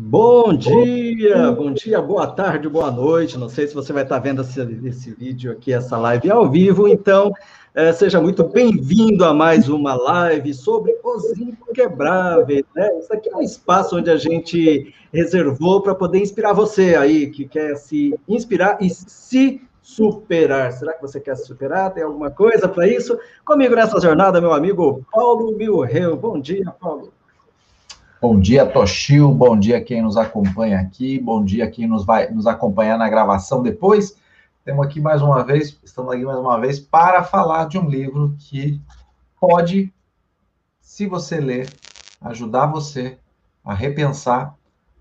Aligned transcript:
Bom 0.00 0.54
dia, 0.54 1.50
bom 1.50 1.72
dia, 1.72 2.00
boa 2.00 2.28
tarde, 2.28 2.68
boa 2.68 2.90
noite. 2.90 3.36
Não 3.36 3.48
sei 3.48 3.66
se 3.66 3.74
você 3.74 3.92
vai 3.92 4.04
estar 4.04 4.20
vendo 4.20 4.42
esse, 4.42 4.60
esse 4.86 5.10
vídeo 5.10 5.50
aqui, 5.50 5.72
essa 5.72 5.98
live 5.98 6.30
ao 6.30 6.48
vivo, 6.48 6.86
então 6.86 7.32
é, 7.74 7.92
seja 7.92 8.20
muito 8.20 8.44
bem-vindo 8.44 9.24
a 9.24 9.34
mais 9.34 9.68
uma 9.68 9.94
live 9.94 10.54
sobre 10.54 10.96
os 11.02 11.36
inquebráveis. 11.38 12.62
Né? 12.74 12.88
Isso 13.00 13.12
aqui 13.12 13.28
é 13.28 13.36
um 13.36 13.42
espaço 13.42 13.96
onde 13.96 14.10
a 14.10 14.16
gente 14.16 14.94
reservou 15.12 15.82
para 15.82 15.94
poder 15.94 16.20
inspirar 16.20 16.52
você 16.52 16.94
aí 16.94 17.28
que 17.30 17.46
quer 17.46 17.74
se 17.76 18.18
inspirar 18.28 18.78
e 18.80 18.88
se 18.88 19.60
superar. 19.88 20.70
Será 20.72 20.92
que 20.92 21.00
você 21.00 21.18
quer 21.18 21.34
se 21.34 21.46
superar? 21.46 21.92
Tem 21.92 22.02
alguma 22.02 22.30
coisa 22.30 22.68
para 22.68 22.86
isso? 22.86 23.18
Comigo 23.44 23.74
nessa 23.74 23.98
jornada, 23.98 24.38
meu 24.38 24.52
amigo 24.52 25.04
Paulo 25.10 25.56
Milreu. 25.56 26.14
Bom 26.14 26.38
dia, 26.38 26.70
Paulo. 26.78 27.10
Bom 28.20 28.38
dia, 28.38 28.66
Toshio. 28.66 29.32
Bom 29.32 29.58
dia 29.58 29.80
quem 29.80 30.02
nos 30.02 30.18
acompanha 30.18 30.78
aqui. 30.78 31.18
Bom 31.18 31.42
dia 31.42 31.70
quem 31.70 31.88
nos 31.88 32.04
vai 32.04 32.30
nos 32.30 32.46
acompanhar 32.46 32.98
na 32.98 33.08
gravação 33.08 33.62
depois. 33.62 34.14
Temos 34.62 34.86
aqui 34.86 35.00
mais 35.00 35.22
uma 35.22 35.42
vez, 35.42 35.78
estamos 35.82 36.12
aqui 36.12 36.22
mais 36.22 36.38
uma 36.38 36.60
vez 36.60 36.78
para 36.78 37.24
falar 37.24 37.66
de 37.66 37.78
um 37.78 37.88
livro 37.88 38.36
que 38.38 38.78
pode, 39.40 39.90
se 40.82 41.06
você 41.06 41.40
ler, 41.40 41.72
ajudar 42.20 42.66
você 42.66 43.16
a 43.64 43.72
repensar, 43.72 44.54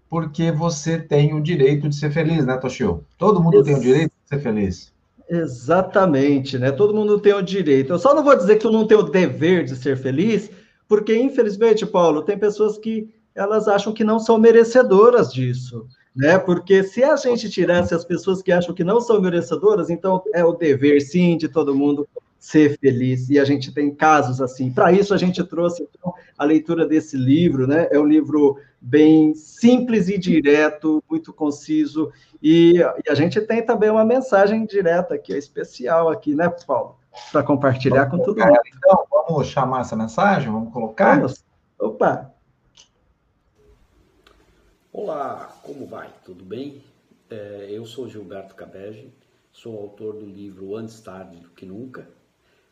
porque 0.10 0.50
você 0.50 0.98
tem 0.98 1.34
o 1.34 1.42
direito 1.42 1.90
de 1.90 1.96
ser 1.96 2.10
feliz, 2.12 2.46
né, 2.46 2.56
Toshio? 2.56 3.04
Todo 3.18 3.44
mundo 3.44 3.62
tem 3.62 3.76
o 3.76 3.82
direito 3.82 4.17
ser 4.28 4.40
feliz. 4.40 4.94
Exatamente, 5.30 6.58
né? 6.58 6.72
Todo 6.72 6.94
mundo 6.94 7.20
tem 7.20 7.34
o 7.34 7.42
direito. 7.42 7.92
Eu 7.92 8.00
só 8.00 8.14
não 8.14 8.24
vou 8.24 8.36
dizer 8.36 8.58
que 8.58 8.66
eu 8.66 8.72
não 8.72 8.88
tenho 8.88 9.02
o 9.02 9.10
dever 9.10 9.66
de 9.66 9.76
ser 9.76 9.98
feliz, 9.98 10.50
porque, 10.88 11.16
infelizmente, 11.16 11.86
Paulo, 11.86 12.22
tem 12.22 12.38
pessoas 12.38 12.78
que 12.78 13.10
elas 13.36 13.68
acham 13.68 13.94
que 13.94 14.04
não 14.04 14.20
são 14.20 14.38
merecedoras 14.38 15.34
disso, 15.34 15.86
né? 16.16 16.40
Porque 16.40 16.84
se 16.84 17.04
a 17.04 17.16
gente 17.16 17.50
tirasse 17.50 17.94
as 17.94 18.06
pessoas 18.06 18.42
que 18.42 18.52
acham 18.52 18.74
que 18.74 18.84
não 18.84 19.00
são 19.00 19.22
merecedoras, 19.22 19.90
então 19.90 20.24
é 20.34 20.44
o 20.44 20.54
dever, 20.54 21.02
sim, 21.02 21.38
de 21.38 21.48
todo 21.48 21.76
mundo 21.76 22.08
ser 22.40 22.78
feliz. 22.80 23.30
E 23.30 23.38
a 23.38 23.46
gente 23.46 23.74
tem 23.74 23.94
casos 23.94 24.42
assim. 24.42 24.72
Para 24.72 24.92
isso, 24.92 25.14
a 25.14 25.18
gente 25.18 25.44
trouxe 25.44 25.84
então, 25.84 26.14
a 26.38 26.46
leitura 26.46 26.86
desse 26.86 27.18
livro, 27.18 27.66
né? 27.66 27.88
É 27.92 28.00
um 28.00 28.06
livro 28.06 28.60
bem 28.80 29.34
simples 29.34 30.08
e 30.08 30.18
direto, 30.18 31.04
muito 31.10 31.34
conciso. 31.34 32.12
E, 32.42 32.76
e 32.78 33.10
a 33.10 33.16
gente 33.16 33.42
tem 33.42 33.66
também 33.66 33.90
uma 33.90 34.06
mensagem 34.06 34.66
direta 34.66 35.16
aqui, 35.16 35.34
especial 35.34 36.10
aqui, 36.10 36.36
né, 36.36 36.48
Paulo? 36.66 36.98
para 37.32 37.44
compartilhar 37.44 38.06
vamos 38.06 38.26
com 38.26 38.34
todo 38.34 38.46
mundo. 38.46 38.60
Então, 38.76 39.06
vamos 39.10 39.48
chamar 39.48 39.82
essa 39.82 39.96
mensagem? 39.96 40.52
Vamos 40.52 40.72
colocar? 40.72 41.16
Vamos. 41.16 41.44
Opa! 41.80 42.34
Olá, 44.92 45.56
como 45.64 45.86
vai? 45.86 46.10
Tudo 46.26 46.44
bem? 46.44 46.84
É, 47.30 47.68
eu 47.70 47.86
sou 47.86 48.08
Gilberto 48.08 48.56
Cabege, 48.56 49.12
sou 49.52 49.78
autor 49.78 50.14
do 50.14 50.26
livro 50.26 50.76
Antes 50.76 51.00
Tarde 51.02 51.38
do 51.38 51.50
Que 51.50 51.66
Nunca 51.66 52.08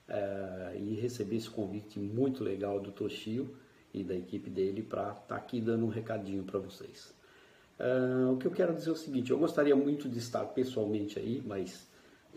é, 0.08 0.78
e 0.78 0.96
recebi 0.96 1.38
esse 1.38 1.50
convite 1.50 2.00
muito 2.00 2.44
legal 2.44 2.80
do 2.80 2.92
Toshio 2.92 3.56
e 3.94 4.04
da 4.04 4.16
equipe 4.16 4.50
dele 4.50 4.82
para 4.82 5.10
estar 5.10 5.22
tá 5.28 5.36
aqui 5.36 5.60
dando 5.62 5.86
um 5.86 5.90
recadinho 5.90 6.44
para 6.44 6.60
vocês. 6.60 7.14
É, 7.80 8.32
o 8.32 8.38
que 8.38 8.46
eu 8.46 8.52
quero 8.52 8.74
dizer 8.74 8.90
é 8.90 8.94
o 8.94 8.96
seguinte: 8.96 9.32
eu 9.32 9.38
gostaria 9.38 9.76
muito 9.76 10.08
de 10.08 10.18
estar 10.18 10.46
pessoalmente 10.46 11.20
aí, 11.20 11.42
mas 11.46 11.88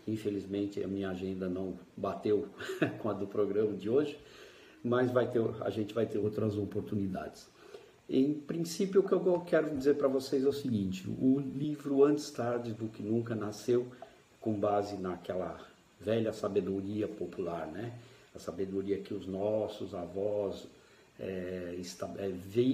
Infelizmente 0.09 0.83
a 0.83 0.87
minha 0.87 1.09
agenda 1.09 1.47
não 1.47 1.77
bateu 1.95 2.47
com 2.99 3.09
a 3.09 3.13
do 3.13 3.27
programa 3.27 3.73
de 3.73 3.89
hoje, 3.89 4.19
mas 4.83 5.11
vai 5.11 5.29
ter, 5.29 5.41
a 5.61 5.69
gente 5.69 5.93
vai 5.93 6.05
ter 6.05 6.17
outras 6.17 6.57
oportunidades. 6.57 7.47
Em 8.09 8.33
princípio, 8.33 9.01
o 9.01 9.03
que 9.03 9.13
eu 9.13 9.43
quero 9.45 9.75
dizer 9.75 9.95
para 9.95 10.07
vocês 10.07 10.43
é 10.43 10.47
o 10.47 10.53
seguinte: 10.53 11.07
o 11.07 11.39
livro 11.39 12.03
Antes 12.03 12.29
Tarde 12.31 12.73
do 12.73 12.87
Que 12.87 13.03
Nunca 13.03 13.35
nasceu 13.35 13.87
com 14.41 14.59
base 14.59 14.97
naquela 14.97 15.59
velha 15.99 16.31
sabedoria 16.33 17.07
popular, 17.07 17.67
né? 17.67 17.93
A 18.33 18.39
sabedoria 18.39 18.99
que 18.99 19.13
os 19.13 19.25
nossos 19.25 19.93
avós 19.93 20.67
é, 21.19 21.75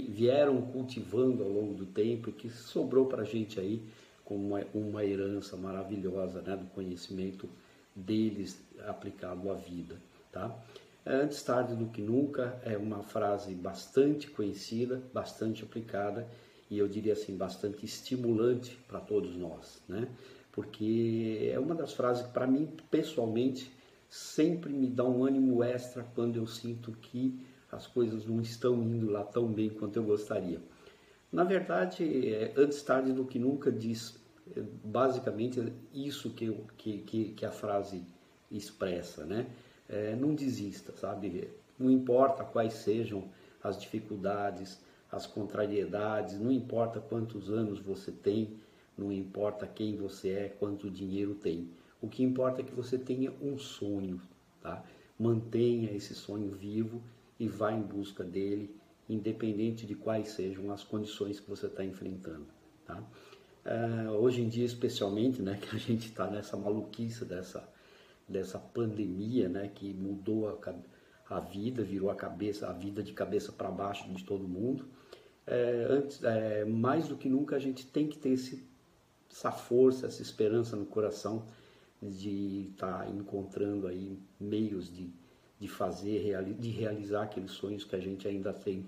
vieram 0.10 0.62
cultivando 0.62 1.44
ao 1.44 1.50
longo 1.50 1.74
do 1.74 1.86
tempo 1.86 2.30
e 2.30 2.34
que 2.34 2.50
sobrou 2.50 3.08
para 3.08 3.24
a 3.24 3.26
gente 3.26 3.60
aí 3.60 3.82
como 4.24 4.48
uma, 4.48 4.64
uma 4.74 5.06
herança 5.06 5.56
maravilhosa 5.58 6.42
né, 6.42 6.56
do 6.56 6.66
conhecimento 6.72 7.50
deles 7.96 8.60
aplicado 8.86 9.50
à 9.50 9.54
vida. 9.54 9.96
Tá? 10.32 10.56
Antes 11.06 11.42
tarde 11.44 11.76
do 11.76 11.86
que 11.88 12.02
nunca 12.02 12.60
é 12.64 12.78
uma 12.78 13.02
frase 13.04 13.54
bastante 13.54 14.30
conhecida, 14.30 15.02
bastante 15.14 15.64
aplicada 15.64 16.28
e 16.70 16.78
eu 16.78 16.88
diria 16.88 17.14
assim, 17.14 17.38
bastante 17.38 17.86
estimulante 17.86 18.76
para 18.88 19.00
todos 19.00 19.36
nós, 19.36 19.82
né? 19.88 20.08
Porque 20.56 21.52
é 21.54 21.60
uma 21.60 21.76
das 21.76 21.92
frases 21.92 22.26
que, 22.26 22.32
para 22.32 22.48
mim, 22.48 22.70
pessoalmente, 22.90 23.70
sempre 24.10 24.72
me 24.72 24.88
dá 24.88 25.04
um 25.04 25.26
ânimo 25.26 25.62
extra 25.62 26.02
quando 26.16 26.38
eu 26.38 26.48
sinto 26.48 26.94
que 26.94 27.38
as 27.70 27.86
coisas 27.86 28.26
não 28.26 28.40
estão 28.40 28.82
indo 28.82 29.12
lá 29.12 29.22
tão 29.22 29.52
bem 29.52 29.70
quanto 29.70 29.98
eu 29.98 30.04
gostaria. 30.04 30.62
Na 31.30 31.44
verdade, 31.44 32.34
é, 32.34 32.54
antes 32.56 32.82
tarde 32.82 33.12
do 33.12 33.26
que 33.26 33.38
nunca 33.38 33.70
diz 33.70 34.18
é, 34.56 34.64
basicamente 34.82 35.62
isso 35.94 36.30
que, 36.30 36.56
que, 36.78 37.34
que 37.34 37.46
a 37.46 37.52
frase 37.52 38.02
expressa, 38.50 39.26
né? 39.26 39.48
É, 39.90 40.16
não 40.16 40.34
desista, 40.34 40.94
sabe? 40.96 41.50
Não 41.78 41.92
importa 41.92 42.46
quais 42.46 42.74
sejam 42.76 43.26
as 43.62 43.78
dificuldades, 43.78 44.80
as 45.12 45.28
contrariedades, 45.28 46.40
não 46.40 46.52
importa 46.52 47.02
quantos 47.02 47.50
anos 47.50 47.80
você 47.80 48.12
tem, 48.12 48.58
não 48.98 49.12
importa 49.12 49.68
quem 49.68 49.96
você 49.96 50.30
é, 50.30 50.50
quanto 50.50 50.90
dinheiro 50.90 51.36
tem. 51.36 51.70
O 52.02 52.08
que 52.08 52.24
importa 52.24 52.62
é 52.62 52.64
que 52.64 52.74
você 52.74 52.98
tenha 52.98 53.32
um 53.42 53.58
sonho, 53.58 54.22
tá? 54.62 54.84
Mantenha 55.18 55.92
esse 55.92 56.14
sonho 56.14 56.52
vivo 56.52 57.02
e 57.40 57.48
vá 57.48 57.72
em 57.72 57.82
busca 57.82 58.24
dele 58.24 58.76
independente 59.08 59.86
de 59.86 59.96
quais 59.96 60.30
sejam 60.30 60.72
as 60.72 60.84
condições 60.84 61.40
que 61.40 61.50
você 61.50 61.68
está 61.68 61.84
enfrentando. 61.84 62.46
Tá? 62.86 63.04
Uh, 63.66 64.12
hoje 64.12 64.42
em 64.42 64.50
dia, 64.50 64.66
especialmente, 64.66 65.42
né, 65.42 65.58
que 65.62 65.76
a 65.76 65.80
gente 65.80 66.08
está 66.08 66.30
nessa 66.30 66.58
maluquice 66.58 67.26
dessa, 67.26 67.68
dessa 68.28 68.60
pandemia, 68.60 69.48
né, 69.48 69.72
que 69.74 69.94
mudou 69.94 70.50
a, 70.50 71.36
a 71.36 71.40
vida, 71.40 71.84
virou 71.84 72.10
a 72.10 72.16
cabeça, 72.16 72.68
a 72.68 72.74
vida 72.74 73.02
de 73.02 73.14
cabeça 73.14 73.52
para 73.52 73.70
baixo 73.70 74.12
de 74.12 74.24
todo 74.24 74.48
mundo. 74.48 74.86
É, 75.48 75.88
antes, 75.90 76.24
é, 76.24 76.66
mais 76.66 77.08
do 77.08 77.16
que 77.16 77.30
nunca, 77.30 77.56
a 77.56 77.60
gente 77.60 77.86
tem 77.86 78.08
que 78.08 78.18
ter 78.18 78.30
esse, 78.30 78.64
essa 79.36 79.52
força, 79.52 80.06
essa 80.06 80.22
esperança 80.22 80.78
no 80.78 80.86
coração 80.86 81.46
de 82.02 82.70
estar 82.72 83.06
tá 83.06 83.10
encontrando 83.10 83.88
aí 83.88 84.18
meios 84.40 84.94
de 84.94 85.12
de 85.60 85.68
fazer, 85.68 86.44
de 86.60 86.70
realizar 86.70 87.24
aqueles 87.24 87.52
sonhos 87.52 87.84
que 87.84 87.96
a 87.96 88.00
gente 88.00 88.28
ainda 88.28 88.54
tem 88.54 88.86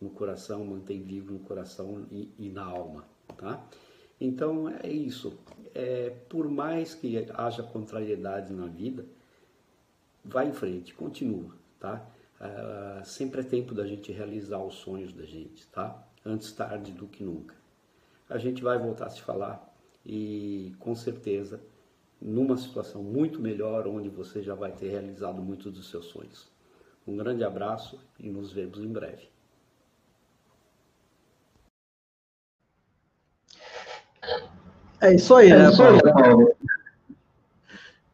no 0.00 0.10
coração, 0.10 0.64
mantém 0.64 1.02
vivo 1.02 1.32
no 1.32 1.40
coração 1.40 2.06
e, 2.10 2.30
e 2.38 2.48
na 2.48 2.64
alma, 2.64 3.06
tá? 3.36 3.66
Então 4.20 4.68
é 4.68 4.88
isso. 4.88 5.38
É, 5.74 6.10
por 6.28 6.48
mais 6.48 6.94
que 6.94 7.26
haja 7.34 7.62
contrariedades 7.62 8.50
na 8.50 8.66
vida, 8.66 9.04
vai 10.24 10.48
em 10.48 10.52
frente, 10.52 10.94
continua, 10.94 11.54
tá? 11.78 12.06
Uh, 12.40 13.04
sempre 13.04 13.40
é 13.40 13.44
tempo 13.44 13.74
da 13.74 13.86
gente 13.86 14.12
realizar 14.12 14.58
os 14.58 14.76
sonhos 14.76 15.12
da 15.12 15.24
gente, 15.24 15.66
tá? 15.68 16.06
Antes 16.24 16.52
tarde 16.52 16.92
do 16.92 17.06
que 17.06 17.22
nunca. 17.22 17.54
A 18.28 18.38
gente 18.38 18.62
vai 18.62 18.78
voltar 18.78 19.06
a 19.06 19.10
se 19.10 19.20
falar 19.20 19.69
e 20.04 20.74
com 20.78 20.94
certeza 20.94 21.60
numa 22.20 22.56
situação 22.56 23.02
muito 23.02 23.40
melhor, 23.40 23.86
onde 23.86 24.08
você 24.08 24.42
já 24.42 24.54
vai 24.54 24.72
ter 24.72 24.90
realizado 24.90 25.40
muitos 25.40 25.72
dos 25.72 25.88
seus 25.90 26.06
sonhos. 26.06 26.48
Um 27.06 27.16
grande 27.16 27.42
abraço 27.42 27.98
e 28.18 28.28
nos 28.28 28.52
vemos 28.52 28.78
em 28.78 28.92
breve. 28.92 29.30
É 35.00 35.14
isso 35.14 35.34
aí, 35.34 35.48
né, 35.48 35.70
é 35.70 36.12
Paulo? 36.12 36.54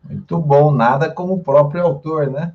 Muito 0.05 0.39
bom, 0.39 0.71
nada 0.71 1.11
como 1.11 1.35
o 1.35 1.43
próprio 1.43 1.83
autor, 1.83 2.31
né? 2.31 2.55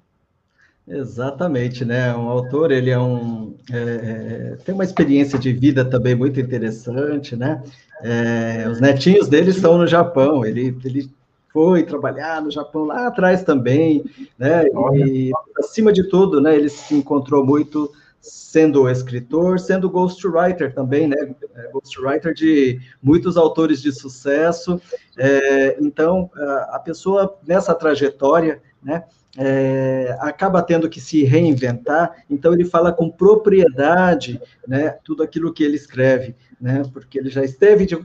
Exatamente, 0.88 1.84
né? 1.84 2.16
Um 2.16 2.30
autor, 2.30 2.72
ele 2.72 2.90
é 2.90 3.00
um 3.00 3.56
é, 3.72 4.54
é 4.54 4.56
tem 4.64 4.74
uma 4.74 4.86
experiência 4.86 5.38
de 5.38 5.52
vida 5.52 5.84
também 5.84 6.16
muito 6.16 6.40
interessante, 6.40 7.36
né? 7.36 7.62
É, 8.04 8.68
os 8.70 8.80
netinhos 8.80 9.28
dele 9.28 9.52
estão 9.52 9.78
no 9.78 9.88
Japão. 9.88 10.46
Ele, 10.46 10.78
ele 10.84 11.10
foi 11.52 11.84
trabalhar 11.84 12.42
no 12.42 12.50
Japão 12.50 12.86
lá 12.86 13.08
atrás 13.08 13.44
também, 13.44 14.04
né? 14.38 14.66
E 14.96 15.32
acima 15.58 15.92
de 15.92 16.04
tudo, 16.04 16.40
né? 16.40 16.56
Ele 16.56 16.70
se 16.70 16.96
encontrou 16.96 17.46
muito 17.46 17.92
sendo 18.22 18.88
escritor, 18.88 19.60
sendo 19.60 19.90
ghostwriter 19.90 20.74
também, 20.74 21.08
né? 21.08 21.16
É, 21.56 21.72
ghostwriter 21.72 22.34
de 22.34 22.80
muitos 23.02 23.36
autores 23.36 23.82
de 23.82 23.92
sucesso. 23.92 24.80
É, 25.18 25.78
então, 25.82 26.30
a 26.70 26.80
pessoa 26.80 27.38
nessa 27.46 27.74
trajetória, 27.74 28.62
né? 28.82 29.04
É, 29.38 30.18
acaba 30.20 30.62
tendo 30.62 30.90
que 30.90 31.00
se 31.00 31.24
reinventar, 31.24 32.26
então 32.30 32.52
ele 32.52 32.66
fala 32.66 32.92
com 32.92 33.10
propriedade, 33.10 34.42
né, 34.68 34.98
tudo 35.06 35.24
aquilo 35.24 35.54
que 35.54 35.64
ele 35.64 35.78
escreve, 35.78 36.36
né, 36.60 36.84
porque 36.92 37.18
ele 37.18 37.30
já 37.30 37.42
esteve 37.42 37.86
de, 37.86 37.96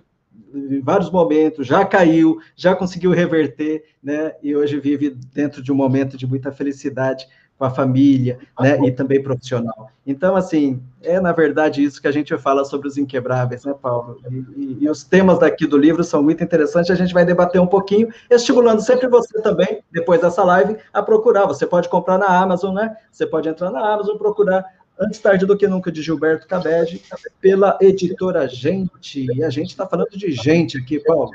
em 0.55 0.81
vários 0.81 1.11
momentos, 1.11 1.67
já 1.67 1.85
caiu, 1.85 2.39
já 2.55 2.77
conseguiu 2.77 3.11
reverter, 3.11 3.87
né, 4.01 4.35
e 4.41 4.55
hoje 4.55 4.79
vive 4.79 5.19
dentro 5.33 5.61
de 5.61 5.73
um 5.73 5.75
momento 5.75 6.17
de 6.17 6.29
muita 6.29 6.53
felicidade 6.53 7.27
com 7.59 7.65
a 7.65 7.71
família, 7.71 8.39
né, 8.61 8.79
e 8.87 8.93
também 8.93 9.23
profissional. 9.23 9.91
Então, 10.07 10.37
assim, 10.37 10.81
é 11.03 11.19
na 11.19 11.33
verdade 11.33 11.83
isso 11.83 12.01
que 12.01 12.07
a 12.07 12.13
gente 12.13 12.37
fala 12.37 12.65
sobre 12.65 12.87
os 12.87 12.99
inquebráveis, 12.99 13.65
né, 13.65 13.75
Paulo? 13.81 14.21
E, 14.31 14.79
e, 14.81 14.91
os 14.91 15.03
temas 15.03 15.39
daqui 15.39 15.67
do 15.67 15.79
livro 15.79 16.05
são 16.05 16.23
muito 16.23 16.45
interessantes, 16.45 16.91
a 16.91 16.95
gente 16.95 17.15
vai 17.15 17.25
debater 17.25 17.61
um 17.61 17.67
pouquinho, 17.67 18.09
estimulando 18.31 18.81
sempre 18.81 19.09
você 19.09 19.41
também, 19.41 19.83
depois 19.91 20.21
dessa 20.21 20.45
live, 20.45 20.77
a 20.93 21.03
procurar. 21.03 21.47
Você 21.47 21.67
pode 21.67 21.89
comprar 21.89 22.19
na 22.19 22.27
Amazon, 22.27 22.75
né? 22.75 22.97
Você 23.11 23.27
pode 23.27 23.49
entrar 23.49 23.71
na 23.71 23.95
Amazon, 23.95 24.17
procurar 24.17 24.65
Antes 24.99 25.21
Tarde 25.21 25.45
do 25.45 25.57
Que 25.57 25.69
Nunca, 25.69 25.93
de 25.93 26.01
Gilberto 26.01 26.47
Cabege, 26.47 27.03
pela 27.41 27.77
editora 27.83 28.49
Gente. 28.49 29.27
E 29.35 29.45
a 29.45 29.51
gente 29.51 29.69
está 29.69 29.87
falando 29.87 30.11
de 30.11 30.31
gente 30.31 30.79
aqui, 30.79 30.99
Paulo. 30.99 31.33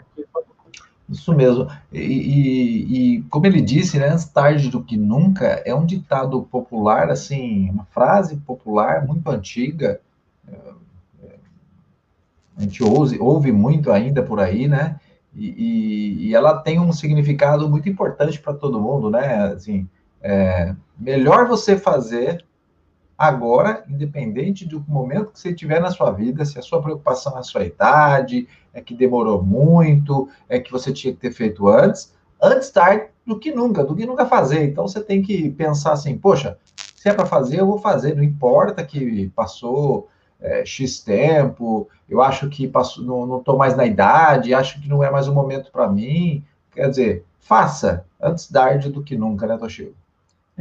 Isso 1.09 1.33
mesmo. 1.33 1.67
E, 1.91 1.99
e, 1.99 3.17
e, 3.17 3.21
como 3.23 3.45
ele 3.45 3.61
disse, 3.61 3.99
né, 3.99 4.07
antes 4.09 4.25
tarde 4.25 4.69
do 4.69 4.83
que 4.83 4.95
nunca, 4.95 5.61
é 5.65 5.75
um 5.75 5.85
ditado 5.85 6.41
popular, 6.43 7.09
assim, 7.09 7.69
uma 7.69 7.85
frase 7.85 8.37
popular 8.37 9.05
muito 9.05 9.29
antiga. 9.29 9.99
É, 10.47 10.55
é, 11.23 11.35
a 12.57 12.61
gente 12.61 12.81
ouve, 12.83 13.19
ouve 13.19 13.51
muito 13.51 13.91
ainda 13.91 14.23
por 14.23 14.39
aí, 14.39 14.67
né? 14.67 14.99
E, 15.35 16.27
e 16.27 16.35
ela 16.35 16.59
tem 16.59 16.79
um 16.79 16.91
significado 16.91 17.69
muito 17.69 17.87
importante 17.87 18.39
para 18.39 18.53
todo 18.53 18.81
mundo, 18.81 19.09
né? 19.09 19.53
Assim, 19.53 19.87
é, 20.21 20.75
melhor 20.97 21.47
você 21.47 21.77
fazer 21.77 22.45
agora, 23.17 23.83
independente 23.87 24.65
do 24.65 24.83
momento 24.87 25.31
que 25.31 25.39
você 25.39 25.53
tiver 25.53 25.79
na 25.79 25.91
sua 25.91 26.11
vida, 26.11 26.43
se 26.43 26.57
a 26.57 26.61
sua 26.61 26.81
preocupação 26.81 27.35
é 27.35 27.39
a 27.39 27.43
sua 27.43 27.63
idade, 27.63 28.47
é 28.73 28.81
que 28.81 28.93
demorou 28.93 29.41
muito, 29.41 30.29
é 30.47 30.59
que 30.59 30.71
você 30.71 30.91
tinha 30.91 31.13
que 31.13 31.19
ter 31.19 31.31
feito 31.31 31.67
antes, 31.67 32.13
antes 32.41 32.69
tarde 32.69 33.07
do 33.25 33.37
que 33.37 33.51
nunca, 33.51 33.83
do 33.83 33.95
que 33.95 34.05
nunca 34.05 34.25
fazer. 34.25 34.63
Então 34.65 34.87
você 34.87 35.01
tem 35.01 35.21
que 35.21 35.49
pensar 35.51 35.93
assim, 35.93 36.17
poxa, 36.17 36.57
se 36.95 37.09
é 37.09 37.13
para 37.13 37.25
fazer, 37.25 37.59
eu 37.59 37.67
vou 37.67 37.79
fazer, 37.79 38.15
não 38.15 38.23
importa 38.23 38.83
que 38.83 39.29
passou 39.35 40.07
é, 40.39 40.65
X 40.65 40.99
tempo, 40.99 41.87
eu 42.09 42.21
acho 42.21 42.49
que 42.49 42.67
passou, 42.67 43.25
não 43.25 43.39
estou 43.39 43.57
mais 43.57 43.75
na 43.75 43.85
idade, 43.85 44.53
acho 44.53 44.81
que 44.81 44.89
não 44.89 45.03
é 45.03 45.09
mais 45.09 45.27
o 45.27 45.33
momento 45.33 45.71
para 45.71 45.89
mim. 45.89 46.43
Quer 46.71 46.89
dizer, 46.89 47.25
faça 47.39 48.05
antes 48.21 48.47
tarde 48.47 48.89
do 48.89 49.03
que 49.03 49.15
nunca, 49.15 49.45
né, 49.45 49.57
Toshio? 49.57 49.93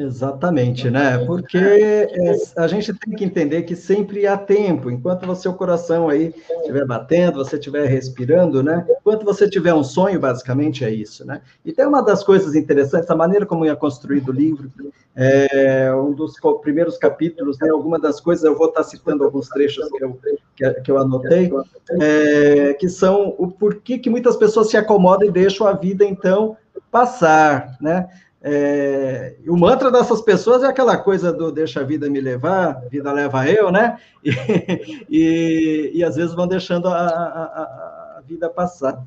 Exatamente, 0.01 0.89
né? 0.89 1.19
Porque 1.27 1.59
é, 1.59 2.35
a 2.57 2.67
gente 2.67 2.93
tem 2.95 3.15
que 3.15 3.23
entender 3.23 3.63
que 3.63 3.77
sempre 3.77 4.27
há 4.27 4.35
tempo, 4.35 4.91
enquanto 4.91 5.27
você 5.27 5.47
o 5.47 5.53
coração 5.53 6.09
aí 6.09 6.35
estiver 6.61 6.87
batendo, 6.87 7.45
você 7.45 7.57
estiver 7.57 7.87
respirando, 7.87 8.63
né? 8.63 8.87
Enquanto 9.01 9.27
você 9.27 9.49
tiver 9.49 9.75
um 9.75 9.85
sonho, 9.85 10.19
basicamente 10.19 10.87
é 10.87 10.91
isso, 10.91 11.27
né? 11.27 11.43
E 11.63 11.71
tem 11.71 11.85
uma 11.87 12.03
das 12.03 12.25
coisas 12.25 12.55
interessantes, 12.55 13.11
a 13.11 13.15
maneira 13.15 13.45
como 13.45 13.67
é 13.67 13.77
construído 13.77 14.31
o 14.31 14.33
livro, 14.33 14.73
é, 15.15 15.93
um 15.95 16.13
dos 16.13 16.33
primeiros 16.63 16.97
capítulos, 16.97 17.59
né? 17.59 17.69
Alguma 17.69 17.99
das 17.99 18.21
coisas, 18.21 18.45
eu 18.45 18.57
vou 18.57 18.69
estar 18.69 18.85
citando 18.85 19.23
alguns 19.23 19.51
trechos 19.51 19.87
que 19.91 20.03
eu, 20.03 20.19
que, 20.57 20.71
que 20.81 20.91
eu 20.91 20.97
anotei, 20.97 21.53
é, 22.01 22.73
que 22.73 22.89
são 22.89 23.35
o 23.37 23.49
porquê 23.49 23.99
que 23.99 24.09
muitas 24.09 24.37
pessoas 24.39 24.71
se 24.71 24.79
acomodam 24.79 25.29
e 25.29 25.31
deixam 25.31 25.67
a 25.67 25.75
vida, 25.75 26.07
então, 26.07 26.57
passar, 26.91 27.77
né? 27.83 28.09
É, 28.43 29.37
o 29.47 29.57
mantra 29.57 29.91
dessas 29.91 30.23
pessoas 30.23 30.63
é 30.63 30.67
aquela 30.67 30.97
coisa 30.97 31.31
do 31.31 31.53
deixa 31.53 31.81
a 31.81 31.85
vida 31.85 32.09
me 32.09 32.21
levar, 32.21 32.71
a 32.71 32.89
vida 32.89 33.13
leva 33.13 33.49
eu, 33.49 33.71
né? 33.71 33.99
E, 34.23 35.11
e, 35.11 35.91
e 35.95 36.05
às 36.05 36.17
vezes 36.17 36.35
vão 36.35 36.47
deixando 36.47 36.89
a, 36.89 36.99
a, 36.99 38.17
a 38.19 38.23
vida 38.27 38.49
passar. 38.49 39.03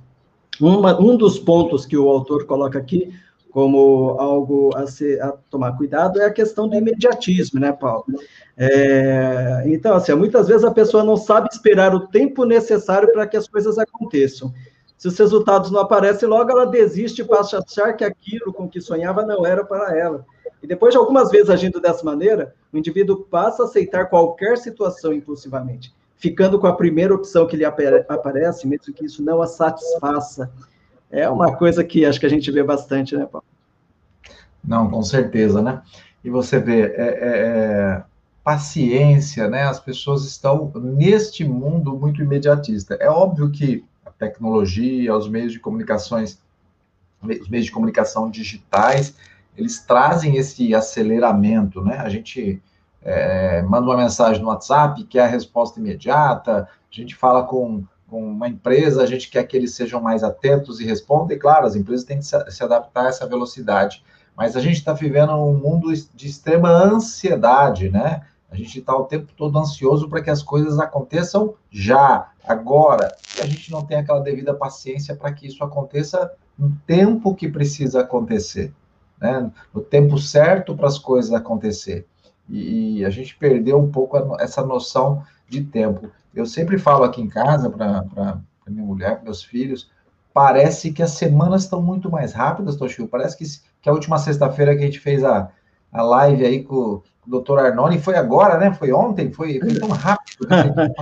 Uma, 0.59 0.99
um 0.99 1.15
dos 1.15 1.39
pontos 1.39 1.85
que 1.85 1.97
o 1.97 2.09
autor 2.09 2.45
coloca 2.45 2.77
aqui 2.77 3.13
como 3.53 4.15
algo 4.19 4.71
a, 4.75 4.87
ser, 4.87 5.21
a 5.21 5.31
tomar 5.49 5.77
cuidado 5.77 6.19
é 6.19 6.25
a 6.25 6.33
questão 6.33 6.67
do 6.67 6.75
imediatismo, 6.75 7.59
né, 7.59 7.71
Paulo? 7.71 8.05
É, 8.57 9.63
então, 9.67 9.95
assim, 9.95 10.13
muitas 10.15 10.47
vezes 10.47 10.63
a 10.63 10.71
pessoa 10.71 11.03
não 11.03 11.15
sabe 11.15 11.49
esperar 11.51 11.93
o 11.93 12.07
tempo 12.07 12.45
necessário 12.45 13.11
para 13.13 13.27
que 13.27 13.37
as 13.37 13.47
coisas 13.47 13.77
aconteçam. 13.77 14.51
Se 15.03 15.09
os 15.09 15.19
resultados 15.19 15.69
não 15.69 15.81
aparecem, 15.81 16.29
logo 16.29 16.49
ela 16.49 16.65
desiste 16.65 17.21
e 17.21 17.25
passa 17.25 17.57
a 17.57 17.59
achar 17.59 17.91
que 17.91 18.05
aquilo 18.05 18.53
com 18.53 18.69
que 18.69 18.79
sonhava 18.79 19.25
não 19.25 19.45
era 19.45 19.61
para 19.65 19.97
ela. 19.97 20.25
E 20.61 20.65
depois 20.65 20.93
de 20.93 20.97
algumas 20.97 21.29
vezes 21.29 21.49
agindo 21.49 21.81
dessa 21.81 22.05
maneira, 22.05 22.55
o 22.71 22.77
indivíduo 22.77 23.27
passa 23.29 23.63
a 23.63 23.65
aceitar 23.65 24.05
qualquer 24.05 24.57
situação 24.57 25.11
impulsivamente, 25.11 25.93
ficando 26.15 26.57
com 26.57 26.67
a 26.67 26.73
primeira 26.77 27.13
opção 27.13 27.45
que 27.45 27.57
lhe 27.57 27.65
aparece, 27.65 28.65
mesmo 28.65 28.93
que 28.93 29.03
isso 29.03 29.21
não 29.21 29.41
a 29.41 29.45
satisfaça. 29.45 30.49
É 31.11 31.27
uma 31.27 31.53
coisa 31.53 31.83
que 31.83 32.05
acho 32.05 32.17
que 32.17 32.25
a 32.25 32.29
gente 32.29 32.49
vê 32.49 32.63
bastante, 32.63 33.13
né, 33.17 33.25
Paulo? 33.29 33.45
Não, 34.63 34.89
com 34.89 35.03
certeza, 35.03 35.61
né? 35.61 35.81
E 36.23 36.29
você 36.29 36.59
vê, 36.59 36.81
é, 36.81 36.85
é, 36.85 37.17
é, 37.19 38.03
paciência, 38.41 39.49
né? 39.49 39.63
As 39.63 39.81
pessoas 39.81 40.23
estão 40.23 40.71
neste 40.75 41.43
mundo 41.43 41.91
muito 41.91 42.21
imediatista. 42.21 42.95
É 43.01 43.09
óbvio 43.09 43.51
que 43.51 43.83
tecnologia, 44.27 45.15
os 45.15 45.29
meios 45.29 45.51
de 45.51 45.59
comunicações, 45.59 46.39
os 47.21 47.49
meios 47.49 47.65
de 47.65 47.71
comunicação 47.71 48.29
digitais, 48.29 49.15
eles 49.57 49.79
trazem 49.79 50.35
esse 50.37 50.73
aceleramento, 50.73 51.81
né? 51.81 51.97
A 51.97 52.09
gente 52.09 52.61
é, 53.01 53.61
manda 53.61 53.85
uma 53.85 53.97
mensagem 53.97 54.41
no 54.41 54.49
WhatsApp, 54.49 55.03
quer 55.05 55.23
a 55.23 55.27
resposta 55.27 55.79
imediata, 55.79 56.67
a 56.67 56.95
gente 56.95 57.15
fala 57.15 57.43
com, 57.43 57.83
com 58.09 58.23
uma 58.31 58.47
empresa, 58.47 59.03
a 59.03 59.05
gente 59.05 59.29
quer 59.29 59.43
que 59.43 59.55
eles 59.55 59.75
sejam 59.75 60.01
mais 60.01 60.23
atentos 60.23 60.79
e 60.79 60.85
respondam, 60.85 61.35
e 61.35 61.39
claro, 61.39 61.65
as 61.65 61.75
empresas 61.75 62.05
têm 62.05 62.19
que 62.19 62.25
se 62.25 62.63
adaptar 62.63 63.05
a 63.05 63.09
essa 63.09 63.27
velocidade, 63.27 64.03
mas 64.35 64.55
a 64.55 64.61
gente 64.61 64.77
está 64.77 64.93
vivendo 64.93 65.33
um 65.33 65.53
mundo 65.53 65.93
de 66.15 66.27
extrema 66.27 66.69
ansiedade, 66.69 67.89
né? 67.89 68.21
A 68.53 68.55
gente 68.55 68.77
está 68.77 68.95
o 68.95 69.05
tempo 69.05 69.33
todo 69.35 69.57
ansioso 69.57 70.07
para 70.07 70.21
que 70.21 70.29
as 70.29 70.43
coisas 70.43 70.77
aconteçam 70.77 71.55
já, 71.71 72.29
agora. 72.47 73.11
E 73.35 73.41
a 73.41 73.47
gente 73.47 73.71
não 73.71 73.83
tem 73.83 73.97
aquela 73.97 74.19
devida 74.19 74.53
paciência 74.53 75.15
para 75.15 75.33
que 75.33 75.47
isso 75.47 75.63
aconteça 75.63 76.31
no 76.55 76.71
tempo 76.85 77.33
que 77.33 77.49
precisa 77.49 78.01
acontecer, 78.01 78.71
né? 79.19 79.51
No 79.73 79.81
tempo 79.81 80.19
certo 80.19 80.75
para 80.75 80.87
as 80.87 80.99
coisas 80.99 81.33
acontecer. 81.33 82.05
E, 82.47 83.03
a 83.03 83.09
gente 83.09 83.35
perdeu 83.35 83.79
um 83.79 83.89
pouco 83.89 84.37
essa 84.39 84.63
noção 84.63 85.23
de 85.49 85.63
tempo. 85.63 86.11
Eu 86.31 86.45
sempre 86.45 86.77
falo 86.77 87.03
aqui 87.05 87.21
em 87.21 87.29
casa 87.29 87.71
para 87.71 88.39
minha 88.67 88.85
mulher, 88.85 89.15
para 89.15 89.23
meus 89.23 89.43
filhos, 89.43 89.89
parece 90.31 90.91
que 90.91 91.01
as 91.01 91.11
semanas 91.11 91.63
estão 91.63 91.81
muito 91.81 92.07
mais 92.11 92.33
rápidas, 92.33 92.75
Toshio. 92.75 93.07
Parece 93.07 93.35
que, 93.35 93.45
que 93.81 93.89
a 93.89 93.93
última 93.93 94.19
sexta-feira 94.19 94.75
que 94.75 94.83
a 94.83 94.85
gente 94.85 94.99
fez 94.99 95.23
a, 95.23 95.49
a 95.93 96.01
live 96.01 96.45
aí 96.45 96.63
com 96.63 96.75
o 96.75 97.03
doutor 97.25 97.59
Arnone, 97.59 97.99
foi 97.99 98.15
agora, 98.15 98.57
né? 98.57 98.73
Foi 98.73 98.91
ontem, 98.91 99.31
foi, 99.31 99.59
foi 99.59 99.75
tão 99.75 99.89
rápido, 99.89 100.47
né? 100.49 100.93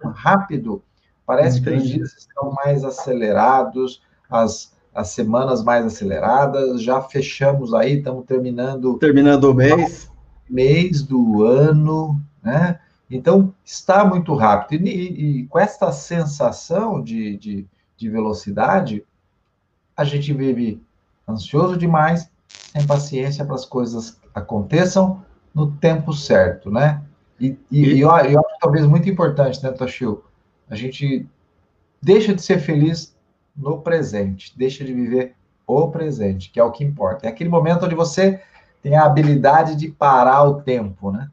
tão 0.00 0.10
rápido. 0.10 0.82
Parece 1.26 1.60
Entendi. 1.60 1.76
que 1.76 1.82
os 1.82 1.90
dias 1.90 2.16
estão 2.16 2.52
mais 2.64 2.82
acelerados, 2.82 4.00
as, 4.30 4.72
as 4.94 5.10
semanas 5.10 5.62
mais 5.62 5.84
aceleradas, 5.84 6.82
já 6.82 7.02
fechamos 7.02 7.74
aí, 7.74 7.98
estamos 7.98 8.24
terminando... 8.24 8.96
Terminando 8.98 9.44
o 9.44 9.54
mês. 9.54 10.10
Mês 10.48 11.02
do 11.02 11.44
ano, 11.44 12.18
né? 12.42 12.80
Então, 13.10 13.54
está 13.64 14.04
muito 14.04 14.34
rápido. 14.34 14.86
E, 14.86 14.90
e, 14.90 15.40
e 15.40 15.46
com 15.46 15.58
esta 15.58 15.92
sensação 15.92 17.02
de, 17.02 17.36
de, 17.36 17.66
de 17.96 18.08
velocidade, 18.08 19.04
a 19.94 20.04
gente 20.04 20.32
vive 20.32 20.82
ansioso 21.28 21.76
demais, 21.76 22.30
sem 22.46 22.86
paciência 22.86 23.44
para 23.44 23.54
as 23.54 23.64
coisas 23.64 24.17
aconteçam 24.34 25.22
no 25.54 25.72
tempo 25.72 26.12
certo, 26.12 26.70
né? 26.70 27.02
E, 27.40 27.56
e, 27.70 27.94
e 27.94 28.00
eu, 28.00 28.10
eu 28.10 28.40
acho 28.40 28.58
talvez 28.60 28.86
muito 28.86 29.08
importante, 29.08 29.62
né, 29.62 29.70
Toshio? 29.70 30.24
A 30.68 30.74
gente 30.74 31.26
deixa 32.02 32.34
de 32.34 32.42
ser 32.42 32.58
feliz 32.58 33.16
no 33.56 33.80
presente, 33.80 34.56
deixa 34.56 34.84
de 34.84 34.92
viver 34.92 35.34
o 35.66 35.88
presente, 35.88 36.50
que 36.50 36.58
é 36.58 36.64
o 36.64 36.70
que 36.70 36.84
importa. 36.84 37.26
É 37.26 37.28
aquele 37.28 37.50
momento 37.50 37.84
onde 37.84 37.94
você 37.94 38.40
tem 38.82 38.96
a 38.96 39.04
habilidade 39.04 39.74
de 39.76 39.88
parar 39.88 40.44
o 40.44 40.62
tempo, 40.62 41.10
né? 41.10 41.30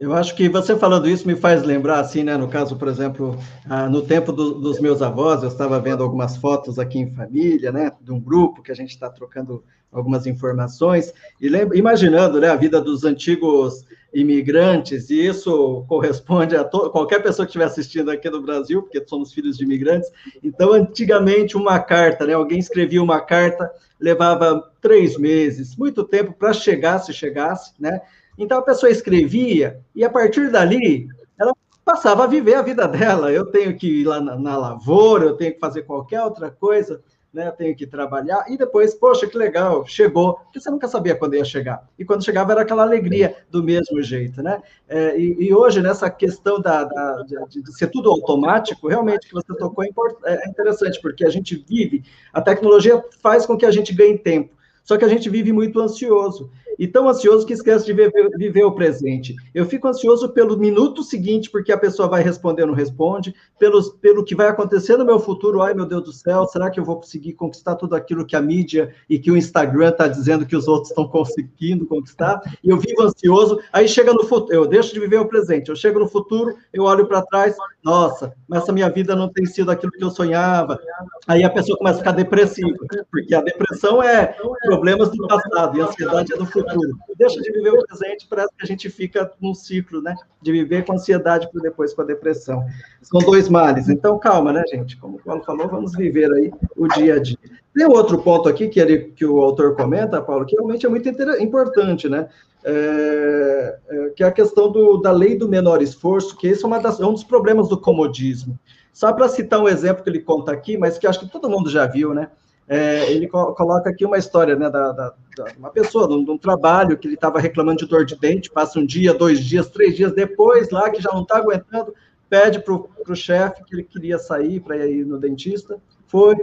Eu 0.00 0.14
acho 0.14 0.36
que 0.36 0.48
você 0.48 0.76
falando 0.76 1.08
isso 1.08 1.26
me 1.26 1.34
faz 1.34 1.64
lembrar, 1.64 1.98
assim, 1.98 2.22
né? 2.22 2.36
No 2.36 2.46
caso, 2.46 2.76
por 2.76 2.86
exemplo, 2.86 3.36
ah, 3.68 3.88
no 3.88 4.00
tempo 4.00 4.32
do, 4.32 4.54
dos 4.54 4.78
meus 4.78 5.02
avós, 5.02 5.42
eu 5.42 5.48
estava 5.48 5.80
vendo 5.80 6.04
algumas 6.04 6.36
fotos 6.36 6.78
aqui 6.78 7.00
em 7.00 7.12
família, 7.12 7.72
né? 7.72 7.90
De 8.00 8.12
um 8.12 8.20
grupo 8.20 8.62
que 8.62 8.70
a 8.70 8.74
gente 8.76 8.90
está 8.90 9.10
trocando 9.10 9.64
algumas 9.90 10.24
informações 10.24 11.12
e 11.40 11.48
imaginando, 11.74 12.40
né? 12.40 12.48
A 12.48 12.54
vida 12.54 12.80
dos 12.80 13.04
antigos 13.04 13.84
imigrantes 14.14 15.10
e 15.10 15.26
isso 15.26 15.84
corresponde 15.88 16.56
a 16.56 16.64
qualquer 16.64 17.20
pessoa 17.20 17.44
que 17.44 17.50
estiver 17.50 17.64
assistindo 17.64 18.10
aqui 18.10 18.30
no 18.30 18.40
Brasil, 18.40 18.82
porque 18.82 19.04
somos 19.04 19.32
filhos 19.32 19.58
de 19.58 19.64
imigrantes. 19.64 20.08
Então, 20.44 20.72
antigamente, 20.72 21.56
uma 21.56 21.80
carta, 21.80 22.24
né? 22.24 22.34
Alguém 22.34 22.60
escrevia 22.60 23.02
uma 23.02 23.20
carta, 23.20 23.68
levava 23.98 24.70
três 24.80 25.18
meses, 25.18 25.74
muito 25.76 26.04
tempo 26.04 26.32
para 26.32 26.52
chegar, 26.52 27.00
se 27.00 27.12
chegasse, 27.12 27.72
né? 27.80 28.00
Então 28.38 28.58
a 28.58 28.62
pessoa 28.62 28.90
escrevia 28.90 29.80
e 29.94 30.04
a 30.04 30.10
partir 30.10 30.50
dali 30.50 31.08
ela 31.38 31.52
passava 31.84 32.24
a 32.24 32.28
viver 32.28 32.54
a 32.54 32.62
vida 32.62 32.86
dela. 32.86 33.32
Eu 33.32 33.46
tenho 33.46 33.76
que 33.76 34.02
ir 34.02 34.04
lá 34.04 34.20
na, 34.20 34.38
na 34.38 34.56
lavoura, 34.56 35.24
eu 35.24 35.36
tenho 35.36 35.54
que 35.54 35.58
fazer 35.58 35.82
qualquer 35.82 36.22
outra 36.22 36.48
coisa, 36.50 37.02
né? 37.32 37.48
Eu 37.48 37.52
tenho 37.52 37.74
que 37.74 37.86
trabalhar 37.86 38.44
e 38.48 38.56
depois, 38.56 38.94
poxa, 38.94 39.26
que 39.26 39.36
legal, 39.36 39.84
chegou. 39.86 40.34
Porque 40.34 40.60
você 40.60 40.70
nunca 40.70 40.86
sabia 40.86 41.16
quando 41.16 41.34
ia 41.34 41.44
chegar. 41.44 41.84
E 41.98 42.04
quando 42.04 42.24
chegava 42.24 42.52
era 42.52 42.62
aquela 42.62 42.82
alegria 42.82 43.36
do 43.50 43.62
mesmo 43.62 44.00
jeito, 44.02 44.40
né? 44.40 44.62
É, 44.88 45.18
e, 45.18 45.48
e, 45.48 45.54
hoje 45.54 45.82
nessa 45.82 46.08
questão 46.08 46.60
da, 46.60 46.84
da 46.84 47.22
de, 47.22 47.62
de, 47.62 47.76
ser 47.76 47.88
tudo 47.88 48.08
automático, 48.10 48.86
realmente 48.86 49.26
que 49.26 49.34
você 49.34 49.52
tocou 49.56 49.84
é, 49.84 50.44
é 50.44 50.48
interessante 50.48 51.00
porque 51.02 51.24
a 51.24 51.30
gente 51.30 51.64
vive, 51.68 52.04
a 52.32 52.40
tecnologia 52.40 53.02
faz 53.20 53.46
com 53.46 53.56
que 53.56 53.66
a 53.66 53.70
gente 53.72 53.92
ganhe 53.92 54.16
tempo. 54.16 54.56
Só 54.84 54.96
que 54.96 55.04
a 55.04 55.08
gente 55.08 55.28
vive 55.28 55.52
muito 55.52 55.80
ansioso 55.80 56.50
e 56.78 56.86
tão 56.86 57.08
ansioso 57.08 57.44
que 57.44 57.52
esquece 57.52 57.84
de 57.84 57.92
viver, 57.92 58.30
viver, 58.36 58.64
o 58.64 58.72
presente. 58.72 59.34
Eu 59.52 59.66
fico 59.66 59.88
ansioso 59.88 60.28
pelo 60.28 60.56
minuto 60.56 61.02
seguinte, 61.02 61.50
porque 61.50 61.72
a 61.72 61.78
pessoa 61.78 62.08
vai 62.08 62.22
responder 62.22 62.62
ou 62.62 62.68
não 62.68 62.74
responde, 62.74 63.34
pelos, 63.58 63.88
pelo 63.88 64.24
que 64.24 64.34
vai 64.34 64.48
acontecer 64.48 64.96
no 64.96 65.04
meu 65.04 65.18
futuro. 65.18 65.60
Ai, 65.60 65.74
meu 65.74 65.86
Deus 65.86 66.04
do 66.04 66.12
céu, 66.12 66.46
será 66.46 66.70
que 66.70 66.78
eu 66.78 66.84
vou 66.84 66.96
conseguir 66.96 67.32
conquistar 67.32 67.74
tudo 67.74 67.96
aquilo 67.96 68.24
que 68.24 68.36
a 68.36 68.40
mídia 68.40 68.94
e 69.10 69.18
que 69.18 69.30
o 69.30 69.36
Instagram 69.36 69.88
está 69.88 70.06
dizendo 70.06 70.46
que 70.46 70.54
os 70.54 70.68
outros 70.68 70.90
estão 70.90 71.08
conseguindo 71.08 71.86
conquistar? 71.86 72.40
E 72.62 72.68
eu 72.68 72.78
vivo 72.78 73.02
ansioso. 73.02 73.60
Aí 73.72 73.88
chega 73.88 74.12
no 74.12 74.24
futuro, 74.24 74.54
eu 74.54 74.66
deixo 74.66 74.94
de 74.94 75.00
viver 75.00 75.18
o 75.18 75.26
presente. 75.26 75.70
Eu 75.70 75.76
chego 75.76 75.98
no 75.98 76.08
futuro, 76.08 76.54
eu 76.72 76.84
olho 76.84 77.06
para 77.06 77.22
trás, 77.22 77.56
nossa, 77.82 78.32
mas 78.46 78.62
essa 78.62 78.72
minha 78.72 78.88
vida 78.88 79.16
não 79.16 79.28
tem 79.28 79.46
sido 79.46 79.70
aquilo 79.70 79.90
que 79.90 80.04
eu 80.04 80.10
sonhava. 80.10 80.78
Aí 81.26 81.42
a 81.42 81.50
pessoa 81.50 81.76
começa 81.76 81.96
a 81.96 81.98
ficar 81.98 82.12
depressiva, 82.12 82.76
porque 83.10 83.34
a 83.34 83.40
depressão 83.40 84.02
é 84.02 84.36
problemas 84.62 85.10
do 85.10 85.26
passado 85.26 85.76
e 85.76 85.80
a 85.80 85.86
ansiedade 85.86 86.32
é 86.32 86.36
do 86.36 86.46
futuro 86.46 86.67
futuro. 86.68 86.98
Deixa 87.16 87.40
de 87.40 87.50
viver 87.50 87.70
o 87.70 87.86
presente, 87.86 88.26
parece 88.28 88.48
que 88.56 88.62
a 88.62 88.66
gente 88.66 88.90
fica 88.90 89.32
num 89.40 89.54
ciclo, 89.54 90.02
né? 90.02 90.14
De 90.40 90.52
viver 90.52 90.84
com 90.84 90.92
ansiedade 90.92 91.48
para 91.50 91.62
depois 91.62 91.94
com 91.94 92.02
a 92.02 92.04
depressão. 92.04 92.64
São 93.02 93.20
dois 93.20 93.48
males. 93.48 93.88
Então, 93.88 94.18
calma, 94.18 94.52
né, 94.52 94.62
gente? 94.70 94.96
Como 94.96 95.16
o 95.16 95.20
Paulo 95.20 95.42
falou, 95.44 95.68
vamos 95.68 95.92
viver 95.94 96.32
aí 96.32 96.52
o 96.76 96.88
dia 96.88 97.14
a 97.14 97.18
dia. 97.18 97.38
Tem 97.74 97.86
outro 97.86 98.18
ponto 98.18 98.48
aqui 98.48 98.68
que, 98.68 98.80
ele, 98.80 99.12
que 99.14 99.24
o 99.24 99.40
autor 99.40 99.76
comenta, 99.76 100.20
Paulo, 100.20 100.44
que 100.44 100.56
realmente 100.56 100.84
é 100.84 100.88
muito 100.88 101.08
importante, 101.40 102.08
né? 102.08 102.28
É, 102.64 103.78
é, 103.88 104.10
que 104.10 104.24
é 104.24 104.26
a 104.26 104.32
questão 104.32 104.70
do, 104.70 104.96
da 104.96 105.12
lei 105.12 105.36
do 105.36 105.48
menor 105.48 105.80
esforço, 105.80 106.36
que 106.36 106.48
esse 106.48 106.64
é, 106.64 106.66
uma 106.66 106.80
das, 106.80 107.00
é 107.00 107.06
um 107.06 107.12
dos 107.12 107.22
problemas 107.22 107.68
do 107.68 107.80
comodismo. 107.80 108.58
Só 108.92 109.12
para 109.12 109.28
citar 109.28 109.60
um 109.60 109.68
exemplo 109.68 110.02
que 110.02 110.10
ele 110.10 110.18
conta 110.18 110.50
aqui, 110.50 110.76
mas 110.76 110.98
que 110.98 111.06
acho 111.06 111.20
que 111.20 111.30
todo 111.30 111.48
mundo 111.48 111.70
já 111.70 111.86
viu, 111.86 112.12
né? 112.12 112.30
É, 112.68 113.10
ele 113.10 113.26
co 113.26 113.54
coloca 113.54 113.88
aqui 113.88 114.04
uma 114.04 114.18
história, 114.18 114.54
né, 114.54 114.68
da, 114.68 114.92
da, 114.92 115.14
da 115.36 115.44
uma 115.56 115.70
pessoa, 115.70 116.06
de 116.06 116.14
um, 116.14 116.22
de 116.22 116.30
um, 116.30 116.36
trabalho 116.36 116.98
que 116.98 117.08
ele 117.08 117.14
estava 117.14 117.40
reclamando 117.40 117.78
de 117.78 117.86
dor 117.86 118.04
de 118.04 118.14
dente, 118.14 118.50
passa 118.50 118.78
um 118.78 118.84
dia, 118.84 119.14
dois 119.14 119.40
dias, 119.40 119.68
três 119.70 119.96
dias 119.96 120.12
depois, 120.12 120.68
lá 120.70 120.90
que 120.90 121.00
já 121.00 121.10
não 121.10 121.22
está 121.22 121.38
aguentando, 121.38 121.94
pede 122.28 122.60
para 122.60 122.74
o 122.74 123.14
chefe 123.14 123.64
que 123.64 123.74
ele 123.74 123.84
queria 123.84 124.18
sair 124.18 124.60
para 124.60 124.86
ir 124.86 125.06
no 125.06 125.18
dentista, 125.18 125.78
foi. 126.06 126.36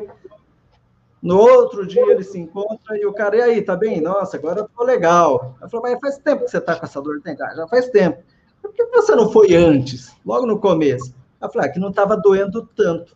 No 1.21 1.39
outro 1.39 1.87
dia 1.87 2.11
ele 2.11 2.23
se 2.23 2.39
encontra 2.39 2.97
e 2.97 3.05
o 3.05 3.13
cara, 3.13 3.37
e 3.37 3.41
aí, 3.41 3.61
tá 3.61 3.75
bem? 3.75 3.99
Nossa, 3.99 4.37
agora 4.37 4.59
eu 4.59 4.69
tô 4.69 4.83
legal. 4.83 5.55
Eu 5.59 5.69
falou, 5.69 5.89
mas 5.89 5.99
faz 5.99 6.17
tempo 6.19 6.45
que 6.45 6.51
você 6.51 6.61
tá 6.61 6.75
com 6.75 6.85
essa 6.85 7.01
dor 7.01 7.17
de 7.17 7.23
dente? 7.23 7.41
Ah, 7.41 7.55
já 7.55 7.67
faz 7.67 7.89
tempo. 7.89 8.21
Por 8.61 8.73
que 8.73 8.85
você 8.87 9.15
não 9.15 9.31
foi 9.31 9.55
antes, 9.55 10.11
logo 10.25 10.45
no 10.45 10.59
começo? 10.59 11.13
Eu 11.41 11.49
falei, 11.51 11.69
ah, 11.69 11.71
que 11.71 11.79
não 11.79 11.89
estava 11.89 12.15
doendo 12.17 12.67
tanto. 12.75 13.15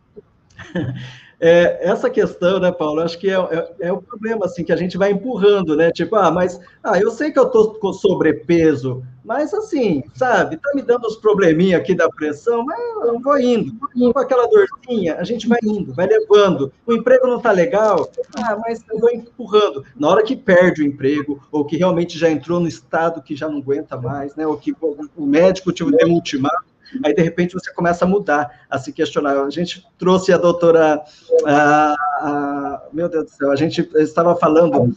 É, 1.39 1.89
essa 1.89 2.09
questão, 2.09 2.59
né, 2.59 2.69
Paulo, 2.69 3.01
acho 3.01 3.17
que 3.17 3.29
é, 3.29 3.35
é, 3.35 3.87
é, 3.87 3.93
o 3.93 4.01
problema, 4.01 4.45
assim, 4.45 4.63
que 4.63 4.73
a 4.73 4.75
gente 4.75 4.97
vai 4.97 5.11
empurrando, 5.11 5.75
né? 5.75 5.89
Tipo, 5.89 6.17
ah, 6.17 6.29
mas 6.29 6.59
ah, 6.83 6.99
eu 6.99 7.09
sei 7.11 7.31
que 7.31 7.39
eu 7.39 7.49
tô 7.49 7.75
com 7.75 7.93
sobrepeso, 7.93 9.01
mas 9.23 9.53
assim, 9.53 10.03
sabe, 10.13 10.57
tá 10.57 10.71
me 10.73 10.81
dando 10.81 11.07
uns 11.07 11.15
probleminha 11.15 11.77
aqui 11.77 11.95
da 11.95 12.09
pressão, 12.09 12.65
mas 12.65 12.79
eu 13.05 13.19
vou 13.21 13.39
indo, 13.39 13.73
indo 13.95 14.11
com 14.11 14.19
aquela 14.19 14.47
dorzinha, 14.47 15.15
a 15.15 15.23
gente 15.23 15.47
vai 15.47 15.59
indo, 15.63 15.93
vai 15.93 16.07
levando. 16.07 16.73
O 16.85 16.93
emprego 16.93 17.27
não 17.27 17.39
tá 17.39 17.51
legal, 17.51 18.09
ah, 18.35 18.57
mas 18.57 18.83
eu 18.91 18.99
vou 18.99 19.09
empurrando. 19.09 19.85
Na 19.95 20.09
hora 20.09 20.23
que 20.23 20.35
perde 20.35 20.81
o 20.81 20.85
emprego, 20.85 21.41
ou 21.51 21.63
que 21.63 21.77
realmente 21.77 22.17
já 22.17 22.29
entrou 22.29 22.59
no 22.59 22.67
estado 22.67 23.21
que 23.21 23.35
já 23.35 23.47
não 23.47 23.59
aguenta 23.59 23.95
mais, 23.95 24.35
né? 24.35 24.45
Ou 24.45 24.57
que 24.57 24.75
o 25.15 25.25
médico 25.25 25.71
te 25.71 25.85
deu 25.85 26.07
um 26.07 26.15
ultimato, 26.15 26.65
aí 27.03 27.13
de 27.13 27.21
repente 27.21 27.53
você 27.53 27.71
começa 27.73 28.05
a 28.05 28.07
mudar, 28.07 28.65
a 28.69 28.77
se 28.77 28.91
questionar. 28.91 29.39
A 29.41 29.49
gente 29.49 29.85
trouxe 29.97 30.31
a 30.33 30.37
doutora, 30.37 31.01
a, 31.45 31.95
a, 32.21 32.83
meu 32.91 33.07
Deus 33.09 33.25
do 33.25 33.31
céu, 33.31 33.51
a 33.51 33.55
gente 33.55 33.89
estava 33.95 34.35
falando 34.35 34.95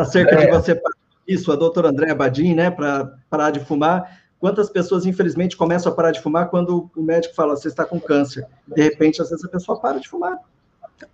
acerca 0.00 0.36
de 0.36 0.46
você, 0.50 0.80
isso, 1.26 1.52
a 1.52 1.56
doutora 1.56 1.88
Andréa 1.88 2.14
Badim, 2.14 2.54
né, 2.54 2.70
para 2.70 3.14
parar 3.28 3.50
de 3.50 3.60
fumar, 3.60 4.20
quantas 4.38 4.70
pessoas, 4.70 5.04
infelizmente, 5.06 5.56
começam 5.56 5.92
a 5.92 5.94
parar 5.94 6.10
de 6.10 6.20
fumar 6.20 6.48
quando 6.48 6.90
o 6.96 7.02
médico 7.02 7.34
fala, 7.34 7.56
você 7.56 7.68
está 7.68 7.84
com 7.84 8.00
câncer. 8.00 8.46
De 8.66 8.82
repente, 8.82 9.20
às 9.20 9.30
vezes, 9.30 9.44
a 9.44 9.48
pessoa 9.48 9.80
para 9.80 9.98
de 9.98 10.08
fumar. 10.08 10.38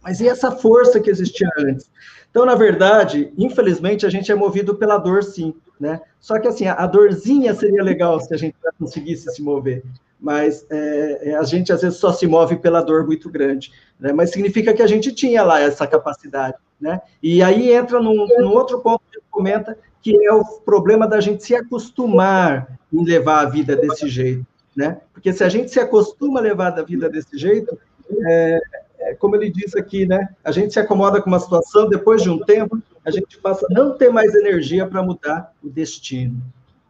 Mas 0.02 0.20
e 0.20 0.28
essa 0.28 0.50
força 0.50 1.00
que 1.00 1.10
existia 1.10 1.48
antes? 1.58 1.90
Então, 2.30 2.44
na 2.44 2.54
verdade, 2.54 3.32
infelizmente, 3.38 4.04
a 4.04 4.10
gente 4.10 4.30
é 4.32 4.34
movido 4.34 4.74
pela 4.74 4.98
dor, 4.98 5.22
sim, 5.22 5.54
né? 5.78 6.00
Só 6.18 6.38
que, 6.38 6.48
assim, 6.48 6.66
a 6.66 6.86
dorzinha 6.86 7.54
seria 7.54 7.82
legal 7.82 8.18
se 8.18 8.34
a 8.34 8.36
gente 8.36 8.56
conseguisse 8.78 9.32
se 9.32 9.40
mover, 9.40 9.84
mas 10.20 10.66
é, 10.70 11.30
é, 11.30 11.36
a 11.36 11.42
gente, 11.44 11.72
às 11.72 11.82
vezes, 11.82 11.98
só 11.98 12.12
se 12.12 12.26
move 12.26 12.56
pela 12.56 12.82
dor 12.82 13.06
muito 13.06 13.30
grande, 13.30 13.70
né? 14.00 14.12
Mas 14.12 14.30
significa 14.30 14.74
que 14.74 14.82
a 14.82 14.86
gente 14.86 15.12
tinha 15.12 15.42
lá 15.42 15.60
essa 15.60 15.86
capacidade, 15.86 16.56
né? 16.80 17.00
E 17.22 17.42
aí 17.42 17.72
entra 17.72 18.00
num, 18.00 18.26
num 18.26 18.52
outro 18.52 18.80
ponto 18.80 19.02
que 19.12 19.20
comenta, 19.30 19.78
que 20.02 20.26
é 20.26 20.32
o 20.32 20.44
problema 20.64 21.06
da 21.06 21.20
gente 21.20 21.44
se 21.44 21.54
acostumar 21.54 22.78
em 22.92 23.04
levar 23.04 23.40
a 23.40 23.48
vida 23.48 23.76
desse 23.76 24.08
jeito, 24.08 24.46
né? 24.76 25.00
Porque 25.12 25.32
se 25.32 25.44
a 25.44 25.48
gente 25.48 25.70
se 25.70 25.78
acostuma 25.78 26.40
a 26.40 26.42
levar 26.42 26.76
a 26.78 26.82
vida 26.82 27.08
desse 27.08 27.38
jeito, 27.38 27.78
é, 28.26 28.60
é, 29.04 29.14
como 29.14 29.36
ele 29.36 29.50
diz 29.50 29.74
aqui, 29.76 30.06
né? 30.06 30.28
A 30.42 30.50
gente 30.50 30.72
se 30.72 30.80
acomoda 30.80 31.20
com 31.20 31.28
uma 31.28 31.38
situação, 31.38 31.88
depois 31.88 32.22
de 32.22 32.30
um 32.30 32.38
tempo, 32.38 32.82
a 33.04 33.10
gente 33.10 33.38
passa 33.38 33.66
a 33.70 33.74
não 33.74 33.96
ter 33.96 34.10
mais 34.10 34.34
energia 34.34 34.86
para 34.86 35.02
mudar 35.02 35.52
o 35.62 35.68
destino. 35.68 36.42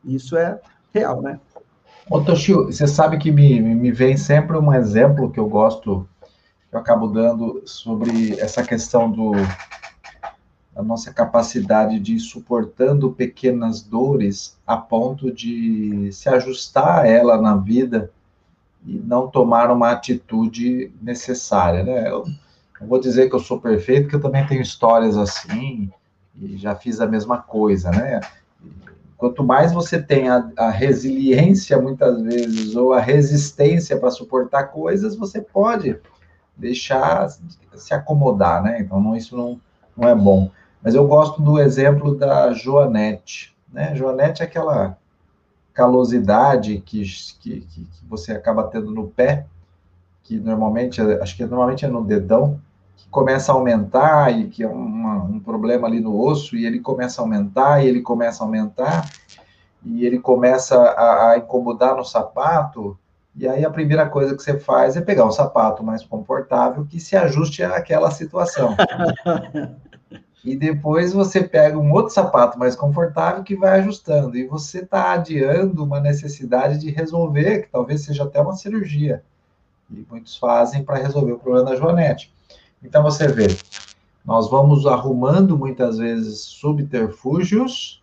Isso 0.05 0.37
é 0.37 0.61
real, 0.93 1.21
né? 1.21 1.41
Ô, 2.09 2.21
Toshio, 2.21 2.67
você 2.67 2.87
sabe 2.87 3.19
que 3.19 3.33
me, 3.33 3.61
me 3.61 3.91
vem 3.91 4.17
sempre 4.17 4.57
um 4.57 4.73
exemplo 4.73 5.31
que 5.31 5.41
eu 5.41 5.49
gosto, 5.49 6.07
que 6.71 6.77
eu 6.77 6.81
acabo 6.81 7.09
dando 7.09 7.63
sobre 7.65 8.39
essa 8.39 8.63
questão 8.63 9.11
do 9.11 9.33
da 10.75 10.83
nossa 10.83 11.13
capacidade 11.13 12.01
de 12.01 12.17
ir 12.17 12.21
suportando 12.21 13.13
pequenas 13.13 13.81
dores 13.81 14.59
a 14.67 14.77
ponto 14.77 15.31
de 15.31 16.11
se 16.13 16.29
ajustar 16.29 17.03
a 17.03 17.07
ela 17.07 17.41
na 17.41 17.57
vida 17.57 18.11
e 18.87 18.99
não 18.99 19.29
tomar 19.29 19.71
uma 19.71 19.91
atitude 19.91 20.93
necessária, 21.01 21.83
né? 21.83 22.11
Eu 22.11 22.25
não 22.81 22.87
vou 22.87 23.01
dizer 23.01 23.29
que 23.29 23.35
eu 23.35 23.41
sou 23.41 23.61
perfeito, 23.61 24.03
porque 24.03 24.17
eu 24.17 24.21
também 24.21 24.47
tenho 24.47 24.61
histórias 24.61 25.17
assim 25.17 25.91
e 26.37 26.57
já 26.57 26.75
fiz 26.75 27.01
a 27.01 27.07
mesma 27.07 27.39
coisa, 27.39 27.91
né? 27.91 28.21
Quanto 29.17 29.45
mais 29.45 29.73
você 29.73 30.03
tem 30.03 30.29
a, 30.29 30.51
a 30.57 30.71
resiliência, 30.71 31.81
muitas 31.81 32.21
vezes, 32.21 32.77
ou 32.77 32.93
a 32.93 33.01
resistência 33.01 33.97
para 33.97 34.11
suportar 34.11 34.65
coisas, 34.65 35.17
você 35.17 35.41
pode 35.41 35.99
deixar 36.57 37.29
se 37.75 37.95
acomodar, 37.95 38.63
né? 38.63 38.81
Então, 38.81 39.01
não, 39.01 39.17
isso 39.17 39.37
não, 39.37 39.61
não 39.97 40.09
é 40.09 40.15
bom. 40.15 40.51
Mas 40.83 40.95
eu 40.95 41.07
gosto 41.07 41.41
do 41.41 41.59
exemplo 41.59 42.15
da 42.15 42.53
Joanete, 42.53 43.57
né? 43.73 43.95
Joanete 43.95 44.43
é 44.43 44.45
aquela 44.45 44.99
calosidade 45.75 46.81
que, 46.87 47.03
que, 47.41 47.61
que, 47.61 47.89
você 48.09 48.33
acaba 48.33 48.63
tendo 48.63 48.93
no 48.93 49.09
pé, 49.09 49.45
que 50.23 50.39
normalmente, 50.39 51.01
acho 51.01 51.37
que 51.37 51.45
normalmente 51.45 51.85
é 51.85 51.89
no 51.89 52.05
dedão, 52.05 52.61
que 52.97 53.09
começa 53.09 53.51
a 53.51 53.57
aumentar 53.57 54.33
e 54.33 54.49
que 54.49 54.63
é 54.63 54.69
uma, 54.69 55.17
um 55.25 55.41
problema 55.41 55.89
ali 55.89 56.01
no 56.01 56.19
osso, 56.19 56.57
e 56.57 56.65
ele 56.65 56.79
começa 56.79 57.21
a 57.21 57.25
aumentar, 57.25 57.85
e 57.85 57.89
ele 57.89 58.01
começa 58.01 58.43
a 58.43 58.47
aumentar, 58.47 59.11
e 59.85 60.07
ele 60.07 60.21
começa 60.21 60.81
a, 60.81 61.33
a 61.33 61.39
incomodar 61.39 61.97
no 61.97 62.05
sapato, 62.05 62.97
e 63.37 63.49
aí 63.49 63.65
a 63.65 63.71
primeira 63.71 64.09
coisa 64.09 64.37
que 64.37 64.43
você 64.43 64.59
faz 64.59 64.97
é 64.97 65.01
pegar 65.01 65.27
um 65.27 65.33
sapato 65.33 65.83
mais 65.83 66.05
confortável 66.05 66.87
que 66.89 67.01
se 67.01 67.17
ajuste 67.17 67.65
àquela 67.65 68.13
situação. 68.13 68.77
e 70.45 70.55
depois 70.55 71.13
você 71.13 71.43
pega 71.43 71.79
um 71.79 71.91
outro 71.91 72.13
sapato 72.13 72.59
mais 72.59 72.77
confortável 72.77 73.43
que 73.43 73.57
vai 73.57 73.81
ajustando, 73.81 74.37
e 74.37 74.47
você 74.47 74.81
está 74.81 75.13
adiando 75.13 75.83
uma 75.83 76.01
necessidade 76.01 76.79
de 76.79 76.91
resolver, 76.91 77.63
que 77.63 77.71
talvez 77.71 78.03
seja 78.03 78.25
até 78.25 78.41
uma 78.41 78.55
cirurgia, 78.55 79.23
e 79.91 80.05
muitos 80.11 80.37
fazem 80.37 80.85
para 80.85 80.99
resolver 80.99 81.33
o 81.33 81.39
problema 81.39 81.71
da 81.71 81.77
Joanete. 81.77 82.33
Então 82.83 83.03
você 83.03 83.27
vê, 83.27 83.47
nós 84.25 84.51
vamos 84.51 84.87
arrumando 84.87 85.57
muitas 85.57 85.97
vezes 85.97 86.41
subterfúgios 86.41 88.03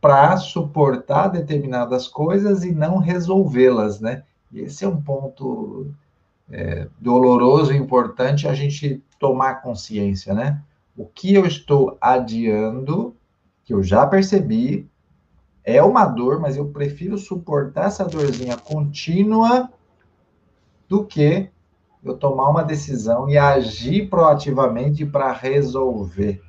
para 0.00 0.36
suportar 0.36 1.28
determinadas 1.28 2.06
coisas 2.06 2.62
e 2.62 2.70
não 2.70 2.98
resolvê-las, 2.98 4.00
né? 4.00 4.22
Esse 4.54 4.84
é 4.84 4.88
um 4.88 5.00
ponto 5.02 5.88
é, 6.50 6.86
doloroso 7.00 7.72
e 7.72 7.76
importante 7.76 8.46
a 8.46 8.54
gente 8.54 9.02
tomar 9.18 9.56
consciência, 9.62 10.32
né? 10.32 10.62
O 10.98 11.06
que 11.06 11.32
eu 11.32 11.46
estou 11.46 11.96
adiando, 12.00 13.14
que 13.64 13.72
eu 13.72 13.84
já 13.84 14.04
percebi, 14.04 14.90
é 15.62 15.80
uma 15.80 16.04
dor, 16.04 16.40
mas 16.40 16.56
eu 16.56 16.70
prefiro 16.70 17.16
suportar 17.16 17.86
essa 17.86 18.04
dorzinha 18.04 18.56
contínua 18.56 19.70
do 20.88 21.06
que 21.06 21.48
eu 22.02 22.16
tomar 22.16 22.48
uma 22.50 22.64
decisão 22.64 23.30
e 23.30 23.38
agir 23.38 24.10
proativamente 24.10 25.06
para 25.06 25.30
resolver. 25.30 26.42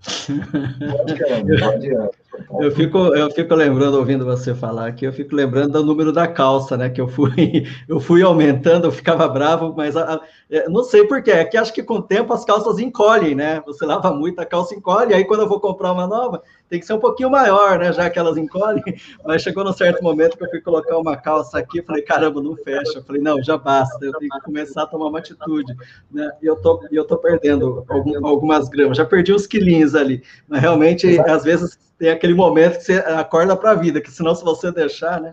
Não 1.60 1.68
adianta, 1.68 2.16
Eu 2.60 2.70
fico, 2.70 2.98
eu 3.14 3.30
fico 3.30 3.54
lembrando, 3.54 3.98
ouvindo 3.98 4.24
você 4.24 4.54
falar 4.54 4.86
aqui, 4.86 5.04
eu 5.04 5.12
fico 5.12 5.34
lembrando 5.34 5.72
do 5.72 5.84
número 5.84 6.12
da 6.12 6.26
calça, 6.26 6.76
né? 6.76 6.88
Que 6.88 7.00
eu 7.00 7.08
fui, 7.08 7.66
eu 7.88 8.00
fui 8.00 8.22
aumentando, 8.22 8.86
eu 8.86 8.92
ficava 8.92 9.28
bravo, 9.28 9.74
mas 9.76 9.96
a, 9.96 10.14
a, 10.14 10.20
é, 10.50 10.68
não 10.68 10.82
sei 10.82 11.06
porquê, 11.06 11.30
é 11.30 11.44
que 11.44 11.56
acho 11.56 11.72
que 11.72 11.82
com 11.82 11.94
o 11.94 12.02
tempo 12.02 12.32
as 12.32 12.44
calças 12.44 12.78
encolhem, 12.78 13.34
né? 13.34 13.62
Você 13.66 13.84
lava 13.84 14.12
muito, 14.12 14.38
a 14.40 14.46
calça 14.46 14.74
encolhe, 14.74 15.14
aí 15.14 15.24
quando 15.24 15.40
eu 15.40 15.48
vou 15.48 15.60
comprar 15.60 15.92
uma 15.92 16.06
nova, 16.06 16.42
tem 16.68 16.80
que 16.80 16.86
ser 16.86 16.94
um 16.94 17.00
pouquinho 17.00 17.30
maior, 17.30 17.78
né? 17.78 17.92
Já 17.92 18.08
que 18.08 18.18
elas 18.18 18.38
encolhem. 18.38 18.82
Mas 19.26 19.42
chegou 19.42 19.62
num 19.62 19.74
certo 19.74 20.02
momento 20.02 20.38
que 20.38 20.44
eu 20.44 20.48
fui 20.48 20.60
colocar 20.62 20.96
uma 20.96 21.16
calça 21.16 21.58
aqui, 21.58 21.82
falei, 21.82 22.02
caramba, 22.02 22.42
não 22.42 22.56
fecha. 22.56 22.98
Eu 22.98 23.04
falei, 23.04 23.20
não, 23.20 23.42
já 23.42 23.58
basta, 23.58 24.02
eu 24.02 24.12
tenho 24.14 24.30
que 24.30 24.40
começar 24.40 24.84
a 24.84 24.86
tomar 24.86 25.08
uma 25.08 25.18
atitude. 25.18 25.74
Né? 26.10 26.30
E 26.42 26.46
eu 26.46 26.56
tô, 26.56 26.82
eu 26.90 27.04
tô 27.04 27.18
perdendo 27.18 27.84
algum, 27.88 28.26
algumas 28.26 28.70
gramas, 28.70 28.96
já 28.96 29.04
perdi 29.04 29.34
uns 29.34 29.46
quilinhos 29.46 29.94
ali. 29.94 30.22
Mas 30.48 30.62
realmente, 30.62 31.06
Exato. 31.06 31.30
às 31.30 31.44
vezes, 31.44 31.78
tem 32.02 32.10
aquele 32.10 32.34
momento 32.34 32.78
que 32.78 32.84
você 32.86 32.94
acorda 32.94 33.56
para 33.56 33.70
a 33.70 33.74
vida, 33.76 34.00
que 34.00 34.10
senão, 34.10 34.34
se 34.34 34.42
você 34.42 34.72
deixar, 34.72 35.20
né? 35.20 35.32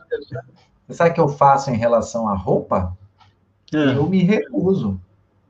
Você 0.85 0.93
sabe 0.93 1.09
o 1.09 1.13
que 1.15 1.19
eu 1.19 1.27
faço 1.27 1.71
em 1.71 1.75
relação 1.75 2.29
à 2.29 2.35
roupa? 2.35 2.95
É. 3.73 3.97
Eu 3.97 4.07
me 4.07 4.21
recuso. 4.21 5.01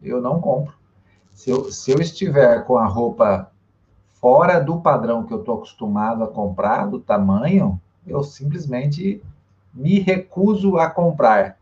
Eu 0.01 0.21
não 0.21 0.39
compro. 0.39 0.73
Se 1.33 1.49
eu, 1.49 1.69
se 1.73 1.91
eu 1.91 1.99
estiver 1.99 2.63
com 2.63 2.77
a 2.77 2.85
roupa 2.85 3.51
fora 4.13 4.61
do 4.61 4.79
padrão 4.79 5.25
que 5.25 5.33
eu 5.33 5.41
estou 5.41 5.55
acostumado 5.55 6.23
a 6.23 6.27
comprar, 6.27 6.85
do 6.85 7.01
tamanho, 7.01 7.81
eu 8.07 8.23
simplesmente 8.23 9.21
me 9.73 9.99
recuso 9.99 10.77
a 10.77 10.89
comprar. 10.89 11.57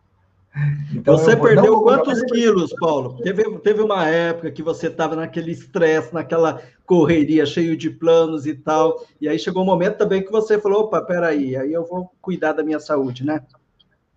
Então, 0.94 1.18
você 1.18 1.36
vou, 1.36 1.48
perdeu 1.48 1.82
quantos 1.82 2.22
quilos, 2.24 2.74
Paulo? 2.80 3.22
Teve, 3.22 3.44
teve 3.60 3.82
uma 3.82 4.08
época 4.08 4.52
que 4.52 4.64
você 4.64 4.88
estava 4.88 5.16
naquele 5.16 5.52
estresse, 5.52 6.14
naquela 6.14 6.62
correria, 6.86 7.46
cheio 7.46 7.78
de 7.78 7.90
planos 7.90 8.46
e 8.46 8.54
tal, 8.54 9.06
e 9.20 9.28
aí 9.28 9.38
chegou 9.38 9.64
um 9.64 9.66
momento 9.66 9.98
também 9.98 10.24
que 10.24 10.32
você 10.32 10.60
falou, 10.60 10.86
opa, 10.86 11.02
peraí, 11.02 11.56
aí 11.56 11.74
eu 11.74 11.86
vou 11.86 12.12
cuidar 12.22 12.54
da 12.54 12.64
minha 12.64 12.80
saúde, 12.80 13.26
né? 13.26 13.42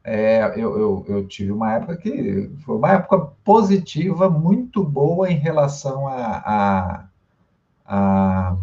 É, 0.02 0.54
eu, 0.56 0.78
eu, 0.78 1.04
eu 1.09 1.26
tive 1.26 1.52
uma 1.52 1.75
época 1.75 1.97
que 1.97 2.50
foi 2.64 2.76
uma 2.76 2.92
época 2.92 3.32
positiva, 3.44 4.30
muito 4.30 4.82
boa 4.82 5.30
em 5.30 5.37
relação 5.37 6.09
a, 6.09 6.42
a 6.44 7.04
a, 7.90 8.56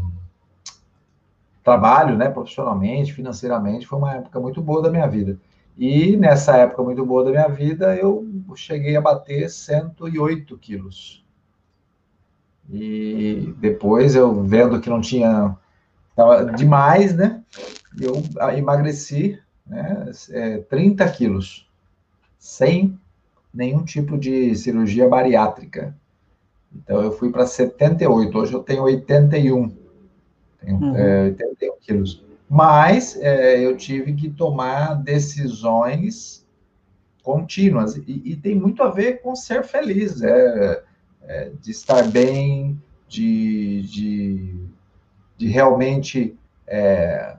trabalho, 1.63 2.15
né, 2.15 2.29
profissionalmente, 2.29 3.13
financeiramente, 3.13 3.85
foi 3.85 3.99
uma 3.99 4.15
época 4.15 4.39
muito 4.39 4.61
boa 4.61 4.81
da 4.81 4.89
minha 4.89 5.05
vida. 5.05 5.37
E 5.77 6.17
nessa 6.17 6.57
época 6.57 6.81
muito 6.81 7.05
boa 7.05 7.23
da 7.23 7.29
minha 7.29 7.47
vida, 7.47 7.95
eu 7.95 8.25
cheguei 8.55 8.95
a 8.95 9.01
bater 9.01 9.47
108 9.47 10.57
quilos. 10.57 11.23
E 12.67 13.53
depois 13.59 14.15
eu 14.15 14.43
vendo 14.43 14.81
que 14.81 14.89
não 14.89 14.99
tinha, 14.99 15.55
estava 16.09 16.45
demais, 16.45 17.15
né, 17.15 17.43
eu 17.99 18.21
emagreci, 18.57 19.39
né, 19.65 20.11
é, 20.31 20.57
30 20.57 21.07
quilos, 21.09 21.69
sem 22.39 22.99
nenhum 23.53 23.85
tipo 23.85 24.17
de 24.17 24.55
cirurgia 24.55 25.07
bariátrica. 25.07 25.95
Então 26.75 27.01
eu 27.01 27.11
fui 27.11 27.31
para 27.31 27.45
78, 27.45 28.37
hoje 28.37 28.53
eu 28.53 28.63
tenho 28.63 28.83
81, 28.83 29.77
tenho 30.59 30.77
uhum. 30.77 30.95
é, 30.95 31.23
81 31.25 31.73
quilos. 31.79 32.26
Mas 32.49 33.17
é, 33.17 33.59
eu 33.63 33.75
tive 33.75 34.13
que 34.13 34.29
tomar 34.29 34.95
decisões 34.95 36.45
contínuas, 37.21 37.97
e, 37.97 38.21
e, 38.23 38.35
tem 38.37 38.55
muito 38.55 38.81
a 38.81 38.89
ver 38.89 39.21
com 39.21 39.35
ser 39.35 39.65
feliz, 39.65 40.21
é, 40.21 40.83
é 41.23 41.51
de 41.61 41.71
estar 41.71 42.07
bem, 42.09 42.81
de, 43.05 43.81
de, 43.83 44.55
de 45.37 45.47
realmente 45.47 46.37
é, 46.65 47.35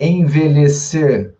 envelhecer 0.00 1.34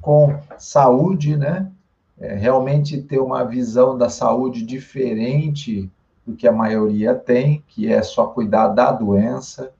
com 0.00 0.40
saúde, 0.58 1.36
né? 1.36 1.70
É, 2.18 2.34
realmente 2.34 3.00
ter 3.00 3.18
uma 3.18 3.44
visão 3.44 3.96
da 3.96 4.10
saúde 4.10 4.62
diferente 4.64 5.90
do 6.26 6.34
que 6.34 6.46
a 6.46 6.52
maioria 6.52 7.14
tem, 7.14 7.64
que 7.68 7.90
é 7.90 8.02
só 8.02 8.26
cuidar 8.26 8.68
da 8.68 8.92
doença. 8.92 9.72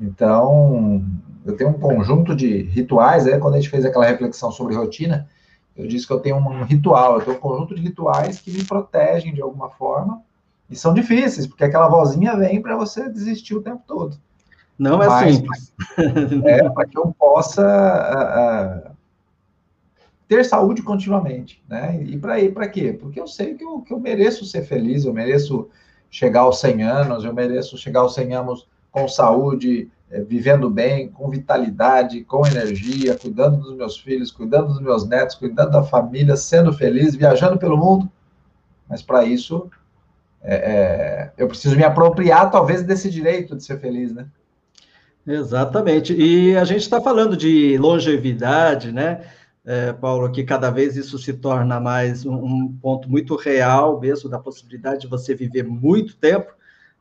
Então, 0.00 1.04
eu 1.44 1.56
tenho 1.56 1.70
um 1.70 1.78
conjunto 1.78 2.34
de 2.34 2.62
rituais, 2.62 3.24
quando 3.38 3.54
a 3.54 3.60
gente 3.60 3.70
fez 3.70 3.84
aquela 3.84 4.06
reflexão 4.06 4.50
sobre 4.50 4.74
rotina, 4.74 5.28
eu 5.76 5.86
disse 5.86 6.06
que 6.06 6.12
eu 6.12 6.20
tenho 6.20 6.36
um 6.36 6.64
ritual, 6.64 7.16
eu 7.16 7.24
tenho 7.24 7.36
um 7.36 7.40
conjunto 7.40 7.74
de 7.74 7.82
rituais 7.82 8.40
que 8.40 8.50
me 8.50 8.64
protegem 8.64 9.34
de 9.34 9.42
alguma 9.42 9.70
forma, 9.70 10.22
e 10.70 10.76
são 10.76 10.94
difíceis, 10.94 11.46
porque 11.46 11.64
aquela 11.64 11.88
vozinha 11.88 12.36
vem 12.36 12.62
para 12.62 12.76
você 12.76 13.08
desistir 13.08 13.54
o 13.54 13.62
tempo 13.62 13.82
todo. 13.86 14.16
Não 14.78 15.02
é 15.02 15.06
Mas, 15.06 15.36
simples. 15.36 15.72
É, 16.44 16.68
para 16.68 16.86
que 16.86 16.98
eu 16.98 17.14
possa 17.18 18.90
uh, 18.90 18.90
ter 20.26 20.44
saúde 20.44 20.82
continuamente, 20.82 21.62
né? 21.68 22.02
E 22.02 22.18
para 22.18 22.40
ir 22.40 22.52
para 22.52 22.68
quê? 22.68 22.92
Porque 22.92 23.20
eu 23.20 23.26
sei 23.26 23.54
que 23.54 23.64
eu, 23.64 23.80
que 23.82 23.92
eu 23.92 24.00
mereço 24.00 24.44
ser 24.44 24.62
feliz, 24.62 25.04
eu 25.04 25.12
mereço 25.12 25.68
chegar 26.10 26.40
aos 26.40 26.60
100 26.60 26.82
anos, 26.82 27.24
eu 27.24 27.32
mereço 27.32 27.76
chegar 27.76 28.00
aos 28.00 28.14
100 28.14 28.34
anos 28.34 28.68
com 28.90 29.06
saúde, 29.06 29.90
é, 30.14 30.22
vivendo 30.22 30.70
bem, 30.70 31.08
com 31.08 31.28
vitalidade, 31.28 32.24
com 32.24 32.46
energia, 32.46 33.16
cuidando 33.16 33.58
dos 33.58 33.76
meus 33.76 33.98
filhos, 33.98 34.30
cuidando 34.30 34.68
dos 34.68 34.80
meus 34.80 35.06
netos, 35.06 35.34
cuidando 35.34 35.72
da 35.72 35.82
família, 35.82 36.36
sendo 36.36 36.72
feliz, 36.72 37.14
viajando 37.14 37.58
pelo 37.58 37.76
mundo. 37.76 38.10
Mas 38.88 39.02
para 39.02 39.24
isso, 39.24 39.70
é, 40.42 40.54
é, 40.54 41.32
eu 41.36 41.48
preciso 41.48 41.76
me 41.76 41.84
apropriar, 41.84 42.50
talvez, 42.50 42.82
desse 42.82 43.10
direito 43.10 43.56
de 43.56 43.64
ser 43.64 43.80
feliz, 43.80 44.12
né? 44.12 44.26
Exatamente. 45.26 46.14
E 46.14 46.56
a 46.56 46.64
gente 46.64 46.82
está 46.82 47.00
falando 47.00 47.36
de 47.36 47.78
longevidade, 47.78 48.92
né? 48.92 49.22
é, 49.64 49.92
Paulo, 49.92 50.30
que 50.30 50.44
cada 50.44 50.70
vez 50.70 50.96
isso 50.96 51.18
se 51.18 51.32
torna 51.32 51.80
mais 51.80 52.26
um, 52.26 52.34
um, 52.34 52.78
ponto 52.80 53.10
muito 53.10 53.34
real 53.34 53.98
mesmo 53.98 54.28
da 54.28 54.38
possibilidade 54.38 55.02
de 55.02 55.06
você 55.06 55.34
viver 55.34 55.64
muito 55.64 56.16
tempo. 56.16 56.52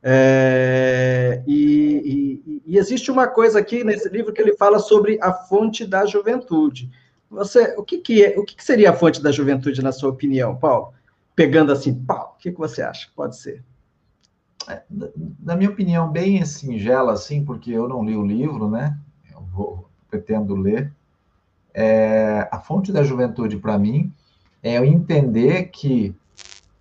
É, 0.04 1.42
e, 1.48 2.42
e, 2.46 2.62
e, 2.66 2.78
existe 2.78 3.10
uma 3.10 3.26
coisa 3.26 3.60
aqui 3.60 3.84
nesse 3.84 4.10
livro 4.10 4.34
que 4.34 4.42
ele 4.42 4.58
fala 4.58 4.78
sobre 4.80 5.18
a 5.22 5.32
fonte 5.32 5.86
da 5.86 6.06
juventude. 6.06 6.92
Você, 7.30 7.74
o 7.78 7.84
que, 7.84 8.00
que 8.00 8.24
é, 8.24 8.38
o 8.38 8.44
que, 8.44 8.56
que 8.56 8.64
seria 8.64 8.90
a 8.90 8.94
fonte 8.94 9.22
da 9.22 9.32
juventude 9.32 9.82
na 9.82 9.94
sua 9.94 10.10
opinião, 10.10 10.56
Paulo? 10.56 10.94
Pegando 11.36 11.72
assim, 11.72 11.96
Paulo, 11.96 12.34
o 12.36 12.38
que, 12.38 12.52
que 12.52 12.60
você 12.60 12.82
acha 12.82 13.08
pode 13.16 13.38
ser? 13.38 13.64
É, 14.68 14.82
na 15.40 15.56
minha 15.56 15.70
opinião, 15.70 16.12
bem 16.12 16.44
singela, 16.46 17.14
assim, 17.14 17.44
porque 17.44 17.72
eu 17.72 17.88
não 17.88 18.04
li 18.04 18.16
o 18.16 18.26
livro, 18.26 18.70
né? 18.70 18.98
Eu 19.32 19.42
vou, 19.42 19.90
pretendo 20.10 20.54
ler 20.54 20.92
é, 21.74 22.48
a 22.52 22.60
fonte 22.60 22.92
da 22.92 23.04
juventude 23.04 23.58
para 23.58 23.78
mim 23.78 24.14
é 24.62 24.78
eu 24.78 24.86
entender 24.86 25.70
que 25.70 26.16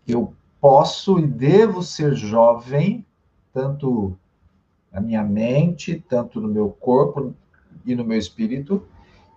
eu 0.06 0.34
posso 0.60 1.18
e 1.18 1.26
devo 1.26 1.82
ser 1.82 2.14
jovem, 2.14 3.04
tanto 3.52 4.16
na 4.92 5.00
minha 5.00 5.22
mente, 5.22 6.04
tanto 6.08 6.40
no 6.40 6.48
meu 6.48 6.68
corpo 6.68 7.34
e 7.84 7.94
no 7.94 8.04
meu 8.04 8.18
espírito. 8.18 8.82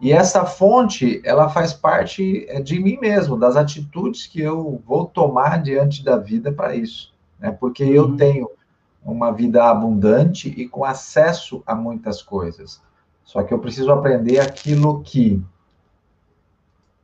E 0.02 0.12
essa 0.12 0.46
fonte, 0.46 1.22
ela 1.24 1.48
faz 1.50 1.74
parte 1.74 2.46
é, 2.50 2.62
de 2.62 2.80
mim 2.80 2.98
mesmo, 3.00 3.38
das 3.38 3.56
atitudes 3.56 4.28
que 4.28 4.42
eu 4.42 4.82
vou 4.86 5.06
tomar 5.06 5.62
diante 5.62 6.04
da 6.04 6.18
vida 6.18 6.52
para 6.52 6.76
isso. 6.76 7.14
Né? 7.40 7.52
Porque 7.52 7.84
uhum. 7.84 7.92
eu 7.92 8.18
tenho 8.18 8.50
uma 9.04 9.32
vida 9.32 9.64
abundante 9.64 10.50
e 10.50 10.68
com 10.68 10.84
acesso 10.84 11.64
a 11.66 11.74
muitas 11.74 12.22
coisas. 12.22 12.82
Só 13.24 13.42
que 13.44 13.54
eu 13.54 13.60
preciso 13.60 13.92
aprender 13.92 14.40
aquilo 14.40 15.02
que 15.02 15.42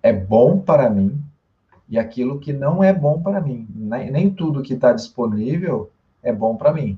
é 0.03 0.11
bom 0.11 0.59
para 0.59 0.89
mim 0.89 1.21
e 1.87 1.97
aquilo 1.97 2.39
que 2.39 2.51
não 2.51 2.83
é 2.83 2.91
bom 2.91 3.21
para 3.21 3.39
mim. 3.39 3.67
Nem, 3.73 4.11
nem 4.11 4.29
tudo 4.29 4.61
que 4.61 4.73
está 4.73 4.91
disponível 4.91 5.89
é 6.23 6.31
bom 6.31 6.55
para 6.55 6.73
mim. 6.73 6.97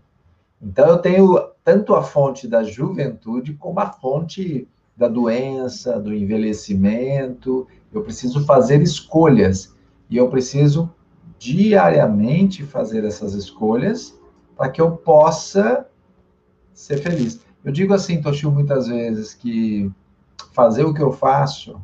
Então, 0.61 0.87
eu 0.87 0.97
tenho 0.97 1.37
tanto 1.63 1.93
a 1.93 2.03
fonte 2.03 2.47
da 2.47 2.63
juventude 2.63 3.53
como 3.53 3.79
a 3.79 3.91
fonte 3.91 4.67
da 4.95 5.07
doença, 5.07 5.99
do 5.99 6.13
envelhecimento. 6.13 7.67
Eu 7.91 8.01
preciso 8.01 8.45
fazer 8.45 8.81
escolhas 8.81 9.75
e 10.09 10.17
eu 10.17 10.29
preciso 10.29 10.89
diariamente 11.37 12.63
fazer 12.63 13.03
essas 13.03 13.33
escolhas 13.33 14.17
para 14.55 14.69
que 14.69 14.79
eu 14.79 14.91
possa 14.91 15.87
ser 16.73 16.97
feliz. 16.97 17.41
Eu 17.63 17.71
digo 17.71 17.93
assim, 17.93 18.21
Toshio, 18.21 18.51
muitas 18.51 18.87
vezes 18.87 19.33
que 19.33 19.91
fazer 20.53 20.83
o 20.83 20.93
que 20.93 21.01
eu 21.01 21.11
faço 21.11 21.81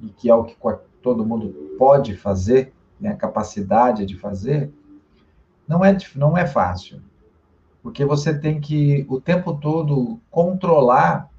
e 0.00 0.08
que 0.08 0.30
é 0.30 0.34
o 0.34 0.44
que 0.44 0.56
todo 1.02 1.26
mundo 1.26 1.76
pode 1.78 2.16
fazer, 2.16 2.72
né, 3.00 3.10
a 3.10 3.16
capacidade 3.16 4.06
de 4.06 4.16
fazer, 4.16 4.72
não 5.68 5.84
é, 5.84 5.96
não 6.16 6.36
é 6.36 6.46
fácil. 6.46 7.00
Porque 7.82 8.04
você 8.04 8.36
tem 8.36 8.60
que, 8.60 9.06
o 9.08 9.20
tempo 9.20 9.54
todo, 9.54 10.18
controlar 10.30 11.30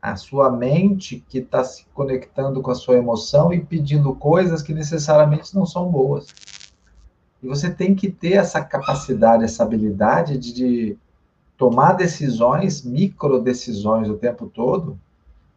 a 0.00 0.14
sua 0.14 0.50
mente 0.50 1.24
que 1.28 1.38
está 1.38 1.64
se 1.64 1.84
conectando 1.92 2.62
com 2.62 2.70
a 2.70 2.74
sua 2.74 2.96
emoção 2.96 3.52
e 3.52 3.60
pedindo 3.60 4.14
coisas 4.14 4.62
que 4.62 4.72
necessariamente 4.72 5.54
não 5.54 5.66
são 5.66 5.90
boas. 5.90 6.28
E 7.42 7.48
você 7.48 7.70
tem 7.70 7.94
que 7.94 8.10
ter 8.10 8.34
essa 8.34 8.62
capacidade, 8.62 9.44
essa 9.44 9.64
habilidade 9.64 10.38
de, 10.38 10.52
de 10.52 10.98
tomar 11.56 11.94
decisões, 11.94 12.84
micro 12.84 13.40
decisões 13.40 14.08
o 14.08 14.16
tempo 14.16 14.46
todo, 14.46 14.98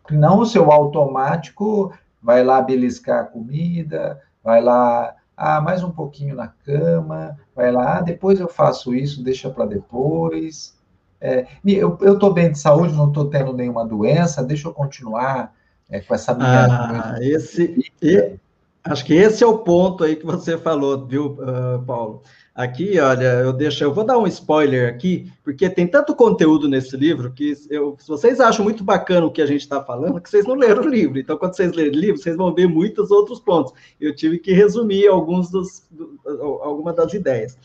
que 0.07 0.15
não 0.15 0.39
o 0.39 0.45
seu 0.45 0.71
automático 0.71 1.93
vai 2.21 2.43
lá 2.43 2.61
beliscar 2.61 3.19
a 3.19 3.27
comida, 3.27 4.19
vai 4.43 4.61
lá, 4.61 5.15
ah, 5.39 5.61
mais 5.61 5.81
um 5.81 5.89
pouquinho 5.89 6.35
na 6.35 6.47
cama, 6.47 7.37
vai 7.55 7.71
lá, 7.71 7.99
ah, 7.99 8.01
depois 8.01 8.41
eu 8.41 8.49
faço 8.49 8.93
isso, 8.93 9.23
deixa 9.23 9.49
para 9.49 9.65
depois. 9.65 10.77
É, 11.21 11.47
eu 11.65 11.97
estou 12.01 12.33
bem 12.33 12.51
de 12.51 12.59
saúde, 12.59 12.93
não 12.93 13.07
estou 13.07 13.29
tendo 13.29 13.53
nenhuma 13.53 13.85
doença, 13.85 14.43
deixa 14.43 14.67
eu 14.67 14.73
continuar 14.73 15.53
é, 15.89 16.01
com 16.01 16.13
essa 16.13 16.33
minha. 16.33 16.65
Ah, 16.65 17.15
esse, 17.21 17.89
e, 18.01 18.37
acho 18.83 19.05
que 19.05 19.13
esse 19.13 19.41
é 19.41 19.47
o 19.47 19.59
ponto 19.59 20.03
aí 20.03 20.17
que 20.17 20.25
você 20.25 20.57
falou, 20.57 21.05
viu, 21.05 21.37
uh, 21.39 21.81
Paulo? 21.85 22.21
Aqui, 22.59 22.99
olha, 22.99 23.35
eu 23.35 23.53
deixo, 23.53 23.85
eu 23.85 23.93
vou 23.93 24.03
dar 24.03 24.17
um 24.17 24.27
spoiler 24.27 24.89
aqui, 24.93 25.31
porque 25.45 25.69
tem 25.69 25.87
tanto 25.87 26.13
conteúdo 26.13 26.67
nesse 26.67 26.97
livro 26.97 27.31
que 27.31 27.53
eu, 27.69 27.95
se 27.97 28.05
vocês 28.05 28.41
acham 28.41 28.65
muito 28.65 28.83
bacana 28.83 29.25
o 29.25 29.31
que 29.31 29.41
a 29.41 29.45
gente 29.45 29.61
está 29.61 29.81
falando, 29.81 30.19
que 30.19 30.29
vocês 30.29 30.45
não 30.45 30.55
leram 30.55 30.83
o 30.83 30.89
livro. 30.89 31.17
Então, 31.17 31.37
quando 31.37 31.55
vocês 31.55 31.71
lerem 31.71 31.93
o 31.93 32.01
livro, 32.01 32.21
vocês 32.21 32.35
vão 32.35 32.53
ver 32.53 32.67
muitos 32.67 33.11
outros 33.11 33.39
pontos. 33.39 33.71
Eu 33.97 34.13
tive 34.13 34.39
que 34.39 34.51
resumir 34.51 35.07
alguns 35.07 35.49
dos, 35.49 35.87
do, 35.89 36.19
algumas 36.61 36.93
das 36.97 37.13
ideias. 37.13 37.57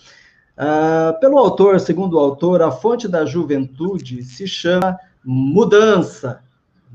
Uh, 0.57 1.19
pelo 1.19 1.39
autor, 1.39 1.81
segundo 1.81 2.15
o 2.15 2.21
autor, 2.21 2.63
a 2.63 2.71
fonte 2.71 3.09
da 3.09 3.27
juventude 3.27 4.23
se 4.23 4.47
chama 4.47 4.97
mudança 5.25 6.41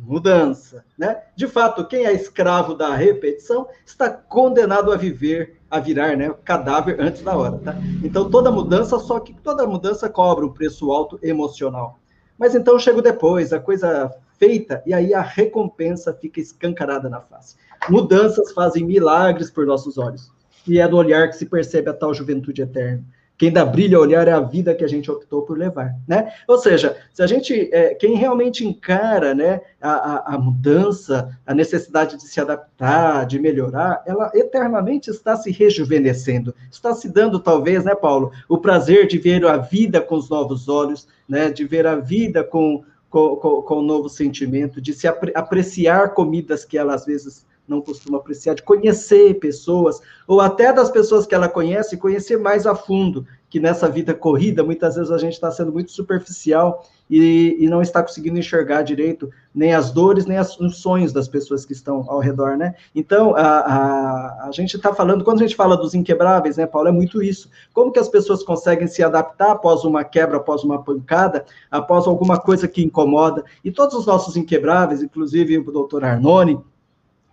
mudança, 0.02 0.86
né? 0.98 1.24
De 1.36 1.48
fato, 1.48 1.86
quem 1.86 2.06
é 2.06 2.14
escravo 2.14 2.74
da 2.74 2.96
repetição 2.96 3.68
está 3.86 4.10
condenado 4.10 4.92
a 4.92 4.98
viver, 4.98 5.59
a 5.70 5.80
virar, 5.80 6.18
né, 6.18 6.34
cadáver 6.44 7.00
antes 7.00 7.22
da 7.22 7.36
hora, 7.36 7.58
tá? 7.60 7.76
Então 8.04 8.30
toda 8.30 8.52
mudança, 8.52 8.98
só 9.00 9.20
que 9.20 9.34
toda 9.34 9.68
mudança 9.68 10.10
cobra 10.10 10.46
um 10.46 10.52
preço 10.52 10.92
alto 10.92 11.20
emocional. 11.22 12.00
Mas 12.38 12.56
então 12.56 12.80
chega 12.80 13.02
depois, 13.02 13.52
a 13.54 13.60
coisa 13.60 14.12
feita 14.38 14.82
e 14.86 14.94
aí 14.94 15.14
a 15.14 15.22
recompensa 15.22 16.14
fica 16.14 16.40
escancarada 16.40 17.10
na 17.10 17.20
face. 17.20 17.56
Mudanças 17.90 18.52
fazem 18.54 18.86
milagres 18.86 19.52
por 19.52 19.66
nossos 19.66 19.98
olhos. 19.98 20.32
E 20.68 20.80
é 20.80 20.88
do 20.88 20.98
olhar 20.98 21.28
que 21.28 21.36
se 21.36 21.46
percebe 21.46 21.90
a 21.90 21.94
tal 21.94 22.14
juventude 22.14 22.62
eterna. 22.62 23.04
Quem 23.40 23.54
dá 23.54 23.64
brilho 23.64 23.98
ao 23.98 24.04
olhar 24.04 24.28
é 24.28 24.34
a 24.34 24.42
vida 24.42 24.76
que 24.76 24.84
a 24.84 24.88
gente 24.88 25.10
optou 25.10 25.44
por 25.44 25.58
levar, 25.58 25.96
né? 26.06 26.34
Ou 26.46 26.58
seja, 26.58 26.98
se 27.14 27.24
a 27.24 27.26
gente, 27.26 27.70
é, 27.72 27.96
quem 27.96 28.16
realmente 28.16 28.68
encara, 28.68 29.34
né, 29.34 29.62
a, 29.82 29.92
a, 29.92 30.36
a, 30.36 30.38
mudança, 30.38 31.30
a 31.48 31.54
necessidade 31.56 32.18
de 32.18 32.24
se 32.24 32.42
adaptar, 32.42 33.26
de 33.26 33.40
melhorar, 33.40 34.04
ela 34.06 34.30
eternamente 34.36 35.10
está 35.10 35.38
se 35.38 35.52
rejuvenescendo, 35.52 36.54
está 36.70 36.94
se 36.94 37.08
dando 37.08 37.40
talvez, 37.40 37.86
né, 37.86 37.96
Paulo, 37.96 38.30
o 38.50 38.58
prazer 38.58 39.08
de 39.08 39.18
ver 39.18 39.46
a 39.46 39.56
vida 39.56 40.02
com 40.02 40.16
os 40.16 40.30
novos 40.30 40.68
olhos, 40.68 41.08
né, 41.28 41.50
de 41.50 41.64
ver 41.64 41.88
a 41.88 41.96
vida 41.96 42.44
com 42.44 42.84
com, 43.10 43.38
com, 43.38 43.62
com 43.64 43.80
um 43.80 43.82
novo 43.82 44.08
sentimento, 44.08 44.80
de 44.80 44.94
se 44.94 45.08
apre, 45.08 45.32
apreciar 45.34 46.14
comidas 46.14 46.64
que 46.64 46.78
ela 46.78 46.94
às 46.94 47.06
vezes 47.06 47.44
não 47.70 47.82
costuma 47.82 48.18
apreciar, 48.18 48.56
de 48.56 48.64
conhecer 48.64 49.40
pessoas, 49.40 50.02
ou 50.28 50.42
até 50.42 50.74
das 50.74 50.90
pessoas 50.90 51.26
que 51.26 51.36
ela 51.36 51.48
conhece, 51.48 51.98
conhecer 51.98 52.38
mais 52.38 52.66
a 52.66 52.76
fundo, 52.76 53.26
que 53.50 53.60
nessa 53.60 53.90
vida 53.90 54.14
corrida, 54.14 54.64
muitas 54.64 54.96
vezes 54.96 55.12
a 55.12 55.18
gente 55.18 55.34
está 55.34 55.50
sendo 55.50 55.72
muito 55.72 55.92
superficial 55.92 56.86
e, 57.10 57.58
e, 57.60 57.68
não 57.68 57.82
está 57.82 58.04
conseguindo 58.04 58.38
enxergar 58.38 58.84
direito 58.84 59.32
nem 59.54 59.74
as 59.74 59.90
dores, 59.90 60.28
nem 60.28 60.38
as, 60.38 60.60
os 60.60 60.78
sonhos 60.78 61.12
das 61.12 61.28
pessoas 61.28 61.66
que 61.66 61.74
estão 61.74 62.06
ao 62.08 62.20
redor, 62.20 62.56
né? 62.56 62.76
Então, 62.94 63.36
a, 63.36 63.42
a, 63.42 64.48
a 64.48 64.52
gente 64.52 64.78
está 64.78 64.94
falando, 64.94 65.24
quando 65.24 65.40
a 65.40 65.42
gente 65.42 65.56
fala 65.56 65.76
dos 65.76 65.96
inquebráveis, 65.96 66.58
né, 66.58 66.68
Paulo, 66.68 66.90
é 66.90 66.92
muito 66.92 67.24
isso. 67.24 67.50
Como 67.74 67.92
que 67.92 67.98
as 67.98 68.08
pessoas 68.08 68.44
conseguem 68.44 68.88
se 68.88 69.02
adaptar 69.02 69.52
após 69.52 69.84
uma 69.84 70.04
quebra, 70.04 70.38
após 70.38 70.64
uma 70.64 70.84
pancada, 70.84 71.44
após 71.72 72.06
alguma 72.06 72.40
coisa 72.40 72.68
que 72.68 72.84
incomoda? 72.84 73.44
E 73.66 73.72
todos 73.72 73.96
os 73.96 74.06
nossos 74.06 74.38
inquebráveis, 74.38 75.02
inclusive 75.02 75.58
o 75.58 75.72
doutor 75.72 76.04
Arnone, 76.04 76.62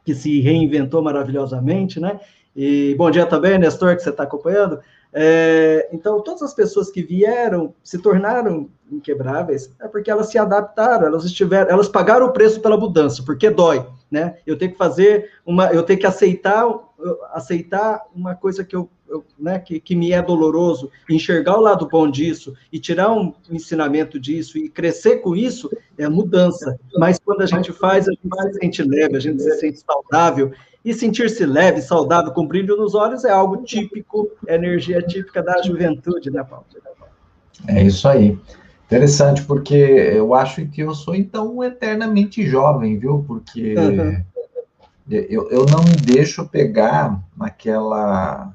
que 0.06 0.14
se 0.14 0.40
reinventou 0.40 1.02
maravilhosamente, 1.02 1.98
né? 1.98 2.20
E 2.54 2.94
bom 2.96 3.10
dia 3.10 3.26
também, 3.26 3.58
Nestor, 3.58 3.96
que 3.96 4.02
você 4.02 4.10
está 4.10 4.22
acompanhando. 4.22 4.78
É, 5.18 5.88
então, 5.94 6.20
todas 6.20 6.42
as 6.42 6.52
pessoas 6.52 6.90
que 6.90 7.02
vieram, 7.02 7.74
se 7.82 7.96
tornaram 7.96 8.68
inquebráveis, 8.92 9.74
é 9.80 9.88
porque 9.88 10.10
elas 10.10 10.28
se 10.28 10.36
adaptaram, 10.36 11.06
elas 11.06 11.24
estiveram, 11.24 11.70
elas 11.70 11.88
pagaram 11.88 12.26
o 12.26 12.32
preço 12.32 12.60
pela 12.60 12.76
mudança, 12.76 13.22
porque 13.24 13.48
dói, 13.48 13.86
né? 14.10 14.36
Eu 14.46 14.58
tenho 14.58 14.72
que 14.72 14.76
fazer 14.76 15.30
uma, 15.46 15.72
eu 15.72 15.82
tenho 15.82 15.98
que 15.98 16.06
aceitar, 16.06 16.66
aceitar 17.32 18.02
uma 18.14 18.34
coisa 18.34 18.62
que 18.62 18.76
eu, 18.76 18.90
eu 19.08 19.24
né, 19.38 19.58
que, 19.58 19.80
que 19.80 19.96
me 19.96 20.12
é 20.12 20.20
doloroso, 20.20 20.90
enxergar 21.08 21.56
o 21.56 21.62
lado 21.62 21.88
bom 21.88 22.10
disso 22.10 22.54
e 22.70 22.78
tirar 22.78 23.10
um 23.10 23.32
ensinamento 23.50 24.20
disso 24.20 24.58
e 24.58 24.68
crescer 24.68 25.22
com 25.22 25.34
isso 25.34 25.70
é 25.96 26.06
mudança. 26.10 26.78
Mas 26.98 27.18
quando 27.18 27.40
a 27.40 27.46
gente 27.46 27.72
faz, 27.72 28.06
a 28.06 28.12
gente 28.12 28.52
se 28.52 28.58
sente 28.60 28.82
leve, 28.82 29.16
a 29.16 29.20
gente 29.20 29.42
se 29.42 29.50
sente 29.60 29.80
saudável 29.80 30.52
e 30.86 30.94
sentir-se 30.94 31.44
leve, 31.44 31.82
saudável, 31.82 32.30
com 32.30 32.46
brilho 32.46 32.76
nos 32.76 32.94
olhos 32.94 33.24
é 33.24 33.30
algo 33.32 33.64
típico, 33.64 34.30
é 34.46 34.54
energia 34.54 35.02
típica 35.02 35.42
da 35.42 35.60
juventude, 35.60 36.30
né, 36.30 36.44
Paulo? 36.44 36.64
É 37.66 37.82
isso 37.82 38.06
aí. 38.06 38.38
Interessante, 38.84 39.42
porque 39.42 39.74
eu 39.74 40.32
acho 40.32 40.64
que 40.66 40.82
eu 40.82 40.94
sou, 40.94 41.16
então, 41.16 41.64
eternamente 41.64 42.46
jovem, 42.46 43.00
viu? 43.00 43.24
Porque 43.26 43.74
uhum. 43.74 44.22
eu, 45.10 45.50
eu 45.50 45.66
não 45.66 45.82
me 45.82 45.96
deixo 45.96 46.46
pegar 46.46 47.20
naquela 47.36 48.52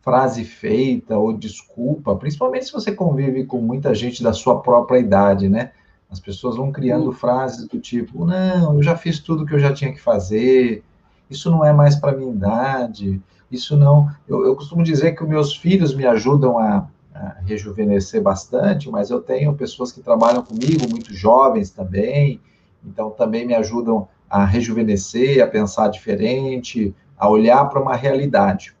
frase 0.00 0.46
feita 0.46 1.18
ou 1.18 1.34
desculpa, 1.34 2.16
principalmente 2.16 2.64
se 2.64 2.72
você 2.72 2.90
convive 2.90 3.44
com 3.44 3.60
muita 3.60 3.94
gente 3.94 4.22
da 4.22 4.32
sua 4.32 4.62
própria 4.62 4.98
idade, 4.98 5.46
né? 5.46 5.72
As 6.10 6.20
pessoas 6.20 6.56
vão 6.56 6.72
criando 6.72 7.08
uhum. 7.08 7.12
frases 7.12 7.68
do 7.68 7.78
tipo: 7.78 8.24
não, 8.24 8.76
eu 8.76 8.82
já 8.82 8.96
fiz 8.96 9.18
tudo 9.18 9.44
que 9.44 9.52
eu 9.52 9.58
já 9.58 9.74
tinha 9.74 9.92
que 9.92 10.00
fazer, 10.00 10.82
isso 11.30 11.50
não 11.50 11.64
é 11.64 11.72
mais 11.72 11.96
para 11.96 12.16
minha 12.16 12.32
idade, 12.32 13.20
isso 13.50 13.76
não. 13.76 14.10
Eu, 14.26 14.44
eu, 14.44 14.56
costumo 14.56 14.82
dizer 14.82 15.12
que 15.12 15.22
os 15.22 15.28
meus 15.28 15.56
filhos 15.56 15.94
me 15.94 16.06
ajudam 16.06 16.58
a, 16.58 16.86
a, 17.14 17.36
rejuvenescer 17.44 18.22
bastante, 18.22 18.90
mas 18.90 19.10
eu 19.10 19.20
tenho 19.20 19.54
pessoas 19.54 19.92
que 19.92 20.00
trabalham 20.00 20.42
comigo, 20.42 20.88
muito 20.88 21.12
jovens 21.14 21.70
também, 21.70 22.40
então 22.84 23.10
também 23.10 23.46
me 23.46 23.54
ajudam 23.54 24.08
a 24.28 24.44
rejuvenescer, 24.44 25.42
a 25.42 25.46
pensar 25.46 25.88
diferente, 25.88 26.94
a 27.16 27.28
olhar 27.28 27.64
para 27.66 27.80
uma 27.80 27.96
realidade. 27.96 28.74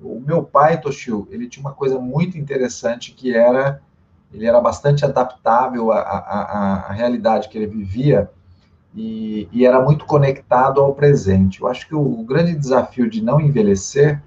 O 0.00 0.20
meu 0.20 0.42
pai, 0.42 0.80
Toshio, 0.80 1.28
ele 1.30 1.48
tinha 1.48 1.64
uma 1.64 1.74
coisa 1.74 1.98
muito 1.98 2.38
interessante 2.38 3.12
que 3.12 3.34
era 3.34 3.80
ele 4.32 4.46
era 4.46 4.60
bastante 4.60 5.04
adaptável 5.04 5.90
à, 5.90 5.98
à, 5.98 6.74
à 6.88 6.92
realidade 6.92 7.48
que 7.48 7.58
ele 7.58 7.66
vivia 7.66 8.30
e, 8.94 9.48
e, 9.52 9.64
era 9.64 9.80
muito 9.80 10.04
conectado 10.04 10.80
ao 10.80 10.94
presente. 10.94 11.60
Eu 11.60 11.68
acho 11.68 11.86
que 11.86 11.94
o, 11.94 12.00
o 12.00 12.24
grande 12.24 12.54
desafio 12.54 13.08
de 13.08 13.22
não 13.22 13.40
envelhecer 13.40 14.20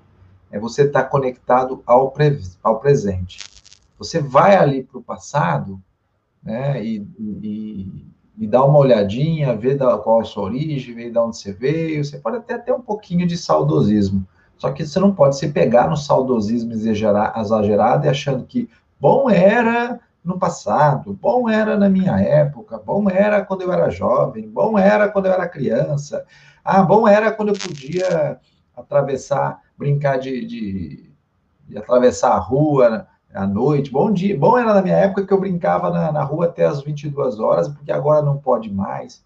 é 0.52 0.60
você 0.60 0.84
estar 0.84 1.04
conectado 1.06 1.82
ao, 1.86 2.12
pre, 2.12 2.40
ao 2.62 2.80
presente. 2.80 3.40
Você 3.98 4.22
vai 4.22 4.56
ali 4.56 4.84
para 4.84 5.00
o 5.00 5.04
passado, 5.04 5.82
né, 6.42 6.84
e, 6.84 7.06
e, 7.20 8.06
e 8.38 8.48
dá 8.48 8.64
uma 8.64 8.80
olhadinha, 8.80 9.56
vê 9.56 9.76
da, 9.76 9.98
qual 9.98 10.20
é 10.20 10.22
a 10.22 10.26
sua 10.26 10.44
origem, 10.44 10.96
vê 10.96 11.10
de 11.10 11.18
onde 11.18 11.38
você 11.38 11.54
veio, 11.54 12.04
você 12.04 12.18
pode 12.18 12.38
até 12.38 12.58
ter 12.58 12.74
um 12.74 12.82
pouquinho 12.82 13.26
de 13.26 13.38
saudosismo, 13.38 14.26
só 14.58 14.72
que 14.72 14.86
você 14.86 15.00
não 15.00 15.14
pode 15.14 15.38
se 15.38 15.50
pegar 15.50 15.90
no 15.90 15.98
saudosismo 15.98 16.74
exagerado 16.74 18.06
e 18.06 18.10
achando 18.10 18.46
que 18.46 18.70
bom 19.00 19.30
era 19.30 20.00
no 20.24 20.40
passado, 20.40 21.14
bom 21.14 21.50
era 21.50 21.78
na 21.78 21.90
minha 21.90 22.18
época, 22.20 22.78
bom 22.78 23.10
era 23.10 23.44
quando 23.44 23.64
eu 23.64 23.74
era 23.74 23.90
jovem, 23.90 24.50
bom 24.50 24.80
era 24.80 25.10
quando 25.10 25.26
eu 25.26 25.34
era 25.34 25.50
criança, 25.50 26.26
ah, 26.64 26.82
bom 26.82 27.08
era 27.08 27.32
quando 27.32 27.50
eu 27.50 27.56
podia 27.56 28.40
atravessar, 28.76 29.60
brincar 29.78 30.18
de, 30.18 30.46
de, 30.46 31.10
de 31.68 31.78
atravessar 31.78 32.32
a 32.32 32.40
rua 32.40 33.08
à 33.34 33.46
noite. 33.46 33.92
Bom 33.92 34.12
dia. 34.12 34.38
Bom 34.38 34.58
era 34.58 34.74
na 34.74 34.82
minha 34.82 34.96
época 34.96 35.26
que 35.26 35.34
eu 35.34 35.40
brincava 35.40 35.90
na, 35.90 36.12
na 36.12 36.24
rua 36.24 36.46
até 36.46 36.66
as 36.66 36.82
22 36.82 37.40
horas, 37.40 37.68
porque 37.68 37.92
agora 37.92 38.22
não 38.22 38.38
pode 38.38 38.72
mais. 38.72 39.26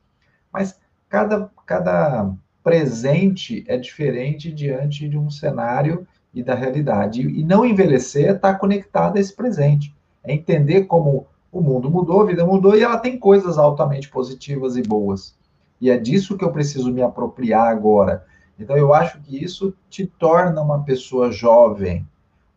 Mas 0.52 0.80
cada, 1.10 1.52
cada 1.66 2.32
presente 2.64 3.64
é 3.68 3.78
diferente 3.78 4.52
diante 4.52 5.08
de 5.08 5.18
um 5.18 5.30
cenário 5.30 6.08
e 6.34 6.42
da 6.42 6.56
realidade. 6.56 7.22
E 7.22 7.44
não 7.44 7.66
envelhecer 7.66 8.36
estar 8.36 8.56
conectado 8.56 9.18
a 9.18 9.20
esse 9.20 9.36
presente. 9.36 9.96
É 10.28 10.34
entender 10.34 10.84
como 10.84 11.26
o 11.52 11.62
mundo 11.62 11.90
mudou, 11.90 12.22
a 12.22 12.26
vida 12.26 12.46
mudou 12.46 12.76
e 12.76 12.84
ela 12.84 12.98
tem 12.98 13.18
coisas 13.18 13.58
altamente 13.58 14.10
positivas 14.10 14.76
e 14.76 14.84
boas. 14.84 15.36
E 15.80 15.90
é 15.90 15.98
disso 15.98 16.38
que 16.38 16.44
eu 16.44 16.52
preciso 16.52 16.92
me 16.92 17.02
apropriar 17.02 17.68
agora. 17.68 18.26
Então, 18.60 18.76
eu 18.76 18.94
acho 18.94 19.20
que 19.22 19.44
isso 19.44 19.74
te 19.90 20.06
torna 20.06 20.62
uma 20.62 20.84
pessoa 20.84 21.32
jovem, 21.32 22.06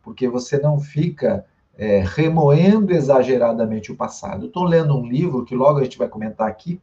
porque 0.03 0.29
você 0.29 0.59
não 0.59 0.81
fica 0.81 1.45
é, 1.77 2.03
remoendo 2.05 2.93
exageradamente 2.93 3.93
o 3.93 3.97
passado. 3.97 4.47
Estou 4.47 4.65
lendo 4.65 4.97
um 4.97 5.07
livro 5.07 5.45
que 5.45 5.55
logo 5.55 5.79
a 5.79 5.85
gente 5.85 5.99
vai 5.99 6.09
comentar 6.09 6.49
aqui, 6.49 6.81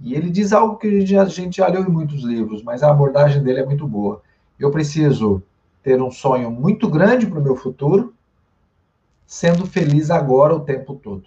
e 0.00 0.14
ele 0.14 0.30
diz 0.30 0.52
algo 0.52 0.76
que 0.76 0.88
a 0.88 1.26
gente 1.26 1.56
já 1.56 1.68
leu 1.68 1.84
em 1.84 1.90
muitos 1.90 2.24
livros, 2.24 2.62
mas 2.62 2.82
a 2.82 2.90
abordagem 2.90 3.42
dele 3.42 3.60
é 3.60 3.66
muito 3.66 3.86
boa. 3.86 4.20
Eu 4.58 4.70
preciso 4.70 5.42
ter 5.82 6.02
um 6.02 6.10
sonho 6.10 6.50
muito 6.50 6.88
grande 6.88 7.26
para 7.26 7.38
o 7.38 7.42
meu 7.42 7.54
futuro, 7.54 8.12
sendo 9.32 9.64
feliz 9.66 10.10
agora 10.10 10.54
o 10.54 10.60
tempo 10.60 10.94
todo. 10.94 11.24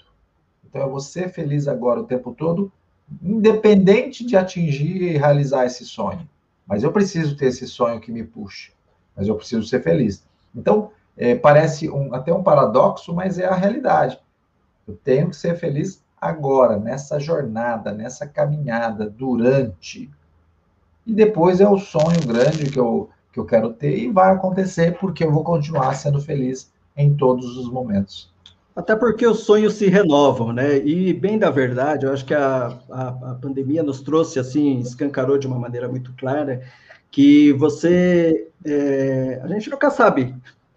Então, 0.63 0.83
eu 0.83 0.91
vou 0.91 0.99
ser 0.99 1.27
feliz 1.29 1.67
agora 1.67 2.01
o 2.01 2.03
tempo 2.03 2.35
todo, 2.35 2.71
independente 3.19 4.23
de 4.23 4.37
atingir 4.37 5.01
e 5.01 5.17
realizar 5.17 5.65
esse 5.65 5.83
sonho. 5.83 6.29
Mas 6.67 6.83
eu 6.83 6.91
preciso 6.91 7.35
ter 7.35 7.47
esse 7.47 7.67
sonho 7.67 7.99
que 7.99 8.11
me 8.11 8.23
puxe. 8.23 8.71
Mas 9.17 9.27
eu 9.27 9.35
preciso 9.35 9.65
ser 9.65 9.81
feliz. 9.81 10.23
Então, 10.55 10.91
é, 11.17 11.33
parece 11.33 11.89
um, 11.89 12.13
até 12.13 12.31
um 12.31 12.43
paradoxo, 12.43 13.11
mas 13.11 13.39
é 13.39 13.45
a 13.47 13.55
realidade. 13.55 14.19
Eu 14.87 14.95
tenho 15.03 15.31
que 15.31 15.35
ser 15.35 15.55
feliz 15.55 15.99
agora, 16.21 16.77
nessa 16.77 17.19
jornada, 17.19 17.91
nessa 17.91 18.27
caminhada, 18.27 19.09
durante. 19.09 20.11
E 21.07 21.11
depois 21.11 21.59
é 21.59 21.67
o 21.67 21.79
sonho 21.79 22.21
grande 22.23 22.69
que 22.69 22.79
eu, 22.79 23.09
que 23.33 23.39
eu 23.39 23.45
quero 23.45 23.73
ter 23.73 23.97
e 23.97 24.11
vai 24.11 24.31
acontecer 24.31 24.95
porque 24.99 25.23
eu 25.23 25.31
vou 25.31 25.43
continuar 25.43 25.95
sendo 25.95 26.21
feliz 26.21 26.71
em 26.95 27.13
todos 27.15 27.57
os 27.57 27.69
momentos. 27.69 28.33
Até 28.75 28.95
porque 28.95 29.25
os 29.25 29.39
sonhos 29.39 29.73
se 29.75 29.87
renovam, 29.87 30.51
né? 30.51 30.77
E 30.79 31.13
bem 31.13 31.39
da 31.39 31.49
verdade, 31.49 32.05
eu 32.05 32.11
acho 32.11 32.25
que 32.25 32.33
a, 32.33 32.77
a, 32.89 33.07
a, 33.07 33.37
pandemia 33.41 33.81
nos 33.81 34.01
trouxe 34.01 34.37
assim, 34.37 34.79
escancarou 34.79 35.37
de 35.37 35.47
uma 35.47 35.57
maneira 35.57 35.87
muito 35.87 36.13
clara 36.17 36.61
que 37.09 37.53
você, 37.53 38.49
é, 38.65 39.39
a 39.41 39.47
gente 39.47 39.69
nunca 39.69 39.89
sabe 39.89 40.35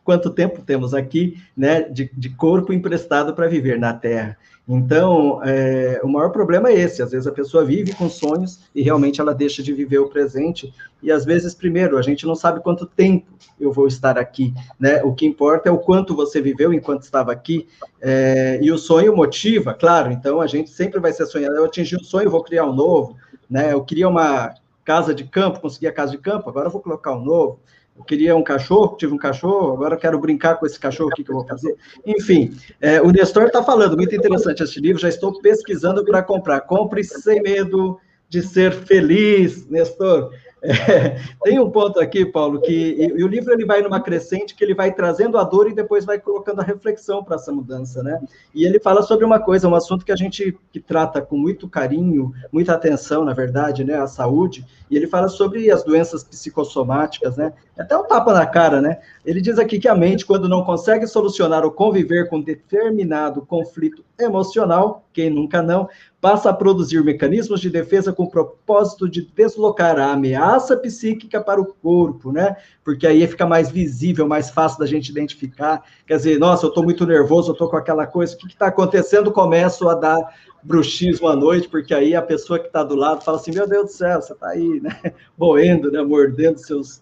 quanto 0.08 0.30
tempo 0.30 0.62
temos 0.62 0.94
aqui, 0.94 1.36
né, 1.54 1.82
de, 1.82 2.10
de 2.16 2.30
corpo 2.30 2.72
emprestado 2.72 3.34
para 3.34 3.46
viver 3.46 3.78
na 3.78 3.92
Terra. 3.92 4.38
Então, 4.66 5.38
é, 5.44 6.00
o 6.02 6.08
maior 6.08 6.30
problema 6.30 6.70
é 6.70 6.80
esse. 6.80 7.02
Às 7.02 7.10
vezes 7.10 7.26
a 7.26 7.30
pessoa 7.30 7.62
vive 7.62 7.92
com 7.92 8.08
sonhos 8.08 8.58
e 8.74 8.80
realmente 8.80 9.20
ela 9.20 9.34
deixa 9.34 9.62
de 9.62 9.70
viver 9.70 9.98
o 9.98 10.08
presente. 10.08 10.72
E 11.02 11.12
às 11.12 11.26
vezes, 11.26 11.54
primeiro, 11.54 11.98
a 11.98 12.00
gente 12.00 12.24
não 12.24 12.34
sabe 12.34 12.60
quanto 12.60 12.86
tempo 12.86 13.26
eu 13.60 13.70
vou 13.70 13.86
estar 13.86 14.16
aqui, 14.16 14.54
né? 14.80 15.02
O 15.02 15.12
que 15.12 15.26
importa 15.26 15.68
é 15.68 15.72
o 15.72 15.76
quanto 15.76 16.16
você 16.16 16.40
viveu 16.40 16.72
enquanto 16.72 17.02
estava 17.02 17.30
aqui. 17.30 17.68
É, 18.00 18.58
e 18.62 18.72
o 18.72 18.78
sonho 18.78 19.14
motiva, 19.14 19.74
claro. 19.74 20.10
Então, 20.10 20.40
a 20.40 20.46
gente 20.46 20.70
sempre 20.70 20.98
vai 20.98 21.12
ser 21.12 21.26
sonhado. 21.26 21.54
Eu 21.54 21.66
atingi 21.66 21.96
um 21.96 22.02
sonho, 22.02 22.30
vou 22.30 22.42
criar 22.42 22.64
um 22.64 22.72
novo, 22.72 23.14
né? 23.50 23.74
Eu 23.74 23.84
queria 23.84 24.08
uma 24.08 24.54
casa 24.86 25.14
de 25.14 25.24
campo, 25.24 25.60
consegui 25.60 25.86
a 25.86 25.92
casa 25.92 26.12
de 26.12 26.18
campo, 26.18 26.48
agora 26.48 26.68
eu 26.68 26.72
vou 26.72 26.80
colocar 26.80 27.12
um 27.12 27.22
novo 27.22 27.60
eu 27.98 28.04
queria 28.04 28.36
um 28.36 28.44
cachorro, 28.44 28.96
tive 28.96 29.12
um 29.12 29.18
cachorro, 29.18 29.74
agora 29.74 29.96
eu 29.96 29.98
quero 29.98 30.18
brincar 30.20 30.56
com 30.56 30.64
esse 30.64 30.78
cachorro, 30.78 31.10
o 31.10 31.14
que, 31.14 31.28
eu 31.28 31.34
vou 31.34 31.46
fazer? 31.46 31.76
Enfim, 32.06 32.56
é, 32.80 33.02
o 33.02 33.10
Nestor 33.10 33.46
está 33.46 33.62
falando, 33.62 33.96
muito 33.96 34.14
interessante 34.14 34.62
esse 34.62 34.80
livro, 34.80 35.02
já 35.02 35.08
estou 35.08 35.40
pesquisando 35.40 36.04
para 36.04 36.22
comprar. 36.22 36.60
Compre 36.60 37.02
sem 37.02 37.42
medo 37.42 37.98
de 38.28 38.40
ser 38.40 38.72
feliz, 38.72 39.66
Nestor. 39.68 40.30
É, 40.62 41.16
tem 41.44 41.58
um 41.58 41.70
ponto 41.70 42.00
aqui, 42.00 42.26
Paulo, 42.26 42.60
que 42.60 42.96
e, 42.98 43.22
o 43.22 43.28
livro 43.28 43.52
ele 43.52 43.64
vai 43.64 43.80
numa 43.80 44.00
crescente 44.00 44.54
que 44.54 44.64
ele 44.64 44.74
vai 44.74 44.92
trazendo 44.92 45.38
a 45.38 45.44
dor 45.44 45.68
e 45.68 45.74
depois 45.74 46.04
vai 46.04 46.18
colocando 46.18 46.60
a 46.60 46.64
reflexão 46.64 47.22
para 47.22 47.36
essa 47.36 47.52
mudança, 47.52 48.02
né? 48.02 48.20
E 48.54 48.64
ele 48.64 48.80
fala 48.80 49.02
sobre 49.02 49.24
uma 49.24 49.38
coisa, 49.38 49.68
um 49.68 49.74
assunto 49.74 50.04
que 50.04 50.12
a 50.12 50.16
gente 50.16 50.56
que 50.72 50.80
trata 50.80 51.20
com 51.20 51.36
muito 51.36 51.68
carinho, 51.68 52.32
muita 52.52 52.74
atenção, 52.74 53.24
na 53.24 53.32
verdade, 53.32 53.84
né? 53.84 53.96
A 53.96 54.06
saúde. 54.06 54.64
E 54.90 54.96
ele 54.96 55.06
fala 55.06 55.28
sobre 55.28 55.70
as 55.70 55.84
doenças 55.84 56.24
psicossomáticas, 56.24 57.36
né? 57.36 57.52
Até 57.78 57.96
um 57.96 58.04
tapa 58.04 58.32
na 58.32 58.46
cara, 58.46 58.80
né? 58.80 58.98
Ele 59.24 59.40
diz 59.40 59.58
aqui 59.58 59.78
que 59.78 59.88
a 59.88 59.94
mente, 59.94 60.26
quando 60.26 60.48
não 60.48 60.64
consegue 60.64 61.06
solucionar 61.06 61.64
ou 61.64 61.70
conviver 61.70 62.28
com 62.28 62.40
determinado 62.40 63.42
conflito 63.42 64.07
emocional, 64.18 65.04
quem 65.12 65.30
nunca 65.30 65.62
não, 65.62 65.88
passa 66.20 66.50
a 66.50 66.52
produzir 66.52 67.02
mecanismos 67.04 67.60
de 67.60 67.70
defesa 67.70 68.12
com 68.12 68.24
o 68.24 68.30
propósito 68.30 69.08
de 69.08 69.22
deslocar 69.22 69.98
a 69.98 70.12
ameaça 70.12 70.76
psíquica 70.76 71.40
para 71.40 71.60
o 71.60 71.66
corpo, 71.66 72.32
né? 72.32 72.56
Porque 72.84 73.06
aí 73.06 73.26
fica 73.26 73.46
mais 73.46 73.70
visível, 73.70 74.26
mais 74.26 74.50
fácil 74.50 74.80
da 74.80 74.86
gente 74.86 75.10
identificar. 75.10 75.84
Quer 76.06 76.16
dizer, 76.16 76.38
nossa, 76.38 76.66
eu 76.66 76.68
estou 76.68 76.82
muito 76.82 77.06
nervoso, 77.06 77.50
eu 77.50 77.52
estou 77.52 77.70
com 77.70 77.76
aquela 77.76 78.06
coisa, 78.06 78.34
o 78.34 78.38
que 78.38 78.46
está 78.48 78.66
acontecendo? 78.66 79.30
Começo 79.30 79.88
a 79.88 79.94
dar 79.94 80.34
bruxismo 80.62 81.28
à 81.28 81.36
noite, 81.36 81.68
porque 81.68 81.94
aí 81.94 82.14
a 82.14 82.22
pessoa 82.22 82.58
que 82.58 82.66
está 82.66 82.82
do 82.82 82.96
lado 82.96 83.22
fala 83.22 83.38
assim: 83.38 83.52
meu 83.52 83.68
Deus 83.68 83.86
do 83.86 83.92
céu, 83.92 84.20
você 84.20 84.32
está 84.32 84.48
aí, 84.48 84.80
né? 84.80 85.14
Boendo, 85.38 85.90
né? 85.90 86.02
Mordendo 86.02 86.58
seus 86.58 87.00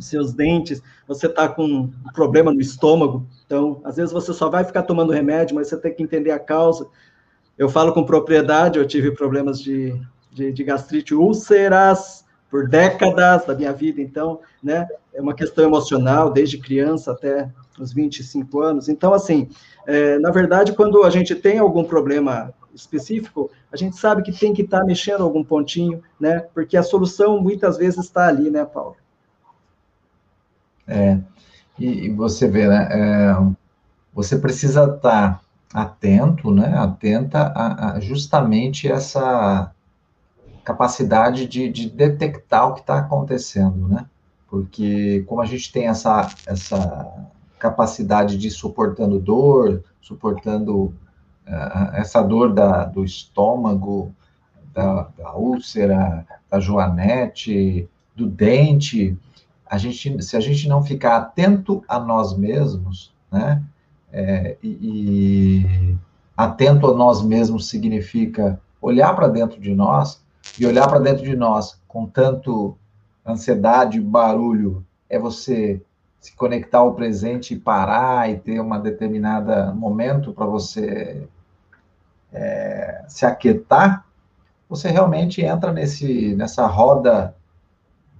seus 0.00 0.32
dentes, 0.32 0.82
você 1.06 1.26
está 1.26 1.48
com 1.48 1.64
um 1.64 1.92
problema 2.12 2.52
no 2.52 2.60
estômago, 2.60 3.26
então, 3.46 3.80
às 3.84 3.96
vezes 3.96 4.12
você 4.12 4.32
só 4.32 4.48
vai 4.48 4.64
ficar 4.64 4.82
tomando 4.82 5.12
remédio, 5.12 5.54
mas 5.54 5.68
você 5.68 5.76
tem 5.76 5.94
que 5.94 6.02
entender 6.02 6.30
a 6.30 6.38
causa. 6.38 6.88
Eu 7.56 7.68
falo 7.68 7.92
com 7.92 8.04
propriedade, 8.04 8.78
eu 8.78 8.86
tive 8.86 9.12
problemas 9.12 9.60
de, 9.60 9.94
de, 10.32 10.52
de 10.52 10.64
gastrite 10.64 11.14
úlceras 11.14 12.24
por 12.50 12.68
décadas 12.68 13.44
da 13.46 13.54
minha 13.54 13.72
vida, 13.72 14.00
então, 14.00 14.40
né, 14.62 14.86
é 15.12 15.20
uma 15.20 15.34
questão 15.34 15.64
emocional, 15.64 16.32
desde 16.32 16.58
criança 16.58 17.12
até 17.12 17.50
os 17.78 17.92
25 17.92 18.60
anos. 18.60 18.88
Então, 18.88 19.12
assim, 19.12 19.48
é, 19.86 20.18
na 20.18 20.30
verdade, 20.30 20.72
quando 20.72 21.02
a 21.02 21.10
gente 21.10 21.34
tem 21.34 21.58
algum 21.58 21.84
problema 21.84 22.54
específico, 22.72 23.50
a 23.72 23.76
gente 23.76 23.96
sabe 23.96 24.22
que 24.22 24.32
tem 24.32 24.52
que 24.52 24.62
estar 24.62 24.80
tá 24.80 24.84
mexendo 24.84 25.22
algum 25.22 25.42
pontinho, 25.42 26.02
né, 26.18 26.46
porque 26.54 26.76
a 26.76 26.82
solução 26.82 27.40
muitas 27.40 27.76
vezes 27.76 28.04
está 28.04 28.28
ali, 28.28 28.50
né, 28.50 28.64
Paulo? 28.64 28.96
É, 30.86 31.18
e, 31.78 32.06
e 32.06 32.10
você 32.10 32.48
vê, 32.48 32.68
né, 32.68 32.88
é, 32.90 33.36
você 34.12 34.38
precisa 34.38 34.84
estar 34.84 35.00
tá 35.00 35.40
atento, 35.72 36.50
né, 36.50 36.76
atenta 36.76 37.52
a, 37.54 37.94
a 37.94 38.00
justamente 38.00 38.90
essa 38.90 39.72
capacidade 40.64 41.46
de, 41.46 41.68
de 41.68 41.90
detectar 41.90 42.68
o 42.68 42.74
que 42.74 42.80
está 42.80 42.98
acontecendo, 42.98 43.86
né? 43.86 44.06
Porque 44.48 45.24
como 45.26 45.42
a 45.42 45.44
gente 45.44 45.70
tem 45.70 45.88
essa, 45.88 46.30
essa 46.46 47.28
capacidade 47.58 48.38
de 48.38 48.48
ir 48.48 48.50
suportando 48.50 49.18
dor, 49.18 49.82
suportando 50.00 50.94
uh, 51.46 51.94
essa 51.94 52.22
dor 52.22 52.54
da, 52.54 52.84
do 52.84 53.04
estômago, 53.04 54.14
da, 54.72 55.08
da 55.16 55.34
úlcera, 55.34 56.26
da 56.50 56.60
joanete, 56.60 57.88
do 58.14 58.26
dente, 58.26 59.16
a 59.66 59.78
gente, 59.78 60.22
se 60.22 60.36
a 60.36 60.40
gente 60.40 60.68
não 60.68 60.82
ficar 60.82 61.16
atento 61.16 61.82
a 61.88 61.98
nós 61.98 62.36
mesmos, 62.36 63.12
né, 63.30 63.62
é, 64.12 64.56
e, 64.62 64.68
e, 64.68 65.98
atento 66.36 66.86
a 66.86 66.94
nós 66.94 67.22
mesmos 67.22 67.68
significa 67.68 68.60
olhar 68.80 69.14
para 69.14 69.28
dentro 69.28 69.60
de 69.60 69.74
nós, 69.74 70.22
e 70.58 70.66
olhar 70.66 70.86
para 70.86 70.98
dentro 70.98 71.24
de 71.24 71.34
nós 71.34 71.80
com 71.88 72.06
tanto 72.06 72.76
ansiedade, 73.26 74.00
barulho, 74.00 74.84
é 75.08 75.18
você 75.18 75.80
se 76.20 76.34
conectar 76.36 76.78
ao 76.78 76.94
presente 76.94 77.54
e 77.54 77.58
parar 77.58 78.30
e 78.30 78.38
ter 78.38 78.60
uma 78.60 78.78
determinada 78.78 79.72
momento 79.74 80.32
para 80.32 80.46
você 80.46 81.26
é, 82.32 83.04
se 83.08 83.24
aquietar, 83.24 84.04
você 84.68 84.88
realmente 84.88 85.42
entra 85.42 85.72
nesse, 85.72 86.34
nessa 86.34 86.66
roda 86.66 87.34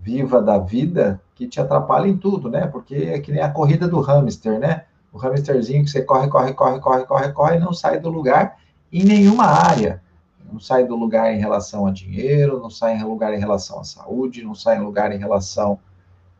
viva 0.00 0.40
da 0.40 0.59
vida 0.59 1.20
que 1.35 1.49
te 1.49 1.61
atrapalha 1.61 2.07
em 2.07 2.16
tudo, 2.16 2.49
né? 2.49 2.66
Porque 2.66 2.94
é 2.94 3.18
que 3.18 3.33
nem 3.33 3.42
a 3.42 3.51
corrida 3.51 3.88
do 3.88 4.01
hamster, 4.01 4.59
né? 4.59 4.85
O 5.12 5.18
hamsterzinho 5.18 5.85
que 5.85 5.90
você 5.90 6.03
corre, 6.03 6.29
corre, 6.29 6.53
corre, 6.55 6.81
corre, 6.81 7.05
corre, 7.05 7.33
corre, 7.33 7.59
não 7.59 7.73
sai 7.73 7.99
do 7.99 8.11
lugar 8.11 8.59
em 8.92 9.05
nenhuma 9.05 9.44
área. 9.44 10.03
Não 10.51 10.61
sai 10.61 10.87
do 10.87 10.94
lugar 10.94 11.33
em 11.33 11.38
relação 11.38 11.87
a 11.87 11.90
dinheiro, 11.90 12.61
não 12.61 12.70
sai 12.70 12.97
em 12.97 13.03
lugar 13.03 13.35
em 13.35 13.38
relação 13.38 13.81
à 13.81 13.85
saúde, 13.85 14.44
não 14.44 14.55
sai 14.55 14.77
em 14.77 14.83
lugar 14.83 15.11
em 15.11 15.18
relação 15.18 15.79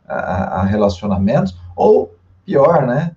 a, 0.07 0.61
a 0.61 0.63
relacionamentos, 0.63 1.57
ou 1.75 2.15
pior, 2.45 2.85
né? 2.85 3.15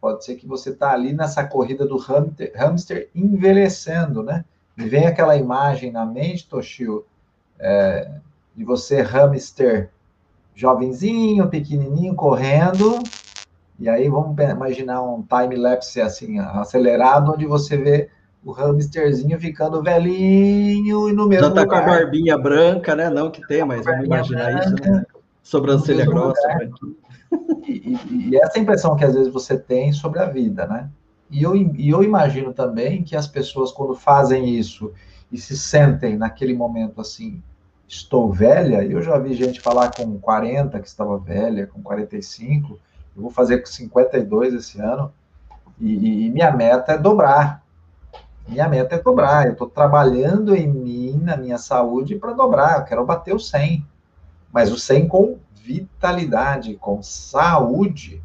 Pode 0.00 0.24
ser 0.24 0.36
que 0.36 0.46
você 0.46 0.70
está 0.70 0.92
ali 0.92 1.12
nessa 1.12 1.44
corrida 1.44 1.86
do 1.86 1.96
hamster, 1.96 2.52
hamster 2.54 3.10
envelhecendo, 3.14 4.22
né? 4.22 4.44
Me 4.76 4.88
vem 4.88 5.06
aquela 5.06 5.36
imagem 5.36 5.90
na 5.90 6.06
mente, 6.06 6.46
Toshio, 6.48 7.04
é, 7.58 8.10
de 8.54 8.64
você 8.64 9.02
hamster 9.02 9.90
jovenzinho, 10.58 11.48
pequenininho, 11.48 12.16
correndo, 12.16 13.00
E 13.78 13.88
aí 13.88 14.08
vamos 14.08 14.36
imaginar 14.36 15.00
um 15.00 15.22
time-lapse 15.22 16.00
assim, 16.00 16.40
acelerado, 16.40 17.32
onde 17.32 17.46
você 17.46 17.76
vê 17.76 18.10
o 18.44 18.52
hamsterzinho 18.52 19.38
ficando 19.38 19.80
velhinho 19.80 21.08
e 21.08 21.12
no 21.12 21.28
mesmo 21.28 21.46
Já 21.46 21.54
tá 21.54 21.60
lugar. 21.60 21.84
com 21.84 21.90
a 21.90 21.94
barbinha 21.94 22.36
branca, 22.36 22.96
né? 22.96 23.08
Não 23.08 23.30
que 23.30 23.46
tem, 23.46 23.64
mas 23.64 23.84
vamos 23.84 24.04
imaginar 24.04 24.50
branca, 24.50 24.66
isso, 24.66 24.90
né? 24.90 25.04
Sobrancelha 25.44 26.04
grossa, 26.04 26.40
e, 27.68 27.96
e, 28.10 28.30
e, 28.30 28.36
essa 28.36 28.58
impressão 28.58 28.96
que 28.96 29.04
às 29.04 29.14
vezes 29.14 29.32
você 29.32 29.56
tem 29.56 29.92
sobre 29.92 30.18
a 30.18 30.26
vida, 30.26 30.66
né? 30.66 30.90
E 31.30 31.44
eu, 31.44 31.54
e 31.54 31.88
eu 31.88 32.02
imagino 32.02 32.52
também 32.52 33.04
que 33.04 33.14
as 33.14 33.28
pessoas, 33.28 33.70
quando 33.70 33.94
fazem 33.94 34.48
isso 34.48 34.92
e 35.30 35.38
se 35.38 35.56
sentem 35.56 36.16
naquele 36.16 36.54
momento 36.54 37.00
assim, 37.00 37.42
estou 37.88 38.30
velha, 38.30 38.84
eu 38.84 39.00
já 39.00 39.18
vi 39.18 39.32
gente 39.34 39.60
falar 39.60 39.90
com 39.90 40.18
40 40.18 40.78
que 40.78 40.86
estava 40.86 41.18
velha, 41.18 41.66
com 41.66 41.82
45, 41.82 42.78
eu 43.16 43.22
vou 43.22 43.30
fazer 43.30 43.58
com 43.58 43.66
52 43.66 44.54
esse 44.54 44.78
ano, 44.80 45.12
e, 45.80 46.26
e 46.26 46.30
minha 46.30 46.50
meta 46.52 46.92
é 46.92 46.98
dobrar. 46.98 47.62
Minha 48.46 48.68
meta 48.68 48.96
é 48.96 48.98
dobrar. 48.98 49.46
Eu 49.46 49.52
estou 49.52 49.68
trabalhando 49.68 50.54
em 50.54 50.66
mim, 50.66 51.20
na 51.22 51.36
minha 51.36 51.58
saúde, 51.58 52.16
para 52.16 52.32
dobrar. 52.32 52.78
Eu 52.78 52.84
quero 52.84 53.04
bater 53.04 53.34
o 53.34 53.38
100. 53.38 53.84
Mas 54.52 54.72
o 54.72 54.78
100 54.78 55.06
com 55.06 55.38
vitalidade, 55.62 56.74
com 56.76 57.02
saúde. 57.02 58.22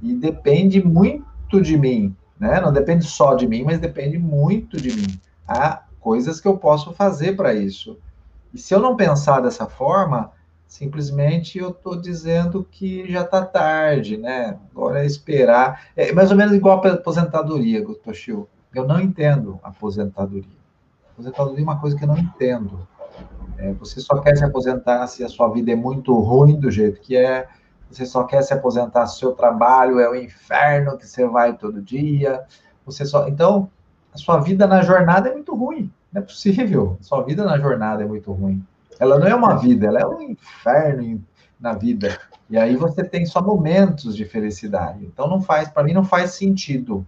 E 0.00 0.14
depende 0.14 0.82
muito 0.82 1.60
de 1.60 1.76
mim. 1.76 2.14
Né? 2.38 2.60
Não 2.60 2.72
depende 2.72 3.04
só 3.04 3.34
de 3.34 3.46
mim, 3.46 3.64
mas 3.64 3.78
depende 3.78 4.18
muito 4.18 4.80
de 4.80 4.94
mim. 4.94 5.20
Há 5.46 5.82
coisas 6.00 6.40
que 6.40 6.48
eu 6.48 6.56
posso 6.56 6.92
fazer 6.92 7.36
para 7.36 7.52
isso. 7.52 7.98
E 8.52 8.58
se 8.58 8.74
eu 8.74 8.80
não 8.80 8.96
pensar 8.96 9.40
dessa 9.40 9.66
forma, 9.66 10.32
Simplesmente 10.70 11.58
eu 11.58 11.70
estou 11.70 12.00
dizendo 12.00 12.62
que 12.62 13.10
já 13.10 13.22
está 13.22 13.44
tarde, 13.44 14.16
né? 14.16 14.56
Agora 14.70 15.02
é 15.02 15.04
esperar. 15.04 15.86
É 15.96 16.12
mais 16.12 16.30
ou 16.30 16.36
menos 16.36 16.54
igual 16.54 16.80
a 16.80 16.92
aposentadoria, 16.92 17.84
Toshio. 18.04 18.48
Eu 18.72 18.86
não 18.86 19.00
entendo 19.00 19.58
aposentadoria. 19.64 20.44
Aposentadoria 21.12 21.58
é 21.58 21.62
uma 21.64 21.80
coisa 21.80 21.96
que 21.96 22.04
eu 22.04 22.06
não 22.06 22.16
entendo. 22.16 22.86
É, 23.58 23.72
você 23.72 24.00
só 24.00 24.20
quer 24.20 24.36
se 24.36 24.44
aposentar 24.44 25.08
se 25.08 25.24
a 25.24 25.28
sua 25.28 25.48
vida 25.48 25.72
é 25.72 25.74
muito 25.74 26.14
ruim 26.14 26.54
do 26.54 26.70
jeito 26.70 27.00
que 27.00 27.16
é. 27.16 27.48
Você 27.90 28.06
só 28.06 28.22
quer 28.22 28.42
se 28.42 28.54
aposentar 28.54 29.08
se 29.08 29.16
o 29.16 29.18
seu 29.18 29.32
trabalho 29.32 29.98
é 29.98 30.08
o 30.08 30.14
inferno 30.14 30.96
que 30.96 31.04
você 31.04 31.26
vai 31.26 31.56
todo 31.56 31.82
dia. 31.82 32.44
Você 32.86 33.04
só. 33.04 33.26
Então, 33.26 33.68
a 34.14 34.18
sua 34.18 34.38
vida 34.38 34.68
na 34.68 34.82
jornada 34.82 35.30
é 35.30 35.32
muito 35.32 35.52
ruim. 35.52 35.92
Não 36.12 36.22
é 36.22 36.24
possível. 36.24 36.96
Sua 37.00 37.22
vida 37.22 37.44
na 37.44 37.58
jornada 37.58 38.02
é 38.02 38.06
muito 38.06 38.32
ruim. 38.32 38.62
Ela 38.98 39.18
não 39.18 39.26
é 39.26 39.34
uma 39.34 39.56
vida, 39.56 39.86
ela 39.86 40.00
é 40.00 40.06
um 40.06 40.20
inferno 40.20 41.22
na 41.58 41.72
vida. 41.72 42.18
E 42.48 42.58
aí 42.58 42.76
você 42.76 43.04
tem 43.04 43.24
só 43.24 43.40
momentos 43.40 44.16
de 44.16 44.24
felicidade. 44.24 45.04
Então 45.04 45.28
não 45.28 45.40
faz, 45.40 45.68
para 45.68 45.84
mim 45.84 45.92
não 45.92 46.04
faz 46.04 46.32
sentido. 46.32 47.06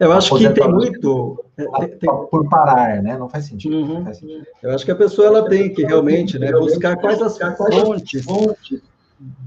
Eu 0.00 0.12
acho 0.12 0.36
que 0.36 0.50
tem 0.50 0.68
muito 0.68 1.44
é, 1.56 1.86
tem, 1.86 2.10
por 2.28 2.48
parar, 2.48 3.00
né? 3.02 3.16
Não 3.16 3.28
faz 3.28 3.44
sentido, 3.44 3.76
uhum. 3.76 3.94
não 3.98 4.04
faz 4.04 4.18
sentido. 4.18 4.44
Eu 4.60 4.74
acho 4.74 4.84
que 4.84 4.90
a 4.90 4.96
pessoa 4.96 5.28
ela 5.28 5.48
tem 5.48 5.72
que 5.72 5.84
realmente, 5.84 6.38
né, 6.38 6.50
buscar 6.50 6.96
quais 6.96 7.22
as 7.22 7.38
fontes 8.24 8.26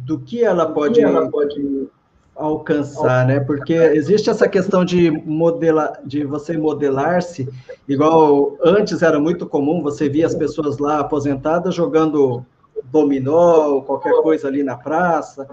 do 0.06 0.20
que 0.20 0.44
ela 0.44 0.72
pode, 0.72 1.02
ela 1.02 1.30
pode 1.30 1.90
alcançar, 2.36 3.26
né? 3.26 3.40
Porque 3.40 3.74
existe 3.74 4.30
essa 4.30 4.48
questão 4.48 4.84
de 4.84 5.10
modelar, 5.10 6.00
de 6.04 6.26
você 6.26 6.58
modelar-se, 6.58 7.48
igual 7.88 8.58
antes 8.62 9.02
era 9.02 9.20
muito 9.20 9.46
comum, 9.46 9.82
você 9.82 10.10
via 10.10 10.26
as 10.26 10.36
pessoas 10.36 10.78
lá 10.78 11.00
aposentadas 11.00 11.74
jogando 11.74 12.46
dominó, 12.92 13.82
qualquer 13.82 14.14
coisa 14.22 14.48
ali 14.50 14.64
na 14.64 14.76
praça, 14.76 15.48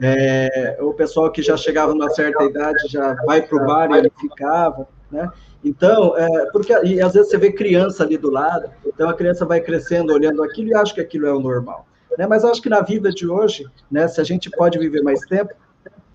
é, 0.00 0.78
o 0.80 0.92
pessoal 0.92 1.30
que 1.32 1.42
já 1.42 1.56
chegava 1.56 1.94
numa 1.94 2.10
certa 2.10 2.44
idade 2.44 2.88
já 2.88 3.14
vai 3.24 3.42
para 3.42 3.62
o 3.62 3.66
bar 3.66 3.90
e 3.90 3.98
ele 3.98 4.12
ficava, 4.20 4.86
né? 5.10 5.30
Então, 5.64 6.16
é, 6.16 6.46
porque 6.52 6.72
e 6.84 7.00
às 7.00 7.14
vezes 7.14 7.30
você 7.30 7.38
vê 7.38 7.50
criança 7.50 8.04
ali 8.04 8.16
do 8.16 8.30
lado, 8.30 8.70
então 8.86 9.08
a 9.08 9.14
criança 9.14 9.44
vai 9.44 9.60
crescendo 9.60 10.12
olhando 10.12 10.42
aquilo 10.42 10.68
e 10.68 10.74
acha 10.74 10.94
que 10.94 11.00
aquilo 11.00 11.26
é 11.26 11.32
o 11.32 11.40
normal. 11.40 11.86
Né? 12.16 12.26
Mas 12.26 12.44
acho 12.44 12.62
que 12.62 12.68
na 12.68 12.80
vida 12.80 13.10
de 13.10 13.26
hoje, 13.26 13.66
né, 13.90 14.06
se 14.06 14.20
a 14.20 14.24
gente 14.24 14.50
pode 14.50 14.78
viver 14.78 15.02
mais 15.02 15.20
tempo, 15.20 15.52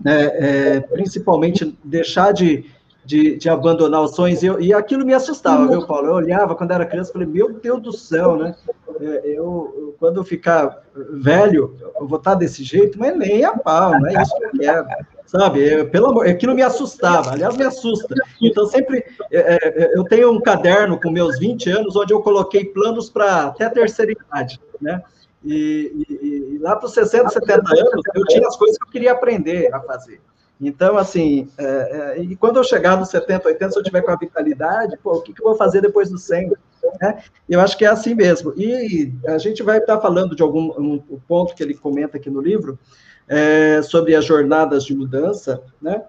né, 0.04 0.26
é, 0.26 0.80
principalmente 0.82 1.78
deixar 1.84 2.34
de, 2.34 2.66
de, 3.06 3.38
de, 3.38 3.50
abandonar 3.50 4.02
os 4.02 4.16
sonhos, 4.16 4.44
e, 4.44 4.48
eu, 4.48 4.60
e 4.60 4.74
aquilo 4.74 5.06
me 5.06 5.14
assustava, 5.14 5.68
viu, 5.68 5.86
Paulo? 5.86 6.08
Eu 6.08 6.14
olhava 6.14 6.56
quando 6.56 6.72
era 6.72 6.86
criança, 6.86 7.14
falei, 7.14 7.28
meu 7.28 7.54
Deus 7.54 7.82
do 7.82 7.94
céu, 7.94 8.36
né? 8.36 8.56
É, 9.00 9.22
eu, 9.26 9.74
eu, 9.78 9.96
quando 10.00 10.18
eu 10.18 10.24
ficar 10.24 10.84
velho, 10.94 11.76
eu 12.00 12.08
vou 12.08 12.18
estar 12.18 12.36
desse 12.36 12.64
jeito, 12.64 13.00
mas 13.00 13.18
nem 13.18 13.46
a 13.46 13.58
pau, 13.58 13.92
não 14.00 14.08
é 14.08 14.22
isso 14.22 14.38
que 14.38 14.46
eu 14.46 14.52
quero, 14.52 14.88
sabe? 15.26 15.68
É, 15.68 15.84
pelo 15.86 16.08
amor, 16.08 16.28
aquilo 16.28 16.54
me 16.54 16.62
assustava, 16.62 17.32
aliás, 17.32 17.56
me 17.56 17.64
assusta. 17.64 18.14
Então, 18.42 18.66
sempre, 18.68 19.06
é, 19.32 19.40
é 19.84 19.98
eu 19.98 20.04
tenho 20.04 20.32
um 20.32 20.42
caderno 20.42 21.00
com 21.00 21.10
meus 21.10 21.40
20 21.40 21.70
anos, 21.70 21.96
onde 21.96 22.14
eu 22.14 22.22
coloquei 22.22 22.66
planos 22.66 23.10
para 23.10 23.46
até 23.46 23.66
a 23.66 23.70
terceira 23.70 24.12
idade, 24.12 24.60
né? 24.82 25.02
E, 25.44 26.06
e, 26.10 26.56
e 26.56 26.58
lá 26.60 26.76
para 26.76 26.86
os 26.86 26.94
60, 26.94 27.30
70 27.30 27.54
anos, 27.54 28.04
eu 28.16 28.26
tinha 28.26 28.48
as 28.48 28.56
coisas 28.56 28.78
que 28.78 28.86
eu 28.86 28.92
queria 28.92 29.12
aprender 29.12 29.74
a 29.74 29.80
fazer. 29.80 30.22
Então, 30.62 30.98
assim, 30.98 31.50
é, 31.58 31.66
é, 31.66 32.22
e 32.22 32.36
quando 32.36 32.58
eu 32.58 32.64
chegar 32.64 32.98
nos 32.98 33.10
70, 33.10 33.48
80, 33.50 33.72
se 33.72 33.80
eu 33.80 33.84
tiver 33.84 34.02
com 34.02 34.12
a 34.12 34.16
vitalidade, 34.16 34.98
pô, 35.04 35.14
o 35.16 35.22
que, 35.22 35.34
que 35.34 35.42
eu 35.42 35.48
vou 35.48 35.56
fazer 35.56 35.82
depois 35.82 36.10
do 36.10 36.18
100? 36.18 36.54
Né? 37.02 37.24
Eu 37.50 37.60
acho 37.60 37.78
que 37.78 37.86
é 37.86 37.90
assim 37.90 38.14
mesmo. 38.16 38.54
E 38.56 39.12
a 39.28 39.38
gente 39.38 39.62
vai 39.62 39.80
estar 39.80 40.00
falando 40.00 40.36
de 40.36 40.42
algum 40.42 40.72
um, 40.80 41.04
um 41.10 41.20
ponto 41.28 41.54
que 41.54 41.64
ele 41.64 41.74
comenta 41.74 42.18
aqui 42.18 42.30
no 42.30 42.40
livro, 42.40 42.80
é, 43.28 43.82
sobre 43.82 44.16
as 44.16 44.26
jornadas 44.26 44.84
de 44.86 44.96
mudança, 44.96 45.62
né? 45.82 46.04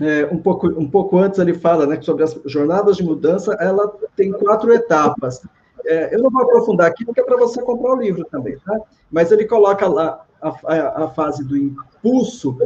É, 0.00 0.26
um, 0.26 0.38
pouco, 0.38 0.68
um 0.68 0.88
pouco 0.88 1.18
antes 1.18 1.40
ele 1.40 1.54
fala 1.54 1.84
né, 1.84 2.00
sobre 2.00 2.22
as 2.22 2.38
jornadas 2.44 2.96
de 2.96 3.02
mudança, 3.02 3.56
ela 3.58 3.92
tem 4.14 4.30
quatro 4.30 4.72
etapas. 4.72 5.42
É, 5.88 6.14
eu 6.14 6.22
não 6.22 6.30
vou 6.30 6.42
aprofundar 6.42 6.86
aqui, 6.86 7.04
porque 7.04 7.20
é 7.20 7.24
para 7.24 7.38
você 7.38 7.62
comprar 7.62 7.94
o 7.94 8.00
livro 8.00 8.24
também, 8.30 8.58
tá? 8.58 8.78
Mas 9.10 9.32
ele 9.32 9.46
coloca 9.46 9.88
lá 9.88 10.22
a, 10.40 10.48
a, 10.48 11.04
a 11.04 11.08
fase 11.08 11.42
do 11.42 11.56
impulso, 11.56 12.56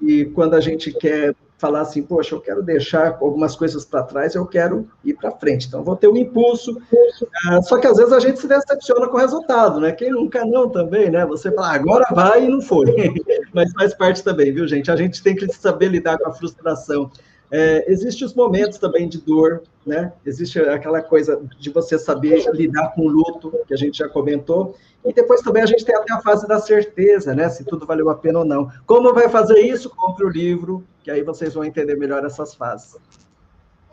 e 0.00 0.24
quando 0.24 0.54
a 0.54 0.60
gente 0.60 0.90
quer 0.92 1.34
falar 1.62 1.82
assim, 1.82 2.02
poxa, 2.02 2.34
eu 2.34 2.40
quero 2.40 2.60
deixar 2.60 3.18
algumas 3.20 3.54
coisas 3.54 3.84
para 3.84 4.02
trás, 4.02 4.34
eu 4.34 4.44
quero 4.44 4.88
ir 5.04 5.14
para 5.14 5.30
frente. 5.30 5.68
Então, 5.68 5.84
vou 5.84 5.94
ter 5.94 6.08
um 6.08 6.16
impulso. 6.16 6.72
Uh, 6.72 7.62
só 7.62 7.78
que 7.78 7.86
às 7.86 7.98
vezes 7.98 8.12
a 8.12 8.18
gente 8.18 8.40
se 8.40 8.48
decepciona 8.48 9.06
com 9.06 9.16
o 9.16 9.20
resultado, 9.20 9.78
né? 9.78 9.92
Quem 9.92 10.10
nunca 10.10 10.44
não 10.44 10.68
também, 10.68 11.08
né? 11.08 11.24
Você 11.26 11.52
fala, 11.52 11.68
ah, 11.68 11.74
agora 11.74 12.04
vai 12.12 12.46
e 12.46 12.48
não 12.48 12.60
foi. 12.60 12.86
Mas 13.54 13.70
faz 13.74 13.94
parte 13.94 14.24
também, 14.24 14.52
viu, 14.52 14.66
gente? 14.66 14.90
A 14.90 14.96
gente 14.96 15.22
tem 15.22 15.36
que 15.36 15.46
saber 15.52 15.86
lidar 15.86 16.18
com 16.18 16.30
a 16.30 16.32
frustração. 16.32 17.08
É, 17.48 17.84
Existem 17.86 18.26
os 18.26 18.34
momentos 18.34 18.78
também 18.78 19.08
de 19.08 19.18
dor, 19.18 19.62
né? 19.86 20.12
Existe 20.24 20.58
aquela 20.60 21.02
coisa 21.02 21.40
de 21.58 21.70
você 21.70 21.98
saber 21.98 22.44
lidar 22.52 22.92
com 22.94 23.02
o 23.02 23.08
luto, 23.08 23.52
que 23.66 23.74
a 23.74 23.76
gente 23.76 23.98
já 23.98 24.08
comentou, 24.08 24.76
e 25.04 25.12
depois 25.12 25.40
também 25.40 25.62
a 25.62 25.66
gente 25.66 25.84
tem 25.84 25.94
até 25.94 26.12
a 26.12 26.20
fase 26.20 26.46
da 26.46 26.60
certeza, 26.60 27.34
né? 27.34 27.48
Se 27.48 27.64
tudo 27.64 27.86
valeu 27.86 28.08
a 28.08 28.14
pena 28.14 28.40
ou 28.40 28.44
não. 28.44 28.70
Como 28.86 29.12
vai 29.12 29.28
fazer 29.28 29.60
isso? 29.60 29.90
Compre 29.90 30.24
o 30.24 30.28
livro, 30.28 30.84
que 31.02 31.10
aí 31.10 31.22
vocês 31.22 31.54
vão 31.54 31.64
entender 31.64 31.96
melhor 31.96 32.24
essas 32.24 32.54
fases. 32.54 32.96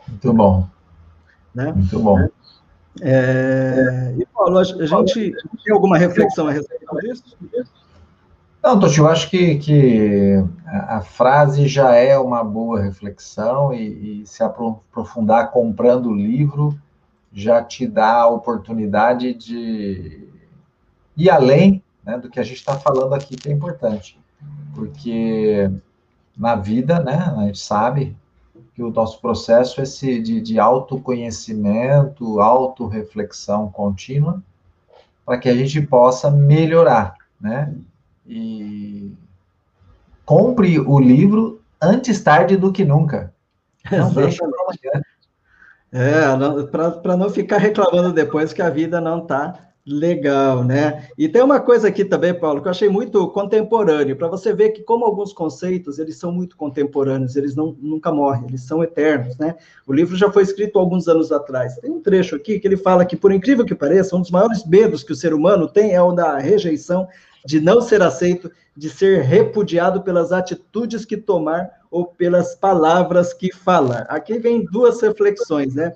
Muito 0.06 0.32
bom. 0.32 0.68
Né? 1.54 1.72
Muito 1.72 1.98
bom. 1.98 2.28
É... 3.00 4.14
E, 4.18 4.26
Paulo, 4.26 4.58
a 4.58 4.64
gente 4.64 5.34
tem 5.64 5.74
alguma 5.74 5.96
reflexão 5.98 6.48
a 6.48 6.52
respeito 6.52 6.86
disso? 7.00 7.36
Não, 8.62 8.78
Totti, 8.78 8.98
eu 8.98 9.08
acho 9.08 9.30
que, 9.30 9.56
que 9.56 10.44
a 10.66 11.00
frase 11.00 11.66
já 11.66 11.94
é 11.94 12.18
uma 12.18 12.44
boa 12.44 12.78
reflexão 12.78 13.72
e, 13.72 14.22
e, 14.22 14.26
se 14.26 14.42
aprofundar 14.42 15.50
comprando 15.50 16.10
o 16.10 16.14
livro 16.14 16.78
já 17.32 17.62
te 17.62 17.86
dá 17.86 18.16
a 18.16 18.28
oportunidade 18.28 19.32
de 19.32 20.28
ir 21.16 21.30
além 21.30 21.82
né, 22.04 22.18
do 22.18 22.28
que 22.28 22.38
a 22.38 22.42
gente 22.42 22.58
está 22.58 22.78
falando 22.78 23.14
aqui, 23.14 23.34
que 23.34 23.48
é 23.48 23.52
importante. 23.52 24.18
Porque 24.74 25.70
na 26.36 26.54
vida, 26.54 27.00
né, 27.00 27.32
a 27.36 27.46
gente 27.46 27.60
sabe 27.60 28.14
que 28.74 28.82
o 28.82 28.90
nosso 28.90 29.20
processo 29.20 29.80
é 29.80 29.84
esse 29.84 30.20
de, 30.20 30.40
de 30.40 30.58
autoconhecimento, 30.58 32.40
autorreflexão 32.40 33.70
contínua, 33.70 34.42
para 35.24 35.38
que 35.38 35.48
a 35.48 35.56
gente 35.56 35.80
possa 35.80 36.30
melhorar, 36.30 37.14
né? 37.40 37.72
E 38.26 39.12
compre 40.24 40.78
o 40.78 40.98
livro 40.98 41.60
antes 41.80 42.22
tarde 42.22 42.56
do 42.56 42.72
que 42.72 42.84
nunca. 42.84 43.34
Não 43.90 44.12
deixe 44.12 44.40
É, 45.92 46.20
para 47.02 47.16
não 47.16 47.30
ficar 47.30 47.58
reclamando 47.58 48.12
depois 48.12 48.52
que 48.52 48.62
a 48.62 48.70
vida 48.70 49.00
não 49.00 49.22
está 49.22 49.70
Legal, 49.86 50.62
né? 50.62 51.08
E 51.16 51.26
tem 51.26 51.42
uma 51.42 51.58
coisa 51.58 51.88
aqui 51.88 52.04
também, 52.04 52.34
Paulo, 52.34 52.60
que 52.60 52.68
eu 52.68 52.70
achei 52.70 52.88
muito 52.88 53.26
contemporâneo, 53.28 54.14
para 54.14 54.28
você 54.28 54.52
ver 54.52 54.70
que 54.70 54.82
como 54.82 55.06
alguns 55.06 55.32
conceitos, 55.32 55.98
eles 55.98 56.18
são 56.18 56.30
muito 56.30 56.54
contemporâneos, 56.54 57.34
eles 57.34 57.56
não, 57.56 57.74
nunca 57.80 58.12
morrem, 58.12 58.44
eles 58.48 58.62
são 58.62 58.84
eternos, 58.84 59.38
né? 59.38 59.56
O 59.86 59.92
livro 59.94 60.16
já 60.16 60.30
foi 60.30 60.42
escrito 60.42 60.78
alguns 60.78 61.08
anos 61.08 61.32
atrás. 61.32 61.76
Tem 61.78 61.90
um 61.90 62.00
trecho 62.00 62.36
aqui 62.36 62.60
que 62.60 62.68
ele 62.68 62.76
fala 62.76 63.06
que, 63.06 63.16
por 63.16 63.32
incrível 63.32 63.64
que 63.64 63.74
pareça, 63.74 64.14
um 64.14 64.20
dos 64.20 64.30
maiores 64.30 64.66
medos 64.66 65.02
que 65.02 65.12
o 65.12 65.16
ser 65.16 65.32
humano 65.32 65.66
tem 65.66 65.94
é 65.94 66.02
o 66.02 66.12
da 66.12 66.38
rejeição 66.38 67.08
de 67.44 67.60
não 67.60 67.80
ser 67.80 68.02
aceito, 68.02 68.50
de 68.76 68.88
ser 68.88 69.22
repudiado 69.22 70.02
pelas 70.02 70.32
atitudes 70.32 71.04
que 71.04 71.16
tomar 71.16 71.70
ou 71.90 72.06
pelas 72.06 72.54
palavras 72.54 73.34
que 73.34 73.52
falar. 73.52 74.02
Aqui 74.08 74.38
vem 74.38 74.64
duas 74.64 75.00
reflexões, 75.00 75.74
né? 75.74 75.92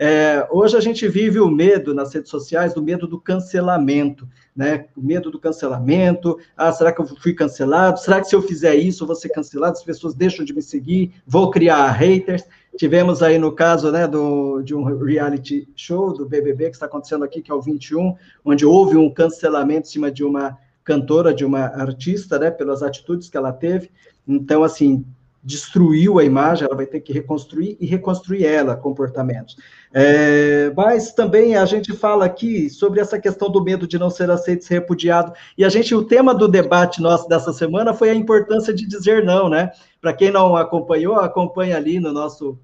É, 0.00 0.46
hoje 0.52 0.76
a 0.76 0.80
gente 0.80 1.08
vive 1.08 1.40
o 1.40 1.50
medo 1.50 1.92
nas 1.92 2.14
redes 2.14 2.30
sociais, 2.30 2.72
do 2.72 2.80
medo 2.80 3.08
do 3.08 3.20
cancelamento, 3.20 4.28
né? 4.54 4.86
O 4.96 5.02
medo 5.02 5.28
do 5.28 5.40
cancelamento. 5.40 6.38
Ah, 6.56 6.70
será 6.70 6.92
que 6.92 7.00
eu 7.00 7.06
fui 7.06 7.34
cancelado? 7.34 7.98
Será 7.98 8.20
que 8.20 8.28
se 8.28 8.36
eu 8.36 8.40
fizer 8.40 8.76
isso, 8.76 9.02
eu 9.02 9.08
vou 9.08 9.16
ser 9.16 9.30
cancelado? 9.30 9.72
As 9.72 9.82
pessoas 9.82 10.14
deixam 10.14 10.44
de 10.44 10.54
me 10.54 10.62
seguir? 10.62 11.14
Vou 11.26 11.50
criar 11.50 11.90
haters? 11.90 12.44
Tivemos 12.76 13.24
aí 13.24 13.40
no 13.40 13.50
caso 13.50 13.90
né, 13.90 14.06
do, 14.06 14.62
de 14.62 14.72
um 14.72 14.84
reality 14.84 15.68
show 15.74 16.12
do 16.12 16.24
BBB 16.24 16.66
que 16.66 16.76
está 16.76 16.86
acontecendo 16.86 17.24
aqui, 17.24 17.42
que 17.42 17.50
é 17.50 17.54
o 17.54 17.60
21, 17.60 18.14
onde 18.44 18.64
houve 18.64 18.96
um 18.96 19.12
cancelamento 19.12 19.88
em 19.88 19.90
cima 19.90 20.12
de 20.12 20.22
uma 20.22 20.56
cantora, 20.88 21.34
de 21.34 21.44
uma 21.44 21.66
artista, 21.66 22.38
né, 22.38 22.50
pelas 22.50 22.82
atitudes 22.82 23.28
que 23.28 23.36
ela 23.36 23.52
teve. 23.52 23.90
Então, 24.26 24.64
assim, 24.64 25.04
destruiu 25.44 26.18
a 26.18 26.24
imagem, 26.24 26.66
ela 26.66 26.74
vai 26.74 26.86
ter 26.86 27.00
que 27.00 27.12
reconstruir 27.12 27.76
e 27.78 27.84
reconstruir 27.84 28.46
ela, 28.46 28.74
comportamentos. 28.74 29.56
É, 29.92 30.72
mas 30.74 31.12
também 31.12 31.56
a 31.56 31.66
gente 31.66 31.92
fala 31.92 32.24
aqui 32.24 32.70
sobre 32.70 33.00
essa 33.00 33.18
questão 33.18 33.50
do 33.50 33.62
medo 33.62 33.86
de 33.86 33.98
não 33.98 34.08
ser 34.08 34.30
aceito, 34.30 34.64
ser 34.64 34.74
repudiado, 34.74 35.32
e 35.56 35.64
a 35.64 35.68
gente, 35.68 35.94
o 35.94 36.04
tema 36.04 36.34
do 36.34 36.48
debate 36.48 37.02
nosso 37.02 37.28
dessa 37.28 37.52
semana 37.52 37.92
foi 37.92 38.08
a 38.08 38.14
importância 38.14 38.72
de 38.72 38.86
dizer 38.86 39.24
não, 39.24 39.48
né? 39.48 39.70
Para 40.00 40.14
quem 40.14 40.30
não 40.30 40.56
acompanhou, 40.56 41.16
acompanha 41.16 41.76
ali 41.76 42.00
no 42.00 42.12
nosso 42.12 42.58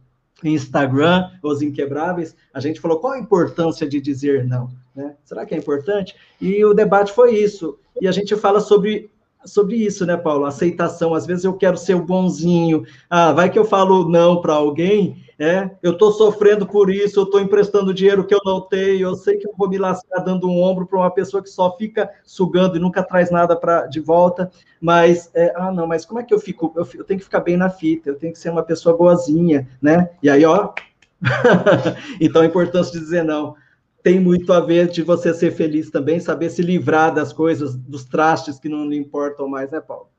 Instagram, 0.45 1.30
Os 1.42 1.62
Inquebráveis, 1.62 2.36
a 2.53 2.61
gente 2.61 2.80
falou 2.80 2.99
qual 2.99 3.14
a 3.14 3.18
importância 3.18 3.88
de 3.88 4.01
dizer 4.01 4.45
não, 4.45 4.70
né? 4.95 5.14
Será 5.24 5.47
que 5.47 5.55
é 5.55 5.59
importante? 5.59 6.14
E 6.40 6.64
o 6.64 6.74
debate 6.74 7.12
foi 7.12 7.36
isso, 7.36 7.78
e 8.01 8.07
a 8.07 8.12
gente 8.12 8.36
fala 8.36 8.61
sobre 8.61 9.11
sobre 9.45 9.76
isso, 9.76 10.07
né, 10.07 10.16
Paulo? 10.16 10.47
Aceitação. 10.47 11.14
Às 11.14 11.26
vezes 11.26 11.45
eu 11.45 11.53
quero 11.53 11.76
ser 11.76 11.95
o 11.95 12.03
bonzinho. 12.03 12.84
Ah, 13.11 13.32
vai 13.32 13.51
que 13.51 13.59
eu 13.59 13.64
falo 13.64 14.09
não 14.09 14.40
para 14.40 14.55
alguém, 14.55 15.22
é? 15.39 15.70
Eu 15.82 15.93
estou 15.93 16.12
sofrendo 16.12 16.66
por 16.66 16.91
isso, 16.91 17.18
eu 17.18 17.24
estou 17.24 17.41
emprestando 17.41 17.95
dinheiro 17.95 18.24
que 18.24 18.35
eu 18.35 18.41
não 18.45 18.61
tenho, 18.61 19.09
eu 19.09 19.14
sei 19.14 19.37
que 19.37 19.47
eu 19.47 19.55
vou 19.57 19.68
me 19.68 19.78
lascar 19.78 20.20
dando 20.20 20.49
um 20.49 20.62
ombro 20.62 20.87
para 20.87 20.99
uma 20.99 21.11
pessoa 21.11 21.43
que 21.43 21.51
só 21.51 21.76
fica 21.76 22.11
sugando 22.24 22.76
e 22.76 22.80
nunca 22.80 23.03
traz 23.03 23.30
nada 23.30 23.59
de 23.89 24.01
volta. 24.01 24.51
Mas, 24.80 25.30
é, 25.35 25.53
ah, 25.57 25.72
não, 25.72 25.87
mas 25.87 26.05
como 26.05 26.20
é 26.20 26.22
que 26.22 26.35
eu 26.35 26.39
fico? 26.39 26.72
Eu, 26.76 26.87
eu 26.95 27.05
tenho 27.05 27.18
que 27.18 27.24
ficar 27.24 27.41
bem 27.41 27.57
na 27.57 27.70
fita, 27.70 28.11
eu 28.11 28.18
tenho 28.18 28.32
que 28.32 28.39
ser 28.39 28.51
uma 28.51 28.62
pessoa 28.62 28.97
boazinha, 28.97 29.68
né? 29.80 30.11
E 30.22 30.30
aí, 30.30 30.45
ó. 30.45 30.72
então 32.20 32.43
a 32.43 32.47
importância 32.47 32.93
de 32.93 33.01
dizer 33.01 33.24
não 33.24 33.57
tem 34.05 34.20
muito 34.20 34.53
a 34.53 34.61
ver 34.61 34.89
de 34.89 35.03
você 35.03 35.32
ser 35.32 35.51
feliz 35.53 35.91
também, 35.91 36.20
saber 36.20 36.51
se 36.51 36.61
livrar 36.61 37.12
das 37.14 37.32
coisas, 37.32 37.74
dos 37.74 38.05
trastes 38.05 38.59
que 38.59 38.68
não 38.68 38.87
lhe 38.87 38.99
importam 38.99 39.49
mais, 39.49 39.70
né, 39.70 39.80
Paulo? 39.80 40.11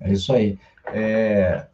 É 0.00 0.12
isso 0.12 0.32
aí. 0.32 0.58
É, 0.86 1.66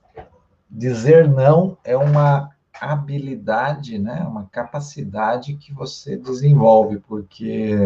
dizer 0.74 1.28
não 1.28 1.78
é 1.84 1.96
uma 1.96 2.50
habilidade, 2.80 3.96
né, 3.96 4.26
uma 4.28 4.46
capacidade 4.46 5.54
que 5.54 5.72
você 5.72 6.16
desenvolve, 6.16 6.98
porque 6.98 7.76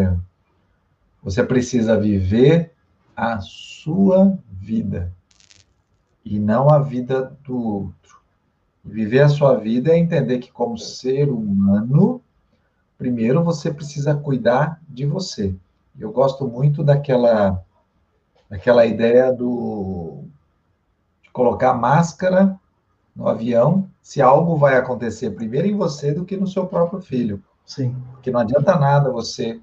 você 1.21 1.43
precisa 1.43 1.99
viver 1.99 2.73
a 3.15 3.39
sua 3.39 4.37
vida 4.51 5.13
e 6.25 6.39
não 6.39 6.69
a 6.69 6.79
vida 6.79 7.37
do 7.43 7.57
outro. 7.57 8.19
Viver 8.83 9.21
a 9.21 9.29
sua 9.29 9.55
vida 9.55 9.91
é 9.91 9.97
entender 9.97 10.39
que, 10.39 10.51
como 10.51 10.77
ser 10.77 11.29
humano, 11.29 12.21
primeiro 12.97 13.43
você 13.43 13.71
precisa 13.71 14.15
cuidar 14.15 14.81
de 14.89 15.05
você. 15.05 15.55
Eu 15.97 16.11
gosto 16.11 16.47
muito 16.47 16.83
daquela, 16.83 17.63
daquela 18.49 18.85
ideia 18.85 19.31
do 19.31 20.23
de 21.21 21.29
colocar 21.31 21.73
máscara 21.73 22.58
no 23.19 23.27
avião 23.27 23.89
se 24.01 24.21
algo 24.21 24.55
vai 24.55 24.77
acontecer 24.77 25.31
primeiro 25.31 25.67
em 25.67 25.75
você 25.75 26.13
do 26.13 26.23
que 26.23 26.37
no 26.37 26.47
seu 26.47 26.65
próprio 26.65 27.01
filho. 27.01 27.43
Sim. 27.65 27.93
Porque 28.13 28.31
não 28.31 28.39
adianta 28.39 28.79
nada 28.79 29.11
você 29.11 29.59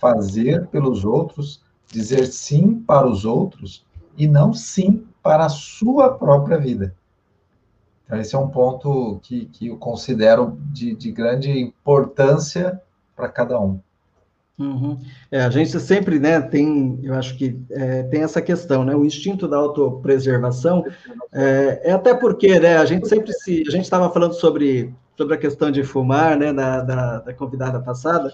fazer 0.00 0.66
pelos 0.66 1.04
outros, 1.04 1.62
dizer 1.86 2.26
sim 2.26 2.74
para 2.80 3.06
os 3.06 3.24
outros 3.24 3.86
e 4.16 4.26
não 4.26 4.52
sim 4.52 5.06
para 5.22 5.46
a 5.46 5.48
sua 5.48 6.12
própria 6.12 6.58
vida. 6.58 6.96
Então, 8.04 8.18
esse 8.18 8.34
é 8.34 8.38
um 8.38 8.48
ponto 8.48 9.20
que, 9.22 9.46
que 9.46 9.68
eu 9.68 9.76
considero 9.76 10.58
de, 10.72 10.96
de 10.96 11.12
grande 11.12 11.60
importância 11.60 12.82
para 13.14 13.28
cada 13.28 13.60
um. 13.60 13.78
Uhum. 14.60 14.98
É, 15.30 15.40
a 15.40 15.48
gente 15.48 15.80
sempre, 15.80 16.18
né, 16.18 16.38
tem, 16.38 17.00
eu 17.02 17.14
acho 17.14 17.34
que 17.38 17.58
é, 17.70 18.02
tem 18.04 18.22
essa 18.22 18.42
questão, 18.42 18.84
né, 18.84 18.94
o 18.94 19.06
instinto 19.06 19.48
da 19.48 19.56
autopreservação, 19.56 20.84
é, 21.32 21.80
é 21.84 21.92
até 21.92 22.12
porque, 22.12 22.60
né, 22.60 22.76
a 22.76 22.84
gente 22.84 23.08
sempre 23.08 23.32
se, 23.32 23.64
a 23.66 23.70
gente 23.70 23.84
estava 23.84 24.10
falando 24.10 24.34
sobre, 24.34 24.94
sobre 25.20 25.34
a 25.34 25.38
questão 25.38 25.70
de 25.70 25.82
fumar, 25.82 26.34
né, 26.38 26.50
da, 26.50 26.80
da, 26.80 27.18
da 27.18 27.34
convidada 27.34 27.78
passada, 27.78 28.32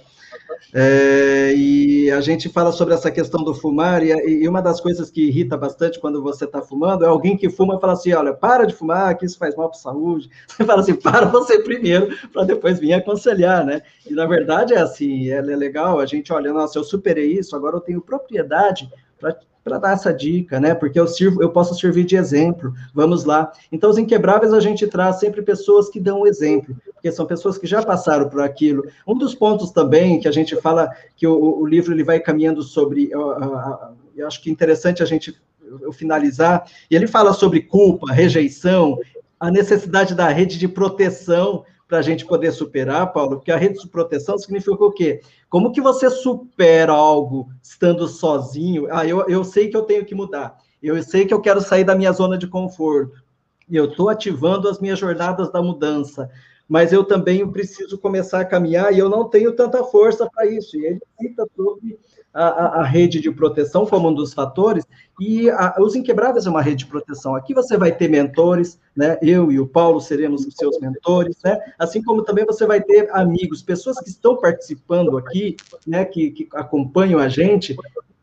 é, 0.72 1.52
e 1.52 2.08
a 2.12 2.20
gente 2.20 2.48
fala 2.48 2.70
sobre 2.70 2.94
essa 2.94 3.10
questão 3.10 3.42
do 3.42 3.52
fumar, 3.52 4.04
e, 4.04 4.12
e 4.12 4.48
uma 4.48 4.62
das 4.62 4.80
coisas 4.80 5.10
que 5.10 5.26
irrita 5.26 5.56
bastante 5.56 5.98
quando 5.98 6.22
você 6.22 6.44
está 6.44 6.62
fumando 6.62 7.04
é 7.04 7.08
alguém 7.08 7.36
que 7.36 7.50
fuma 7.50 7.74
e 7.74 7.80
fala 7.80 7.94
assim: 7.94 8.12
olha, 8.12 8.32
para 8.32 8.64
de 8.64 8.72
fumar, 8.72 9.18
que 9.18 9.26
isso 9.26 9.36
faz 9.36 9.56
mal 9.56 9.68
para 9.68 9.78
a 9.78 9.82
saúde. 9.82 10.30
Você 10.46 10.64
fala 10.64 10.80
assim: 10.80 10.94
para 10.94 11.26
você 11.26 11.58
primeiro, 11.58 12.16
para 12.32 12.44
depois 12.44 12.78
vir 12.78 12.92
aconselhar, 12.92 13.64
né? 13.64 13.82
E 14.08 14.14
na 14.14 14.26
verdade 14.26 14.72
é 14.74 14.78
assim: 14.78 15.28
é 15.28 15.40
legal 15.40 15.98
a 15.98 16.06
gente 16.06 16.32
olha, 16.32 16.52
nossa, 16.52 16.78
eu 16.78 16.84
superei 16.84 17.32
isso, 17.32 17.56
agora 17.56 17.76
eu 17.76 17.80
tenho 17.80 18.00
propriedade 18.00 18.88
para 19.18 19.36
para 19.66 19.78
dar 19.78 19.94
essa 19.94 20.14
dica, 20.14 20.60
né? 20.60 20.76
Porque 20.76 20.98
eu 20.98 21.08
sirvo, 21.08 21.42
eu 21.42 21.50
posso 21.50 21.74
servir 21.74 22.04
de 22.04 22.14
exemplo. 22.14 22.72
Vamos 22.94 23.24
lá. 23.24 23.50
Então, 23.72 23.90
os 23.90 23.98
inquebráveis 23.98 24.52
a 24.52 24.60
gente 24.60 24.86
traz 24.86 25.16
sempre 25.16 25.42
pessoas 25.42 25.88
que 25.88 25.98
dão 25.98 26.24
exemplo, 26.24 26.76
porque 26.94 27.10
são 27.10 27.26
pessoas 27.26 27.58
que 27.58 27.66
já 27.66 27.82
passaram 27.82 28.28
por 28.28 28.40
aquilo. 28.40 28.84
Um 29.04 29.18
dos 29.18 29.34
pontos 29.34 29.72
também 29.72 30.20
que 30.20 30.28
a 30.28 30.30
gente 30.30 30.54
fala 30.60 30.88
que 31.16 31.26
o, 31.26 31.58
o 31.58 31.66
livro 31.66 31.92
ele 31.92 32.04
vai 32.04 32.20
caminhando 32.20 32.62
sobre, 32.62 33.06
uh, 33.06 33.92
eu 34.14 34.24
acho 34.28 34.40
que 34.40 34.50
é 34.50 34.52
interessante 34.52 35.02
a 35.02 35.06
gente 35.06 35.36
eu 35.82 35.92
finalizar. 35.92 36.64
E 36.88 36.94
ele 36.94 37.08
fala 37.08 37.32
sobre 37.32 37.60
culpa, 37.60 38.12
rejeição, 38.12 38.96
a 39.40 39.50
necessidade 39.50 40.14
da 40.14 40.28
rede 40.28 40.60
de 40.60 40.68
proteção 40.68 41.64
para 41.88 41.98
a 41.98 42.02
gente 42.02 42.24
poder 42.24 42.52
superar, 42.52 43.12
Paulo, 43.12 43.38
porque 43.38 43.50
a 43.50 43.56
rede 43.56 43.80
de 43.80 43.88
proteção 43.88 44.38
significa 44.38 44.84
o 44.84 44.92
quê? 44.92 45.20
Como 45.48 45.72
que 45.72 45.80
você 45.80 46.10
supera 46.10 46.92
algo 46.92 47.48
estando 47.62 48.06
sozinho? 48.08 48.88
Ah, 48.90 49.06
eu, 49.06 49.26
eu 49.28 49.44
sei 49.44 49.68
que 49.68 49.76
eu 49.76 49.82
tenho 49.82 50.04
que 50.04 50.14
mudar, 50.14 50.56
eu 50.82 51.00
sei 51.02 51.24
que 51.24 51.32
eu 51.32 51.40
quero 51.40 51.60
sair 51.60 51.84
da 51.84 51.94
minha 51.94 52.12
zona 52.12 52.36
de 52.36 52.46
conforto, 52.46 53.22
eu 53.70 53.86
estou 53.86 54.08
ativando 54.08 54.68
as 54.68 54.80
minhas 54.80 54.98
jornadas 54.98 55.50
da 55.50 55.62
mudança, 55.62 56.30
mas 56.68 56.92
eu 56.92 57.04
também 57.04 57.46
preciso 57.50 57.98
começar 57.98 58.40
a 58.40 58.44
caminhar 58.44 58.92
e 58.92 58.98
eu 58.98 59.08
não 59.08 59.28
tenho 59.28 59.52
tanta 59.52 59.84
força 59.84 60.28
para 60.28 60.46
isso. 60.46 60.76
E 60.76 60.84
ele 60.84 61.00
cita 61.20 61.46
sobre 61.54 61.98
a, 62.34 62.80
a, 62.80 62.84
rede 62.84 63.20
de 63.20 63.30
proteção 63.30 63.86
como 63.86 64.10
um 64.10 64.14
dos 64.14 64.34
fatores, 64.34 64.84
e 65.18 65.48
a, 65.48 65.76
os 65.80 65.94
Inquebráveis 65.94 66.46
é 66.46 66.50
uma 66.50 66.60
rede 66.60 66.84
de 66.84 66.86
proteção. 66.86 67.34
Aqui 67.34 67.54
você 67.54 67.78
vai 67.78 67.90
ter 67.92 68.08
mentores, 68.08 68.78
né? 68.94 69.16
Eu 69.22 69.50
e 69.50 69.58
o 69.58 69.66
Paulo 69.66 70.00
seremos 70.00 70.44
os 70.44 70.54
seus 70.54 70.78
mentores, 70.78 71.36
né? 71.42 71.58
Assim 71.78 72.02
como 72.02 72.22
também 72.22 72.44
você 72.44 72.66
vai 72.66 72.82
ter 72.82 73.08
amigos, 73.12 73.62
pessoas 73.62 73.98
que 74.00 74.10
estão 74.10 74.36
participando 74.36 75.16
aqui, 75.16 75.56
né? 75.86 76.04
Que, 76.04 76.30
que 76.30 76.48
acompanham 76.52 77.18
a 77.18 77.28
gente, 77.28 77.74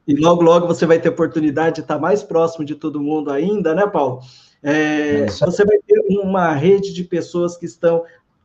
e 0.08 0.16
logo, 0.16 0.44
logo 0.44 0.68
você 0.68 0.86
vai 0.86 1.00
ter 1.00 1.10
oportunidade 1.10 1.76
de 1.76 1.82
estar 1.82 1.98
mais 1.98 2.22
próximo 2.22 2.66
de 2.66 2.76
todo 2.76 3.02
mundo 3.02 3.32
ainda, 3.32 3.74
né, 3.74 3.88
Paulo? 3.88 4.20
É, 4.62 5.26
você 5.26 5.66
vai 5.66 5.78
ter 5.80 6.00
uma 6.08 6.54
rede 6.54 6.94
de 6.94 7.04
pessoas 7.04 7.58
que 7.58 7.66
estão 7.66 8.04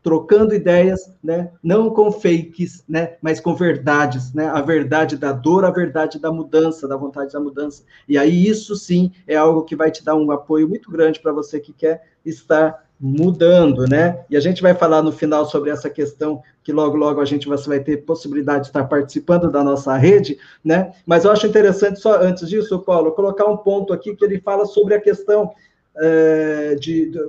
trocando 0.09 0.54
ideias, 0.54 1.12
né? 1.22 1.50
Não 1.62 1.90
com 1.90 2.11
fakes, 2.11 2.82
né? 2.88 3.16
Mas 3.20 3.40
com 3.40 3.54
verdades, 3.54 4.32
né? 4.32 4.46
A 4.46 4.62
verdade 4.62 5.18
da 5.18 5.32
dor, 5.32 5.66
a 5.66 5.70
verdade 5.70 6.18
da 6.18 6.32
mudança, 6.32 6.88
da 6.88 6.96
vontade 6.96 7.34
da 7.34 7.38
mudança. 7.38 7.82
E 8.09 8.16
aí 8.16 8.48
isso 8.48 8.74
sim 8.74 9.12
é 9.26 9.36
algo 9.36 9.64
que 9.64 9.76
vai 9.76 9.90
te 9.90 10.02
dar 10.02 10.14
um 10.14 10.30
apoio 10.30 10.66
muito 10.66 10.90
grande 10.90 11.20
para 11.20 11.30
você 11.30 11.61
que 11.61 11.74
quer 11.74 12.04
estar 12.24 12.88
mudando, 12.98 13.86
né? 13.86 14.24
E 14.30 14.36
a 14.38 14.40
gente 14.40 14.62
vai 14.62 14.74
falar 14.74 15.02
no 15.02 15.12
final 15.12 15.44
sobre 15.44 15.68
essa 15.68 15.90
questão 15.90 16.40
que 16.64 16.72
logo 16.72 16.96
logo 16.96 17.20
a 17.20 17.26
gente 17.26 17.46
vai 17.46 17.78
ter 17.78 17.98
possibilidade 17.98 18.62
de 18.62 18.66
estar 18.68 18.84
participando 18.84 19.50
da 19.50 19.62
nossa 19.62 19.94
rede, 19.94 20.38
né? 20.64 20.90
Mas 21.04 21.26
eu 21.26 21.30
acho 21.30 21.46
interessante 21.46 22.00
só 22.00 22.18
antes 22.18 22.48
disso, 22.48 22.78
Paulo, 22.78 23.12
colocar 23.12 23.44
um 23.44 23.59
ponto 23.59 23.92
aqui 23.92 24.16
que 24.16 24.24
ele 24.24 24.40
fala 24.40 24.64
sobre 24.64 24.94
a 24.94 25.00
questão 25.02 25.52
é, 25.98 26.76
de, 26.76 27.11
de 27.11 27.20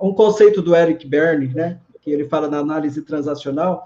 um 0.00 0.14
conceito 0.14 0.62
do 0.62 0.74
Eric 0.74 1.06
Berne, 1.06 1.48
né? 1.54 1.78
Que 2.00 2.10
ele 2.10 2.24
fala 2.24 2.48
na 2.48 2.58
análise 2.58 3.02
transacional, 3.02 3.84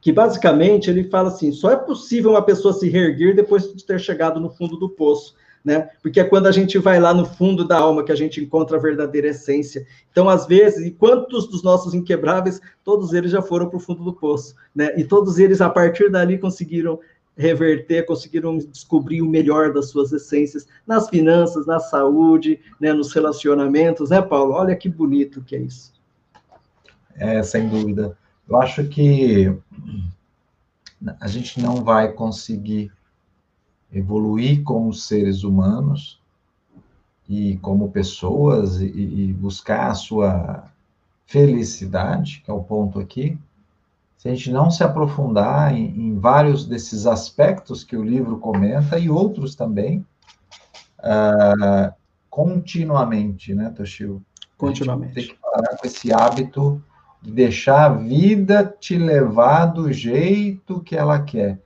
que 0.00 0.12
basicamente 0.12 0.90
ele 0.90 1.04
fala 1.04 1.28
assim: 1.28 1.52
só 1.52 1.70
é 1.70 1.76
possível 1.76 2.30
uma 2.30 2.42
pessoa 2.42 2.72
se 2.72 2.88
reerguer 2.88 3.34
depois 3.34 3.72
de 3.74 3.84
ter 3.84 4.00
chegado 4.00 4.40
no 4.40 4.50
fundo 4.50 4.76
do 4.76 4.88
poço. 4.88 5.34
Né? 5.62 5.90
Porque 6.02 6.18
é 6.18 6.24
quando 6.24 6.46
a 6.46 6.52
gente 6.52 6.78
vai 6.78 6.98
lá 6.98 7.12
no 7.12 7.26
fundo 7.26 7.66
da 7.66 7.76
alma 7.76 8.02
que 8.02 8.10
a 8.10 8.16
gente 8.16 8.40
encontra 8.40 8.78
a 8.78 8.80
verdadeira 8.80 9.28
essência. 9.28 9.86
Então, 10.10 10.26
às 10.26 10.46
vezes, 10.46 10.86
e 10.86 10.90
quantos 10.90 11.46
dos 11.48 11.62
nossos 11.62 11.92
inquebráveis, 11.92 12.62
todos 12.82 13.12
eles 13.12 13.30
já 13.30 13.42
foram 13.42 13.68
para 13.68 13.76
o 13.76 13.80
fundo 13.80 14.02
do 14.02 14.14
poço, 14.14 14.54
né? 14.74 14.94
E 14.96 15.04
todos 15.04 15.38
eles, 15.38 15.60
a 15.60 15.68
partir 15.68 16.10
dali, 16.10 16.38
conseguiram 16.38 16.98
reverter, 17.36 18.04
conseguiram 18.04 18.58
descobrir 18.58 19.22
o 19.22 19.28
melhor 19.28 19.72
das 19.72 19.88
suas 19.88 20.12
essências 20.12 20.66
nas 20.86 21.08
finanças, 21.08 21.66
na 21.66 21.80
saúde, 21.80 22.60
né, 22.78 22.92
nos 22.92 23.12
relacionamentos, 23.12 24.10
né, 24.10 24.20
Paulo? 24.20 24.52
Olha 24.52 24.76
que 24.76 24.88
bonito 24.88 25.42
que 25.42 25.56
é 25.56 25.60
isso. 25.60 25.92
É, 27.16 27.42
sem 27.42 27.68
dúvida. 27.68 28.16
Eu 28.48 28.60
acho 28.60 28.84
que 28.88 29.54
a 31.20 31.28
gente 31.28 31.60
não 31.60 31.84
vai 31.84 32.12
conseguir 32.12 32.92
evoluir 33.92 34.62
como 34.62 34.92
seres 34.92 35.44
humanos 35.44 36.20
e 37.28 37.56
como 37.58 37.90
pessoas 37.90 38.80
e, 38.80 38.86
e 38.86 39.32
buscar 39.32 39.90
a 39.90 39.94
sua 39.94 40.64
felicidade, 41.26 42.42
que 42.44 42.50
é 42.50 42.54
o 42.54 42.62
ponto 42.62 42.98
aqui, 42.98 43.38
se 44.18 44.28
a 44.28 44.34
gente 44.34 44.50
não 44.50 44.70
se 44.70 44.84
aprofundar 44.84 45.74
em, 45.74 45.86
em 45.86 46.18
vários 46.18 46.66
desses 46.66 47.06
aspectos 47.06 47.82
que 47.82 47.96
o 47.96 48.04
livro 48.04 48.38
comenta 48.38 48.98
e 48.98 49.08
outros 49.08 49.54
também, 49.54 50.04
uh, 50.98 51.94
continuamente, 52.28 53.54
né, 53.54 53.70
Toshio? 53.70 54.20
Continuamente. 54.58 55.14
Tem 55.14 55.28
que 55.28 55.36
parar 55.36 55.76
com 55.78 55.86
esse 55.86 56.12
hábito 56.12 56.82
de 57.22 57.30
deixar 57.30 57.86
a 57.86 57.94
vida 57.94 58.64
te 58.80 58.96
levar 58.96 59.66
do 59.66 59.92
jeito 59.92 60.80
que 60.80 60.96
ela 60.96 61.20
quer 61.20 61.60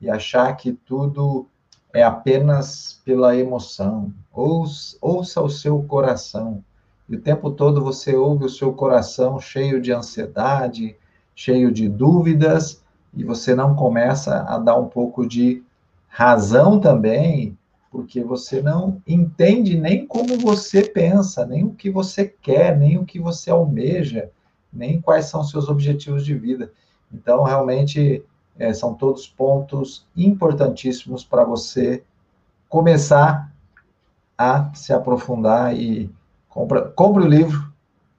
e 0.00 0.10
achar 0.10 0.54
que 0.56 0.72
tudo 0.72 1.46
é 1.92 2.02
apenas 2.02 3.00
pela 3.04 3.36
emoção. 3.36 4.12
Ouça, 4.32 4.96
ouça 5.00 5.40
o 5.40 5.48
seu 5.48 5.82
coração. 5.82 6.62
E 7.08 7.16
o 7.16 7.20
tempo 7.20 7.50
todo 7.50 7.82
você 7.82 8.14
ouve 8.14 8.44
o 8.44 8.50
seu 8.50 8.72
coração 8.72 9.40
cheio 9.40 9.80
de 9.80 9.92
ansiedade, 9.92 10.96
cheio 11.34 11.70
de 11.70 11.88
dúvidas, 11.88 12.82
e 13.14 13.24
você 13.24 13.54
não 13.54 13.74
começa 13.74 14.42
a 14.42 14.58
dar 14.58 14.76
um 14.76 14.88
pouco 14.88 15.26
de 15.26 15.62
razão 16.08 16.78
também, 16.78 17.56
porque 17.90 18.22
você 18.22 18.60
não 18.60 19.00
entende 19.06 19.78
nem 19.78 20.06
como 20.06 20.36
você 20.38 20.82
pensa, 20.82 21.46
nem 21.46 21.64
o 21.64 21.72
que 21.72 21.88
você 21.88 22.26
quer, 22.26 22.76
nem 22.76 22.98
o 22.98 23.06
que 23.06 23.18
você 23.18 23.50
almeja, 23.50 24.30
nem 24.76 25.00
quais 25.00 25.26
são 25.26 25.42
seus 25.42 25.68
objetivos 25.68 26.24
de 26.24 26.34
vida. 26.34 26.70
Então, 27.12 27.42
realmente, 27.42 28.22
é, 28.58 28.72
são 28.72 28.94
todos 28.94 29.26
pontos 29.26 30.06
importantíssimos 30.16 31.24
para 31.24 31.44
você 31.44 32.02
começar 32.68 33.52
a 34.36 34.72
se 34.74 34.92
aprofundar 34.92 35.74
e 35.76 36.10
compra, 36.48 36.82
compre 36.82 37.24
o 37.24 37.28
livro, 37.28 37.72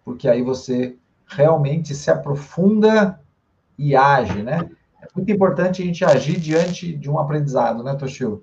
porque 0.03 0.27
aí 0.27 0.41
você 0.41 0.95
realmente 1.27 1.93
se 1.93 2.09
aprofunda 2.09 3.19
e 3.77 3.95
age, 3.95 4.41
né? 4.41 4.69
É 5.01 5.07
muito 5.15 5.31
importante 5.31 5.81
a 5.81 5.85
gente 5.85 6.03
agir 6.03 6.39
diante 6.39 6.93
de 6.95 7.09
um 7.09 7.19
aprendizado, 7.19 7.83
né, 7.83 7.93
Toshio? 7.95 8.41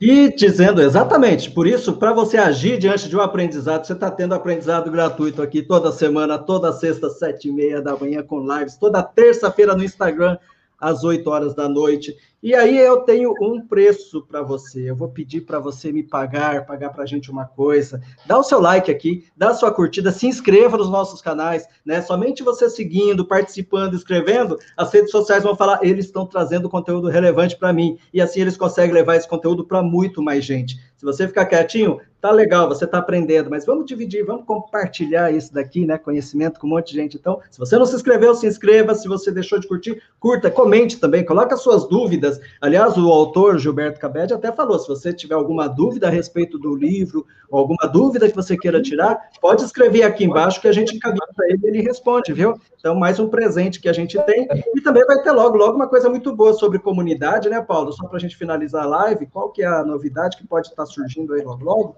E 0.00 0.34
dizendo 0.34 0.80
exatamente, 0.80 1.50
por 1.50 1.66
isso, 1.66 1.92
para 1.92 2.14
você 2.14 2.38
agir 2.38 2.78
diante 2.78 3.06
de 3.06 3.14
um 3.14 3.20
aprendizado, 3.20 3.86
você 3.86 3.92
está 3.92 4.10
tendo 4.10 4.34
aprendizado 4.34 4.90
gratuito 4.90 5.42
aqui 5.42 5.60
toda 5.60 5.92
semana, 5.92 6.38
toda 6.38 6.72
sexta, 6.72 7.10
sete 7.10 7.48
e 7.48 7.52
meia 7.52 7.82
da 7.82 7.94
manhã, 7.94 8.22
com 8.22 8.40
lives, 8.40 8.78
toda 8.78 9.02
terça-feira 9.02 9.76
no 9.76 9.84
Instagram, 9.84 10.38
às 10.80 11.04
8 11.04 11.28
horas 11.28 11.54
da 11.54 11.68
noite. 11.68 12.16
E 12.42 12.54
aí 12.54 12.78
eu 12.78 13.02
tenho 13.02 13.34
um 13.38 13.60
preço 13.60 14.22
para 14.22 14.40
você. 14.40 14.88
Eu 14.90 14.96
vou 14.96 15.10
pedir 15.10 15.42
para 15.42 15.58
você 15.58 15.92
me 15.92 16.02
pagar, 16.02 16.64
pagar 16.64 16.88
para 16.88 17.02
a 17.02 17.06
gente 17.06 17.30
uma 17.30 17.44
coisa. 17.44 18.00
Dá 18.26 18.38
o 18.38 18.42
seu 18.42 18.58
like 18.58 18.90
aqui, 18.90 19.26
dá 19.36 19.50
a 19.50 19.54
sua 19.54 19.70
curtida, 19.70 20.10
se 20.10 20.26
inscreva 20.26 20.78
nos 20.78 20.88
nossos 20.88 21.20
canais, 21.20 21.68
né? 21.84 22.00
Somente 22.00 22.42
você 22.42 22.70
seguindo, 22.70 23.26
participando, 23.26 23.94
escrevendo, 23.94 24.58
as 24.74 24.90
redes 24.90 25.10
sociais 25.10 25.42
vão 25.42 25.54
falar, 25.54 25.80
eles 25.82 26.06
estão 26.06 26.24
trazendo 26.24 26.70
conteúdo 26.70 27.08
relevante 27.08 27.58
para 27.58 27.74
mim. 27.74 27.98
E 28.10 28.22
assim 28.22 28.40
eles 28.40 28.56
conseguem 28.56 28.94
levar 28.94 29.16
esse 29.16 29.28
conteúdo 29.28 29.62
para 29.62 29.82
muito 29.82 30.22
mais 30.22 30.42
gente. 30.42 30.78
Se 31.00 31.06
você 31.06 31.26
ficar 31.26 31.46
quietinho, 31.46 31.98
tá 32.20 32.30
legal, 32.30 32.68
você 32.68 32.84
está 32.84 32.98
aprendendo, 32.98 33.48
mas 33.48 33.64
vamos 33.64 33.86
dividir, 33.86 34.22
vamos 34.22 34.44
compartilhar 34.44 35.32
isso 35.32 35.50
daqui, 35.50 35.86
né? 35.86 35.96
Conhecimento 35.96 36.60
com 36.60 36.66
um 36.66 36.70
monte 36.70 36.90
de 36.90 36.96
gente. 36.96 37.16
Então, 37.16 37.40
se 37.50 37.58
você 37.58 37.78
não 37.78 37.86
se 37.86 37.96
inscreveu, 37.96 38.34
se 38.34 38.46
inscreva. 38.46 38.94
Se 38.94 39.08
você 39.08 39.32
deixou 39.32 39.58
de 39.58 39.66
curtir, 39.66 40.02
curta, 40.18 40.50
comente 40.50 41.00
também, 41.00 41.24
coloque 41.24 41.54
as 41.54 41.62
suas 41.62 41.88
dúvidas. 41.88 42.29
Aliás, 42.60 42.96
o 42.96 43.08
autor 43.08 43.58
Gilberto 43.58 43.98
Cabed 43.98 44.32
até 44.32 44.52
falou: 44.52 44.78
se 44.78 44.86
você 44.86 45.12
tiver 45.12 45.34
alguma 45.34 45.66
dúvida 45.66 46.08
a 46.08 46.10
respeito 46.10 46.58
do 46.58 46.74
livro, 46.74 47.26
alguma 47.50 47.88
dúvida 47.88 48.28
que 48.28 48.36
você 48.36 48.56
queira 48.56 48.82
tirar, 48.82 49.30
pode 49.40 49.64
escrever 49.64 50.02
aqui 50.02 50.24
embaixo 50.24 50.60
que 50.60 50.68
a 50.68 50.72
gente 50.72 50.94
encaminha 50.94 51.26
para 51.34 51.46
ele 51.48 51.60
e 51.62 51.66
ele 51.68 51.82
responde, 51.82 52.32
viu? 52.32 52.60
Então, 52.78 52.94
mais 52.94 53.18
um 53.18 53.28
presente 53.28 53.80
que 53.80 53.88
a 53.88 53.92
gente 53.92 54.20
tem. 54.22 54.46
E 54.74 54.80
também 54.80 55.04
vai 55.06 55.22
ter 55.22 55.32
logo, 55.32 55.56
logo 55.56 55.76
uma 55.76 55.88
coisa 55.88 56.08
muito 56.08 56.34
boa 56.34 56.52
sobre 56.52 56.78
comunidade, 56.78 57.48
né, 57.48 57.60
Paulo? 57.60 57.92
Só 57.92 58.06
para 58.06 58.16
a 58.16 58.20
gente 58.20 58.36
finalizar 58.36 58.84
a 58.84 58.88
live, 58.88 59.26
qual 59.26 59.50
que 59.50 59.62
é 59.62 59.66
a 59.66 59.84
novidade 59.84 60.36
que 60.36 60.46
pode 60.46 60.68
estar 60.68 60.86
surgindo 60.86 61.34
aí 61.34 61.42
logo, 61.42 61.64
logo? 61.64 61.96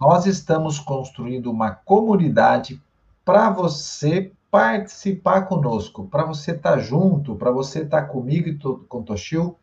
Nós 0.00 0.26
estamos 0.26 0.78
construindo 0.78 1.50
uma 1.50 1.72
comunidade 1.72 2.80
para 3.24 3.50
você 3.50 4.32
participar 4.50 5.42
conosco, 5.42 6.08
para 6.08 6.24
você 6.24 6.50
estar 6.50 6.72
tá 6.72 6.78
junto, 6.78 7.36
para 7.36 7.50
você 7.50 7.82
estar 7.82 8.02
tá 8.02 8.06
comigo 8.06 8.48
e 8.48 8.58
com 8.58 8.98
o 8.98 9.02
Toshio 9.02 9.56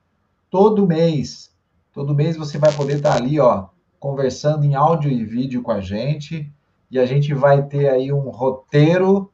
todo 0.49 0.87
mês. 0.87 1.53
Todo 1.91 2.15
mês 2.15 2.37
você 2.37 2.57
vai 2.57 2.71
poder 2.71 2.97
estar 2.97 3.11
tá 3.11 3.15
ali, 3.17 3.39
ó, 3.39 3.67
conversando 3.99 4.63
em 4.63 4.75
áudio 4.75 5.11
e 5.11 5.25
vídeo 5.25 5.61
com 5.61 5.71
a 5.71 5.81
gente, 5.81 6.51
e 6.89 6.97
a 6.97 7.05
gente 7.05 7.33
vai 7.33 7.63
ter 7.63 7.89
aí 7.89 8.13
um 8.13 8.29
roteiro 8.29 9.29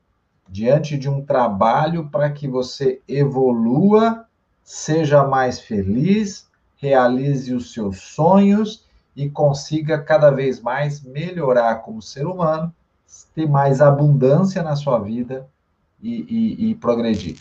diante 0.50 0.98
de 0.98 1.10
um 1.10 1.24
trabalho 1.24 2.10
para 2.10 2.32
que 2.32 2.48
você 2.48 3.02
evolua, 3.08 4.26
seja 4.64 5.24
mais 5.24 5.60
feliz, 5.60 6.50
realize 6.78 7.54
os 7.54 7.74
seus 7.74 8.02
sonhos 8.02 8.86
e 9.16 9.30
consiga 9.30 10.02
cada 10.02 10.32
vez 10.32 10.60
mais 10.60 11.02
melhorar 11.02 11.76
como 11.76 12.02
ser 12.02 12.26
humano, 12.26 12.74
ter 13.34 13.48
mais 13.48 13.82
abundância 13.82 14.62
na 14.62 14.76
sua 14.76 15.00
vida 15.00 15.48
e, 16.02 16.26
e, 16.30 16.70
e 16.70 16.76
progredir. 16.76 17.36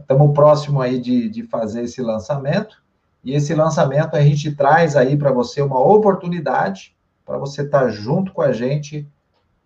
Estamos 0.00 0.30
é, 0.30 0.32
próximo 0.32 0.80
aí 0.80 1.00
de, 1.00 1.28
de 1.28 1.42
fazer 1.44 1.82
esse 1.84 2.00
lançamento, 2.00 2.82
e 3.22 3.34
esse 3.34 3.54
lançamento 3.54 4.16
a 4.16 4.20
gente 4.22 4.54
traz 4.54 4.96
aí 4.96 5.16
para 5.16 5.30
você 5.30 5.60
uma 5.60 5.78
oportunidade 5.78 6.94
para 7.30 7.38
você 7.38 7.62
estar 7.62 7.82
tá 7.82 7.88
junto 7.88 8.32
com 8.32 8.42
a 8.42 8.52
gente 8.52 9.06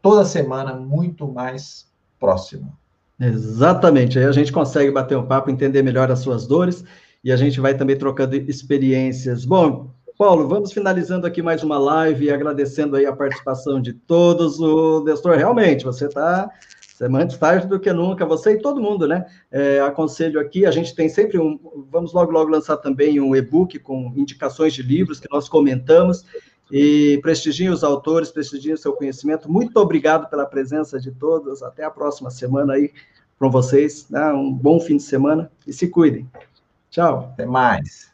toda 0.03 0.25
semana, 0.25 0.75
muito 0.75 1.27
mais 1.27 1.87
próximo. 2.21 2.77
Exatamente, 3.19 4.19
aí 4.19 4.27
a 4.27 4.33
gente 4.33 4.53
consegue 4.53 4.91
bater 4.91 5.17
um 5.17 5.25
papo, 5.25 5.51
entender 5.51 5.83
melhor 5.83 6.11
as 6.11 6.19
suas 6.19 6.47
dores, 6.47 6.85
e 7.23 7.33
a 7.33 7.37
gente 7.37 7.61
vai 7.61 7.75
também 7.75 7.97
trocando 7.97 8.37
experiências. 8.37 9.47
Bom, 9.47 9.89
Paulo, 10.25 10.49
vamos 10.49 10.73
finalizando 10.73 11.27
aqui 11.27 11.43
mais 11.43 11.63
uma 11.63 11.77
live, 11.77 12.31
agradecendo 12.31 12.97
aí 12.97 13.05
a 13.05 13.15
participação 13.15 13.79
de 13.79 13.93
todos. 13.93 14.59
O 14.59 15.05
Nestor, 15.05 15.37
realmente, 15.37 15.85
você 15.85 16.07
está 16.07 16.49
é 16.99 17.07
mais 17.07 17.37
tarde 17.37 17.67
do 17.67 17.79
que 17.79 17.93
nunca, 17.93 18.25
você 18.25 18.53
e 18.53 18.59
todo 18.59 18.81
mundo, 18.81 19.07
né? 19.07 19.27
É, 19.53 19.81
aconselho 19.81 20.41
aqui, 20.41 20.65
a 20.65 20.71
gente 20.71 20.95
tem 20.95 21.11
sempre 21.11 21.39
um. 21.39 21.61
Vamos 21.91 22.15
logo, 22.15 22.33
logo 22.33 22.51
lançar 22.51 22.79
também 22.79 23.21
um 23.21 23.37
e-book 23.37 23.79
com 23.81 24.15
indicações 24.17 24.73
de 24.73 24.83
livros 24.83 25.21
que 25.21 25.29
nós 25.31 25.47
comentamos. 25.47 26.25
E 26.73 27.19
prestigiem 27.21 27.69
os 27.69 27.85
autores, 27.85 28.31
prestigiem 28.31 28.73
o 28.73 28.79
seu 28.79 28.95
conhecimento. 28.95 29.53
Muito 29.53 29.77
obrigado 29.77 30.31
pela 30.31 30.47
presença 30.47 30.99
de 30.99 31.11
todos. 31.11 31.63
Até 31.63 31.85
a 31.85 31.91
próxima 31.91 32.31
semana 32.31 32.73
aí 32.73 32.91
com 33.39 33.51
vocês. 33.51 34.09
Né? 34.09 34.33
Um 34.33 34.51
bom 34.51 34.81
fim 34.81 34.97
de 34.97 35.03
semana 35.03 35.53
e 35.67 35.73
se 35.75 35.87
cuidem. 35.87 36.27
Tchau. 36.89 37.29
Até 37.35 37.45
mais. 37.45 38.14